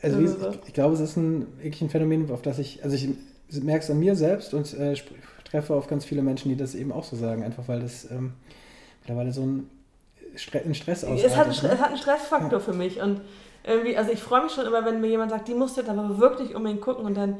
[0.00, 2.96] also, also ich, ich, glaube, es ist ein, wirklich ein Phänomen, auf das ich, also
[2.96, 3.10] ich
[3.60, 4.94] merke es an mir selbst und äh,
[5.44, 8.32] treffe auf ganz viele Menschen, die das eben auch so sagen, einfach weil das ähm,
[9.00, 9.70] mittlerweile so ein,
[10.36, 11.26] Stre ein Stress ausartet.
[11.26, 11.74] Es hat, einen, ne?
[11.74, 12.60] es hat einen Stressfaktor ja.
[12.60, 13.20] für mich und
[13.64, 15.90] irgendwie, also ich freue mich schon immer, wenn mir jemand sagt, die musst du jetzt
[15.90, 17.36] aber wirklich unbedingt gucken und dann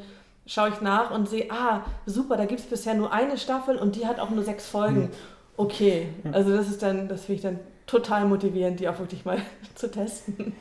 [0.46, 3.96] schaue ich nach und sehe, ah, super, da gibt es bisher nur eine Staffel und
[3.96, 5.04] die hat auch nur sechs Folgen.
[5.04, 5.10] Hm.
[5.56, 9.38] Okay, also das ist dann, das finde ich dann total motivierend, die auch wirklich mal
[9.74, 10.54] zu testen.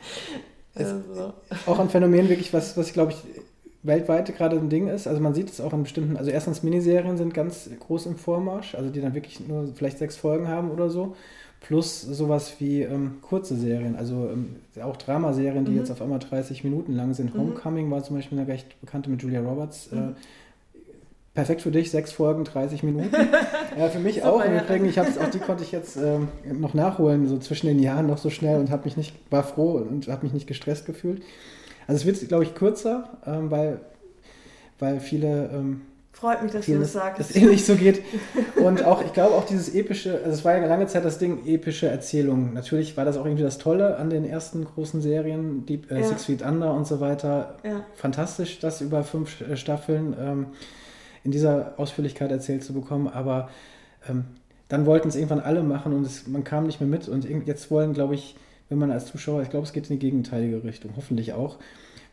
[0.74, 1.32] Also.
[1.66, 3.18] Auch ein Phänomen wirklich, was, was glaube ich,
[3.82, 5.06] weltweit gerade ein Ding ist.
[5.06, 8.74] Also man sieht es auch in bestimmten, also erstens Miniserien sind ganz groß im Vormarsch,
[8.74, 11.16] also die dann wirklich nur vielleicht sechs Folgen haben oder so.
[11.60, 15.78] Plus sowas wie ähm, kurze Serien, also ähm, auch Dramaserien, die mhm.
[15.78, 17.34] jetzt auf einmal 30 Minuten lang sind.
[17.34, 17.38] Mhm.
[17.38, 19.88] Homecoming war zum Beispiel eine recht bekannte mit Julia Roberts.
[19.92, 20.16] Äh, mhm.
[21.34, 23.14] perfekt für dich, sechs Folgen, 30 Minuten.
[23.78, 24.44] äh, für mich Super, auch.
[24.44, 28.08] Im Übrigen, ich auch die konnte ich jetzt ähm, noch nachholen, so zwischen den Jahren
[28.08, 31.22] noch so schnell und habe mich nicht, war froh und habe mich nicht gestresst gefühlt.
[31.86, 33.80] Also es wird, glaube ich, kürzer, ähm, weil,
[34.78, 35.50] weil viele.
[35.52, 37.18] Ähm, Freut mich, dass du das sagst.
[37.18, 38.02] Das ähnlich so geht.
[38.62, 41.46] Und auch, ich glaube auch dieses epische, also es war ja lange Zeit das Ding,
[41.46, 42.52] epische Erzählungen.
[42.52, 46.06] Natürlich war das auch irgendwie das Tolle an den ersten großen Serien, Deep, äh, ja.
[46.06, 47.56] Six Feet Under und so weiter.
[47.64, 47.84] Ja.
[47.96, 50.46] Fantastisch, das über fünf äh, Staffeln ähm,
[51.24, 53.08] in dieser Ausführlichkeit erzählt zu bekommen.
[53.08, 53.48] Aber
[54.08, 54.26] ähm,
[54.68, 57.08] dann wollten es irgendwann alle machen und es, man kam nicht mehr mit.
[57.08, 58.36] Und jetzt wollen, glaube ich,
[58.72, 61.58] wenn man als Zuschauer, ich glaube, es geht in die gegenteilige Richtung, hoffentlich auch,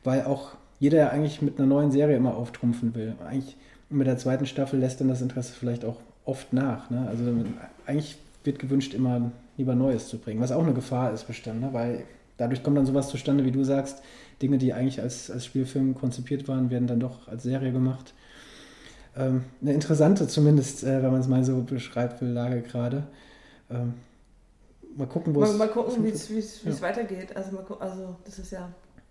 [0.03, 3.15] weil auch jeder ja eigentlich mit einer neuen Serie immer auftrumpfen will.
[3.25, 3.55] Eigentlich
[3.89, 5.95] mit der zweiten Staffel lässt dann das Interesse vielleicht auch
[6.25, 6.89] oft nach.
[6.89, 7.07] Ne?
[7.07, 7.23] Also
[7.85, 11.69] eigentlich wird gewünscht, immer lieber Neues zu bringen, was auch eine Gefahr ist bestimmt, ne?
[11.71, 12.03] weil
[12.35, 14.03] dadurch kommt dann sowas zustande, wie du sagst,
[14.41, 18.13] Dinge, die eigentlich als, als Spielfilm konzipiert waren, werden dann doch als Serie gemacht.
[19.15, 23.03] Ähm, eine interessante zumindest, äh, wenn man es mal so beschreibt, Lage gerade.
[23.69, 23.93] Ähm,
[24.95, 25.57] mal gucken, wo es.
[25.57, 26.81] Mal, gucken, wie es ja.
[26.81, 27.35] weitergeht.
[27.35, 28.69] Also, mal also, das ist ja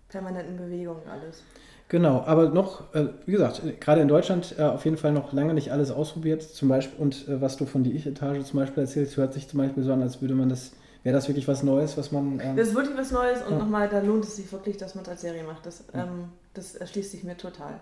[0.09, 1.43] permanent in Bewegung alles.
[1.89, 5.55] Genau, aber noch, äh, wie gesagt, gerade in Deutschland äh, auf jeden Fall noch lange
[5.55, 6.43] nicht alles ausprobiert.
[6.43, 9.59] Zum Beispiel, und äh, was du von die Ich-Etage zum Beispiel erzählst, hört sich zum
[9.59, 12.39] Beispiel so an, als würde man das, wäre das wirklich was Neues, was man.
[12.43, 13.57] Ähm, das ist wirklich was Neues und ja.
[13.57, 15.65] nochmal, da lohnt es sich wirklich, dass man es als Serie macht.
[15.65, 17.79] Das, ähm, das erschließt sich mir total.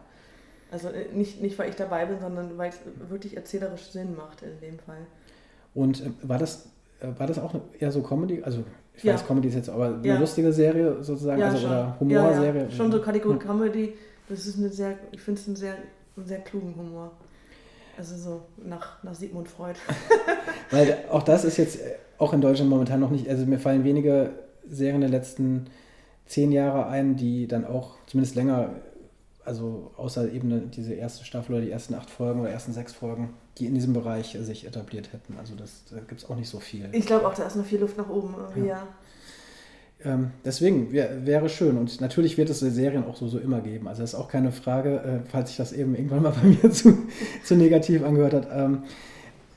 [0.71, 2.79] Also äh, nicht, nicht, weil ich dabei bin, sondern weil es
[3.09, 5.05] wirklich erzählerisch Sinn macht in dem Fall.
[5.73, 6.69] Und äh, war das
[7.01, 8.41] war das auch eher so Comedy?
[8.43, 8.63] Also
[8.95, 9.13] ich ja.
[9.13, 10.19] weiß, Comedy ist jetzt aber eine ja.
[10.19, 11.69] lustige Serie sozusagen, ja, also schon.
[11.69, 12.63] oder Humorserie.
[12.63, 13.39] Ja, schon so Kategorie hm.
[13.39, 13.93] Comedy.
[14.29, 15.75] Das ist eine sehr, ich finde es einen sehr,
[16.15, 17.11] einen sehr klugen Humor.
[17.97, 19.75] Also so nach, nach Sigmund Freud.
[20.71, 21.79] Weil auch das ist jetzt
[22.17, 24.31] auch in Deutschland momentan noch nicht, also mir fallen wenige
[24.69, 25.67] Serien der letzten
[26.25, 28.71] zehn Jahre ein, die dann auch zumindest länger,
[29.47, 33.33] also außer eben diese erste Staffel oder die ersten acht Folgen oder ersten sechs Folgen,
[33.57, 35.35] die in diesem Bereich sich etabliert hätten.
[35.39, 36.87] Also das, da gibt es auch nicht so viel.
[36.91, 38.35] Ich glaube auch, da ist noch viel Luft nach oben.
[38.57, 38.65] Ja.
[38.65, 38.87] ja.
[40.03, 41.77] Ähm, deswegen wär, wäre schön.
[41.77, 43.87] Und natürlich wird es Serien auch so, so immer geben.
[43.87, 46.69] Also das ist auch keine Frage, äh, falls sich das eben irgendwann mal bei mir
[46.71, 46.97] zu,
[47.43, 48.47] zu negativ angehört hat.
[48.51, 48.83] Ähm,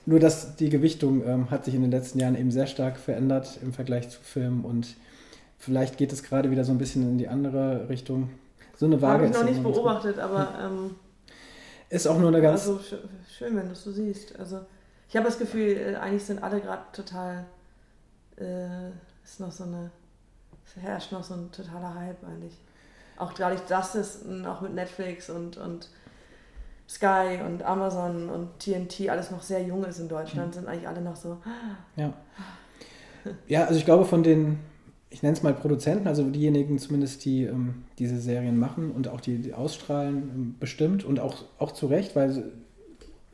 [0.06, 3.58] nur dass die Gewichtung ähm, hat sich in den letzten Jahren eben sehr stark verändert
[3.62, 4.96] im Vergleich zu Filmen und
[5.58, 8.30] vielleicht geht es gerade wieder so ein bisschen in die andere Richtung.
[8.80, 9.12] So eine Waage.
[9.12, 10.96] Habe ich noch nicht beobachtet, aber ähm,
[11.90, 12.66] ist auch nur eine ganz.
[12.66, 12.80] Also
[13.28, 14.38] schön, wenn du es so siehst.
[14.38, 14.60] Also
[15.06, 17.44] ich habe das Gefühl, äh, eigentlich sind alle gerade total.
[18.38, 18.88] Äh,
[19.22, 19.90] ist noch so eine.
[20.64, 22.58] Es herrscht noch so ein totaler Hype eigentlich.
[23.18, 25.90] Auch dadurch, dass es auch mit Netflix und, und
[26.88, 30.52] Sky und Amazon und TNT alles noch sehr jung ist in Deutschland, mhm.
[30.54, 31.36] sind eigentlich alle noch so.
[31.96, 32.14] Ja.
[33.46, 34.58] Ja, also ich glaube von den
[35.10, 39.20] ich nenne es mal Produzenten, also diejenigen zumindest, die ähm, diese Serien machen und auch
[39.20, 42.44] die, die ausstrahlen, ähm, bestimmt und auch, auch zu Recht, weil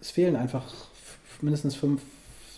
[0.00, 0.72] es fehlen einfach
[1.42, 2.00] mindestens fünf,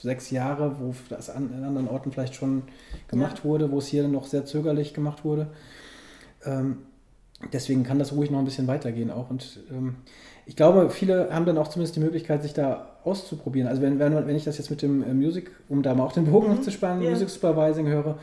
[0.03, 2.63] sechs Jahre, wo das an, an anderen Orten vielleicht schon
[3.09, 3.45] gemacht ja.
[3.45, 5.49] wurde, wo es hier noch sehr zögerlich gemacht wurde.
[6.45, 6.79] Ähm,
[7.53, 9.31] deswegen kann das ruhig noch ein bisschen weitergehen auch.
[9.31, 9.97] Und ähm,
[10.47, 13.69] ich glaube, viele haben dann auch zumindest die Möglichkeit, sich da auszuprobieren.
[13.69, 16.13] Also wenn, wenn, wenn ich das jetzt mit dem äh, Music, um da mal auch
[16.13, 16.63] den Bogen mhm.
[16.63, 17.11] zu spannen, yeah.
[17.11, 18.19] Music Supervising höre,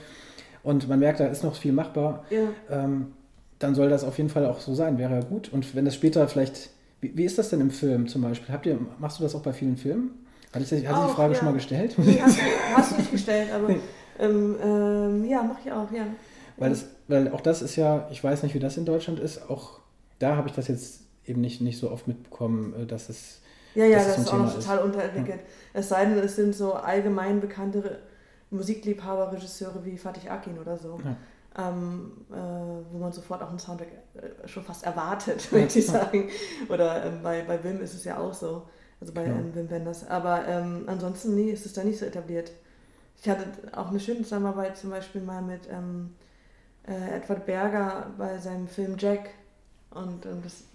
[0.66, 2.48] und man merkt, da ist noch viel machbar, ja.
[2.70, 3.14] ähm,
[3.60, 5.54] dann soll das auf jeden Fall auch so sein, wäre ja gut.
[5.54, 6.72] Und wenn das später vielleicht,
[7.02, 8.54] wie, wie, ist das denn im Film zum Beispiel?
[8.54, 10.26] Habt ihr, machst du das auch bei vielen Filmen?
[10.52, 11.40] Hatte ich, hatte ich Auch, die Frage ja.
[11.40, 11.94] schon mal gestellt?
[11.98, 12.42] Nee, hast, du,
[12.76, 13.80] hast du nicht gestellt, aber Nee.
[14.20, 16.08] ähm, ähm, ja, mache ich auch, ja.
[16.58, 19.48] Weil, das, weil auch das ist ja, ich weiß nicht, wie das in Deutschland ist,
[19.50, 19.80] auch
[20.18, 23.42] da habe ich das jetzt eben nicht, nicht so oft mitbekommen, äh, dass es.
[23.76, 25.42] Ja, ja, das ein ist auch noch total unterentwickelt.
[25.74, 28.00] Es sei denn, es sind so allgemein bekannte
[28.50, 31.00] Musikliebhaber, Regisseure wie Fatih Akin oder so.
[31.04, 31.16] Ja.
[31.58, 32.36] Ähm, äh,
[32.92, 36.30] wo man sofort auch einen Soundtrack äh, schon fast erwartet, würde ich sagen.
[36.68, 38.64] Oder ähm, bei, bei Wim ist es ja auch so.
[39.00, 39.38] Also bei Genau.
[39.38, 40.06] ähm, Wim Wenders.
[40.10, 42.52] Aber ähm, ansonsten, nee, ist es da nicht so etabliert.
[43.22, 46.14] Ich hatte auch eine schöne Zusammenarbeit zum Beispiel mal mit ähm,
[46.88, 49.30] äh, Edward Berger bei seinem Film Jack.
[49.92, 50.66] Und ähm, das,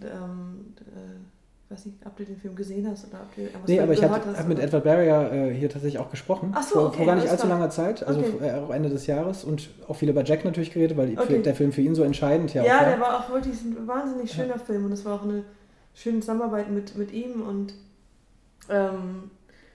[1.70, 3.92] äh, weiß nicht, ob du den Film gesehen hast oder ob du irgendwas Nee, aber
[3.92, 6.52] ich habe hab mit Edward Barrier äh, hier tatsächlich auch gesprochen.
[6.54, 7.58] Ach so, vor, okay, vor gar nicht allzu klar.
[7.58, 8.46] langer Zeit, also Okay.
[8.48, 11.42] äh, auch Ende des Jahres und auch viel über Jack natürlich geredet, weil Okay.
[11.42, 12.88] der Film für ihn so entscheidend ja, Ja, auch war.
[12.88, 15.44] der war auch wirklich ein wahnsinnig schöner Film und es war auch eine
[15.94, 17.74] schöne Zusammenarbeit mit, mit ihm und
[18.68, 19.30] ähm,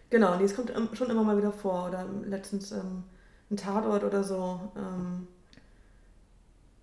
[0.09, 3.03] genau, nee, es kommt schon immer mal wieder vor oder letztens ähm,
[3.51, 4.59] ein Tatort oder so.
[4.77, 5.27] Ähm,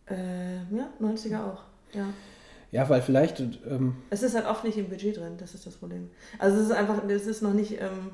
[0.06, 1.62] äh, ja, 90er auch,
[1.92, 2.06] ja.
[2.72, 5.76] Ja, weil vielleicht, ähm, Es ist halt oft nicht im Budget drin, das ist das
[5.76, 6.10] Problem.
[6.38, 8.12] Also es ist einfach, es ist noch nicht, ähm,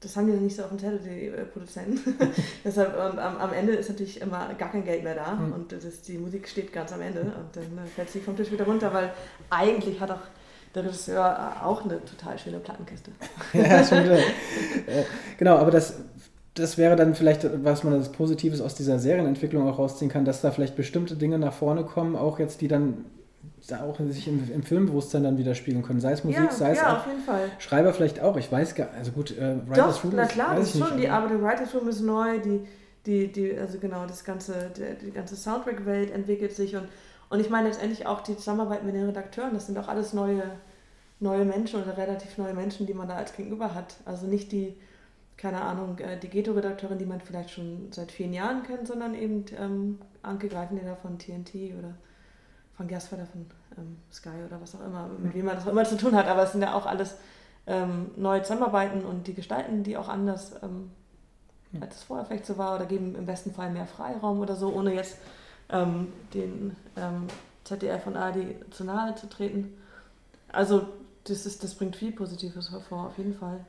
[0.00, 2.16] das haben die noch nicht so auf dem Zettel, die äh, Produzenten.
[2.64, 5.52] Deshalb, und am, am Ende ist natürlich immer gar kein Geld mehr da Mhm.
[5.54, 8.36] und das ist, die Musik steht ganz am Ende und dann äh, fällt sie vom
[8.36, 9.10] Tisch wieder runter, weil
[9.48, 10.20] eigentlich hat auch
[10.74, 11.24] der Regisseur
[11.60, 13.10] äh, auch eine total schöne Plattenkiste.
[13.54, 14.18] ja, schon wieder.
[14.18, 15.04] äh,
[15.38, 15.94] genau, aber das,
[16.54, 20.42] das wäre dann vielleicht, was man als Positives aus dieser Serienentwicklung auch rausziehen kann, dass
[20.42, 23.21] da vielleicht bestimmte Dinge nach vorne kommen, auch jetzt, die dann da
[23.70, 26.00] auch sich im, im Filmbewusstsein dann widerspiegeln können.
[26.00, 27.48] Sei es Musik, ja, sei es ja, auch auf jeden Fall.
[27.58, 28.36] Schreiber vielleicht auch.
[28.36, 30.74] Ich weiß gar also gut, äh, Writers Doch, Room na ist- klar, weiß das ist
[30.76, 32.60] nicht, schon, die aber- Arbeit im Writers Room ist neu, die,
[33.06, 36.88] die, die, also genau, das ganze, die, die ganze Soundtrack-Welt entwickelt sich und,
[37.30, 40.42] und ich meine letztendlich auch die Zusammenarbeit mit den Redakteuren, das sind auch alles neue,
[41.20, 43.94] neue Menschen oder relativ neue Menschen, die man da als Gegenüber hat.
[44.04, 44.74] Also nicht die,
[45.36, 49.44] keine Ahnung, äh, die Ghetto-Redakteurin, die man vielleicht schon seit vielen Jahren kennt, sondern eben
[49.58, 51.94] ähm, Anke Greifeneder von TNT oder
[52.82, 53.46] von Gersfelder von
[53.78, 56.26] ähm, Sky oder was auch immer, mit wem man das auch immer zu tun hat.
[56.26, 57.16] Aber es sind ja auch alles
[57.66, 60.90] ähm, neue Zusammenarbeiten und die gestalten die auch anders, ähm,
[61.80, 64.74] als es vorher vielleicht so war, oder geben im besten Fall mehr Freiraum oder so,
[64.74, 65.16] ohne jetzt
[65.70, 66.76] ähm, den
[67.64, 69.72] ZDF und ARD zu nahe zu treten.
[70.52, 70.88] Also
[71.24, 73.64] das, ist, das bringt viel Positives hervor, auf jeden Fall.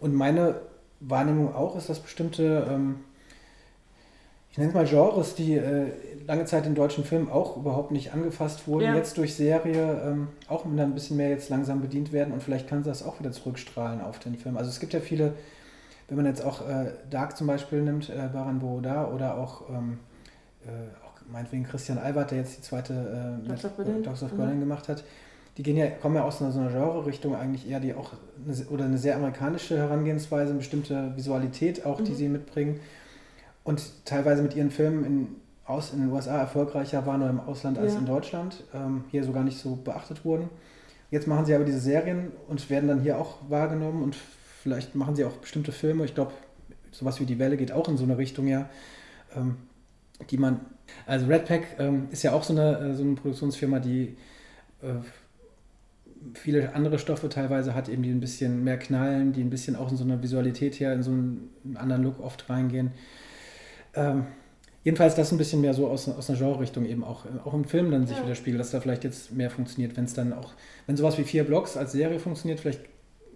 [0.00, 0.62] Und meine
[1.00, 3.04] Wahrnehmung auch ist, dass bestimmte, ähm,
[4.60, 5.86] ich nenne es mal Genres, die äh,
[6.26, 8.96] lange Zeit in deutschen Filmen auch überhaupt nicht angefasst wurden, Ja.
[8.96, 12.68] jetzt durch Serie ähm, auch wieder ein bisschen mehr jetzt langsam bedient werden und vielleicht
[12.68, 14.56] kann das auch wieder zurückstrahlen auf den Film.
[14.56, 15.34] Also es gibt ja viele,
[16.08, 20.00] wenn man jetzt auch äh, Dark zum Beispiel nimmt, äh, Baran Boroda oder auch, ähm,
[20.66, 20.70] äh,
[21.06, 24.02] auch meinetwegen Christian Albert, der jetzt die zweite äh, Dogs of mit- Berlin.
[24.02, 24.36] Dogs of Mhm.
[24.38, 25.04] Berlin gemacht hat,
[25.56, 28.12] die gehen ja, kommen ja aus einer, so einer Genre-Richtung eigentlich eher, die auch
[28.44, 32.16] eine, oder eine sehr amerikanische Herangehensweise, eine bestimmte Visualität auch, die Mhm.
[32.16, 32.80] sie mitbringen
[33.68, 35.28] und teilweise mit ihren Filmen in,
[35.66, 37.98] aus, in den USA erfolgreicher waren oder im Ausland als Ja.
[37.98, 40.48] in Deutschland, ähm, hier sogar nicht so beachtet wurden.
[41.10, 44.16] Jetzt machen sie aber diese Serien und werden dann hier auch wahrgenommen und
[44.62, 46.06] vielleicht machen sie auch bestimmte Filme.
[46.06, 46.32] Ich glaube,
[46.92, 48.70] sowas wie Die Welle geht auch in so eine Richtung, ja,
[49.36, 49.56] ähm,
[50.30, 50.60] die man,
[51.04, 54.16] also Red Pack ähm, ist ja auch so eine, äh, so eine Produktionsfirma, die
[54.80, 54.94] äh,
[56.32, 59.90] viele andere Stoffe teilweise hat, eben die ein bisschen mehr knallen, die ein bisschen auch
[59.90, 62.92] in so eine Visualität her, in so einen anderen Look oft reingehen.
[63.98, 64.26] Ähm,
[64.84, 67.90] jedenfalls das ein bisschen mehr so aus, aus einer Genre-Richtung eben auch, auch im Film
[67.90, 68.24] dann sich Ja.
[68.24, 70.52] widerspiegelt, dass da vielleicht jetzt mehr funktioniert, wenn es dann auch,
[70.86, 72.80] wenn sowas wie vier Blocks als Serie funktioniert, vielleicht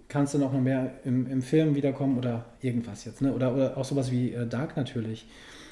[0.09, 3.33] kann es dann auch noch mehr im, im Film wiederkommen oder irgendwas jetzt, ne?
[3.33, 5.27] Oder, oder auch sowas wie äh, Dark natürlich,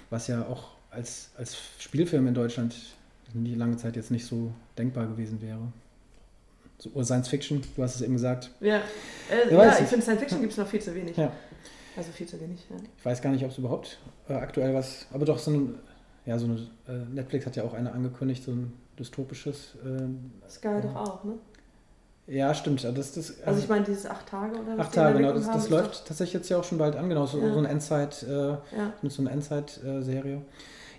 [0.09, 2.75] was ja auch als, als Spielfilm in Deutschland
[3.33, 5.61] die lange Zeit jetzt nicht so denkbar gewesen wäre.
[6.79, 8.51] So, oder Science Fiction, du hast es eben gesagt.
[8.61, 8.79] Ja,
[9.31, 9.87] äh, Ja, ich.
[9.87, 11.17] finde Science Fiction gibt es noch viel zu wenig.
[11.17, 11.31] Ja.
[11.97, 12.65] Also viel zu wenig.
[12.71, 12.77] Ja.
[12.99, 13.99] Ich weiß gar nicht, ob es überhaupt
[14.29, 15.75] äh, aktuell was, aber doch so ein,
[16.27, 16.55] ja, so eine,
[16.89, 19.75] äh, Netflix hat ja auch eine angekündigt, so ein dystopisches.
[19.85, 21.33] Äh, Sky doch auch, ne?
[22.27, 22.85] ja, stimmt.
[22.85, 25.33] äh, Das, das, Also ich meine, dieses acht Tage oder was Acht Tage, genau.
[25.33, 27.27] Das, das läuft tatsächlich jetzt ja auch schon bald an, genau.
[27.27, 27.53] So, Ja.
[27.53, 28.61] so eine Endzeit, äh, ja.
[29.03, 30.43] so einer Endzeit-Serie.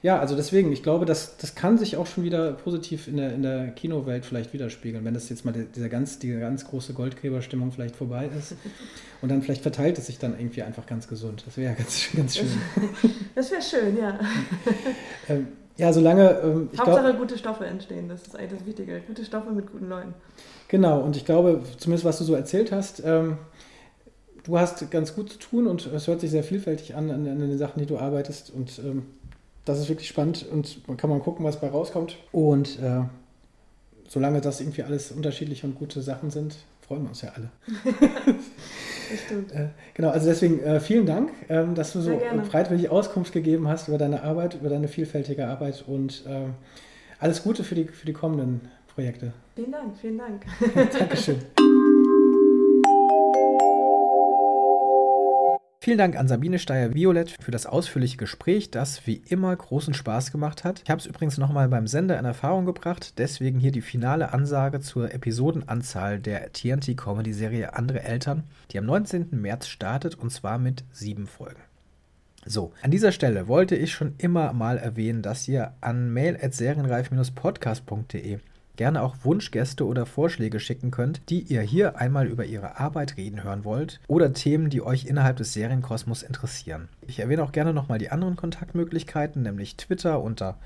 [0.04, 3.34] Ja, also deswegen, ich glaube, das, das kann sich auch schon wieder positiv in der,
[3.34, 6.94] in der Kinowelt vielleicht widerspiegeln, wenn das jetzt mal die- dieser ganz, diese ganz große
[6.94, 8.56] Goldgräberstimmung vielleicht vorbei ist.
[9.22, 11.44] Und dann vielleicht verteilt es sich dann irgendwie einfach ganz gesund.
[11.46, 12.48] Das wäre ja ganz, ganz schön.
[13.36, 14.20] Das wäre schön, ja.
[15.30, 15.48] ähm,
[15.78, 19.02] ja, solange, ähm, ich Hauptsache gute Stoffe entstehen, das ist eigentlich das Wichtige.
[19.02, 20.16] Gute Stoffe mit guten Leuten.
[20.68, 23.38] genau, und ich glaube, zumindest was du so erzählt hast, ähm,
[24.44, 27.40] du hast ganz gut zu tun und es hört sich sehr vielfältig an, an, an
[27.40, 29.04] den Sachen, die du arbeitest und ähm,
[29.66, 32.18] das ist wirklich spannend und man kann mal gucken, was bei rauskommt.
[32.32, 33.04] Und äh,
[34.08, 37.50] solange das irgendwie alles unterschiedliche und gute Sachen sind, freuen wir uns ja alle.
[39.54, 42.18] Äh, genau, also deswegen äh, vielen Dank, ähm, dass du so
[42.50, 46.54] breitwillig Auskunft gegeben hast über deine Arbeit, über deine vielfältige Arbeit und ähm,
[47.20, 49.34] alles Gute für die, für die kommenden Projekte.
[49.56, 50.46] Vielen Dank, vielen Dank.
[50.98, 51.42] Dankeschön.
[55.84, 60.64] Vielen Dank an Sabine Steyer-Violett für das ausführliche Gespräch, das wie immer großen Spaß gemacht
[60.64, 60.84] hat.
[60.84, 64.82] Ich habe es übrigens nochmal beim Sender in Erfahrung gebracht, deswegen hier die finale Ansage
[64.82, 69.30] zur Episodenanzahl der TNT-Comedy-Serie Andere Eltern, die am 19.
[69.32, 71.64] März startet und zwar mit sieben Folgen.
[72.46, 78.38] So, an dieser Stelle wollte ich schon immer mal erwähnen, dass ihr an mail.serienreif-podcast.de
[78.82, 83.44] gerne auch Wunschgäste oder Vorschläge schicken könnt, die ihr hier einmal über ihre Arbeit reden
[83.44, 86.90] hören wollt oder Themen, die euch innerhalb des Serienkosmos interessieren.
[87.06, 90.58] Ich erwähne auch gerne nochmal die anderen Kontaktmöglichkeiten, nämlich Twitter unter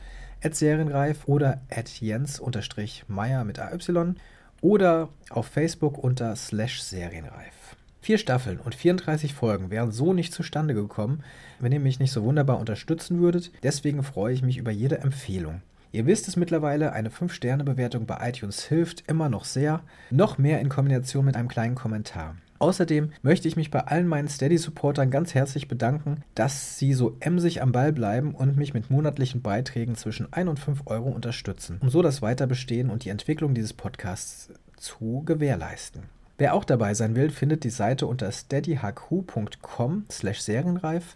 [0.50, 4.14] @serienreif oder @jens_meier mit AY
[4.62, 7.76] oder auf Facebook unter slash serienreif.
[8.00, 11.22] Vier Staffeln und 34 Folgen wären so nicht zustande gekommen,
[11.60, 13.52] wenn ihr mich nicht so wunderbar unterstützen würdet.
[13.62, 15.62] Deswegen freue ich mich über jede Empfehlung.
[15.96, 19.80] Ihr wisst es mittlerweile, eine 5-Sterne-Bewertung bei iTunes hilft immer noch sehr.
[20.12, 22.36] Noch mehr in Kombination mit einem kleinen Kommentar.
[22.60, 27.62] Außerdem möchte ich mich bei allen meinen Steady-Supportern ganz herzlich bedanken, dass sie so emsig
[27.62, 31.90] am Ball bleiben und mich mit monatlichen Beiträgen zwischen 1 und 5 Euro unterstützen, um
[31.90, 36.04] so das Weiterbestehen und die Entwicklung dieses Podcasts zu gewährleisten.
[36.38, 41.16] Wer auch dabei sein will, findet die Seite unter steadyhq.com slash serienreif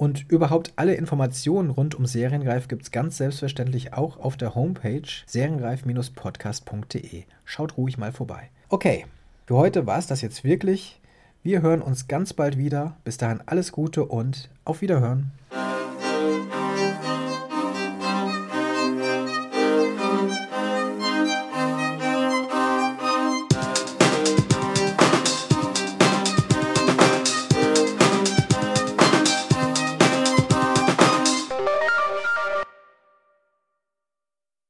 [0.00, 5.02] und überhaupt alle Informationen rund um Serienreif gibt es ganz selbstverständlich auch auf der Homepage
[5.26, 7.24] serienreif-podcast.de.
[7.44, 8.48] Schaut ruhig mal vorbei.
[8.70, 9.04] Okay,
[9.46, 10.98] für heute war es das jetzt wirklich.
[11.42, 12.96] Wir hören uns ganz bald wieder.
[13.04, 15.32] Bis dahin alles Gute und auf Wiederhören.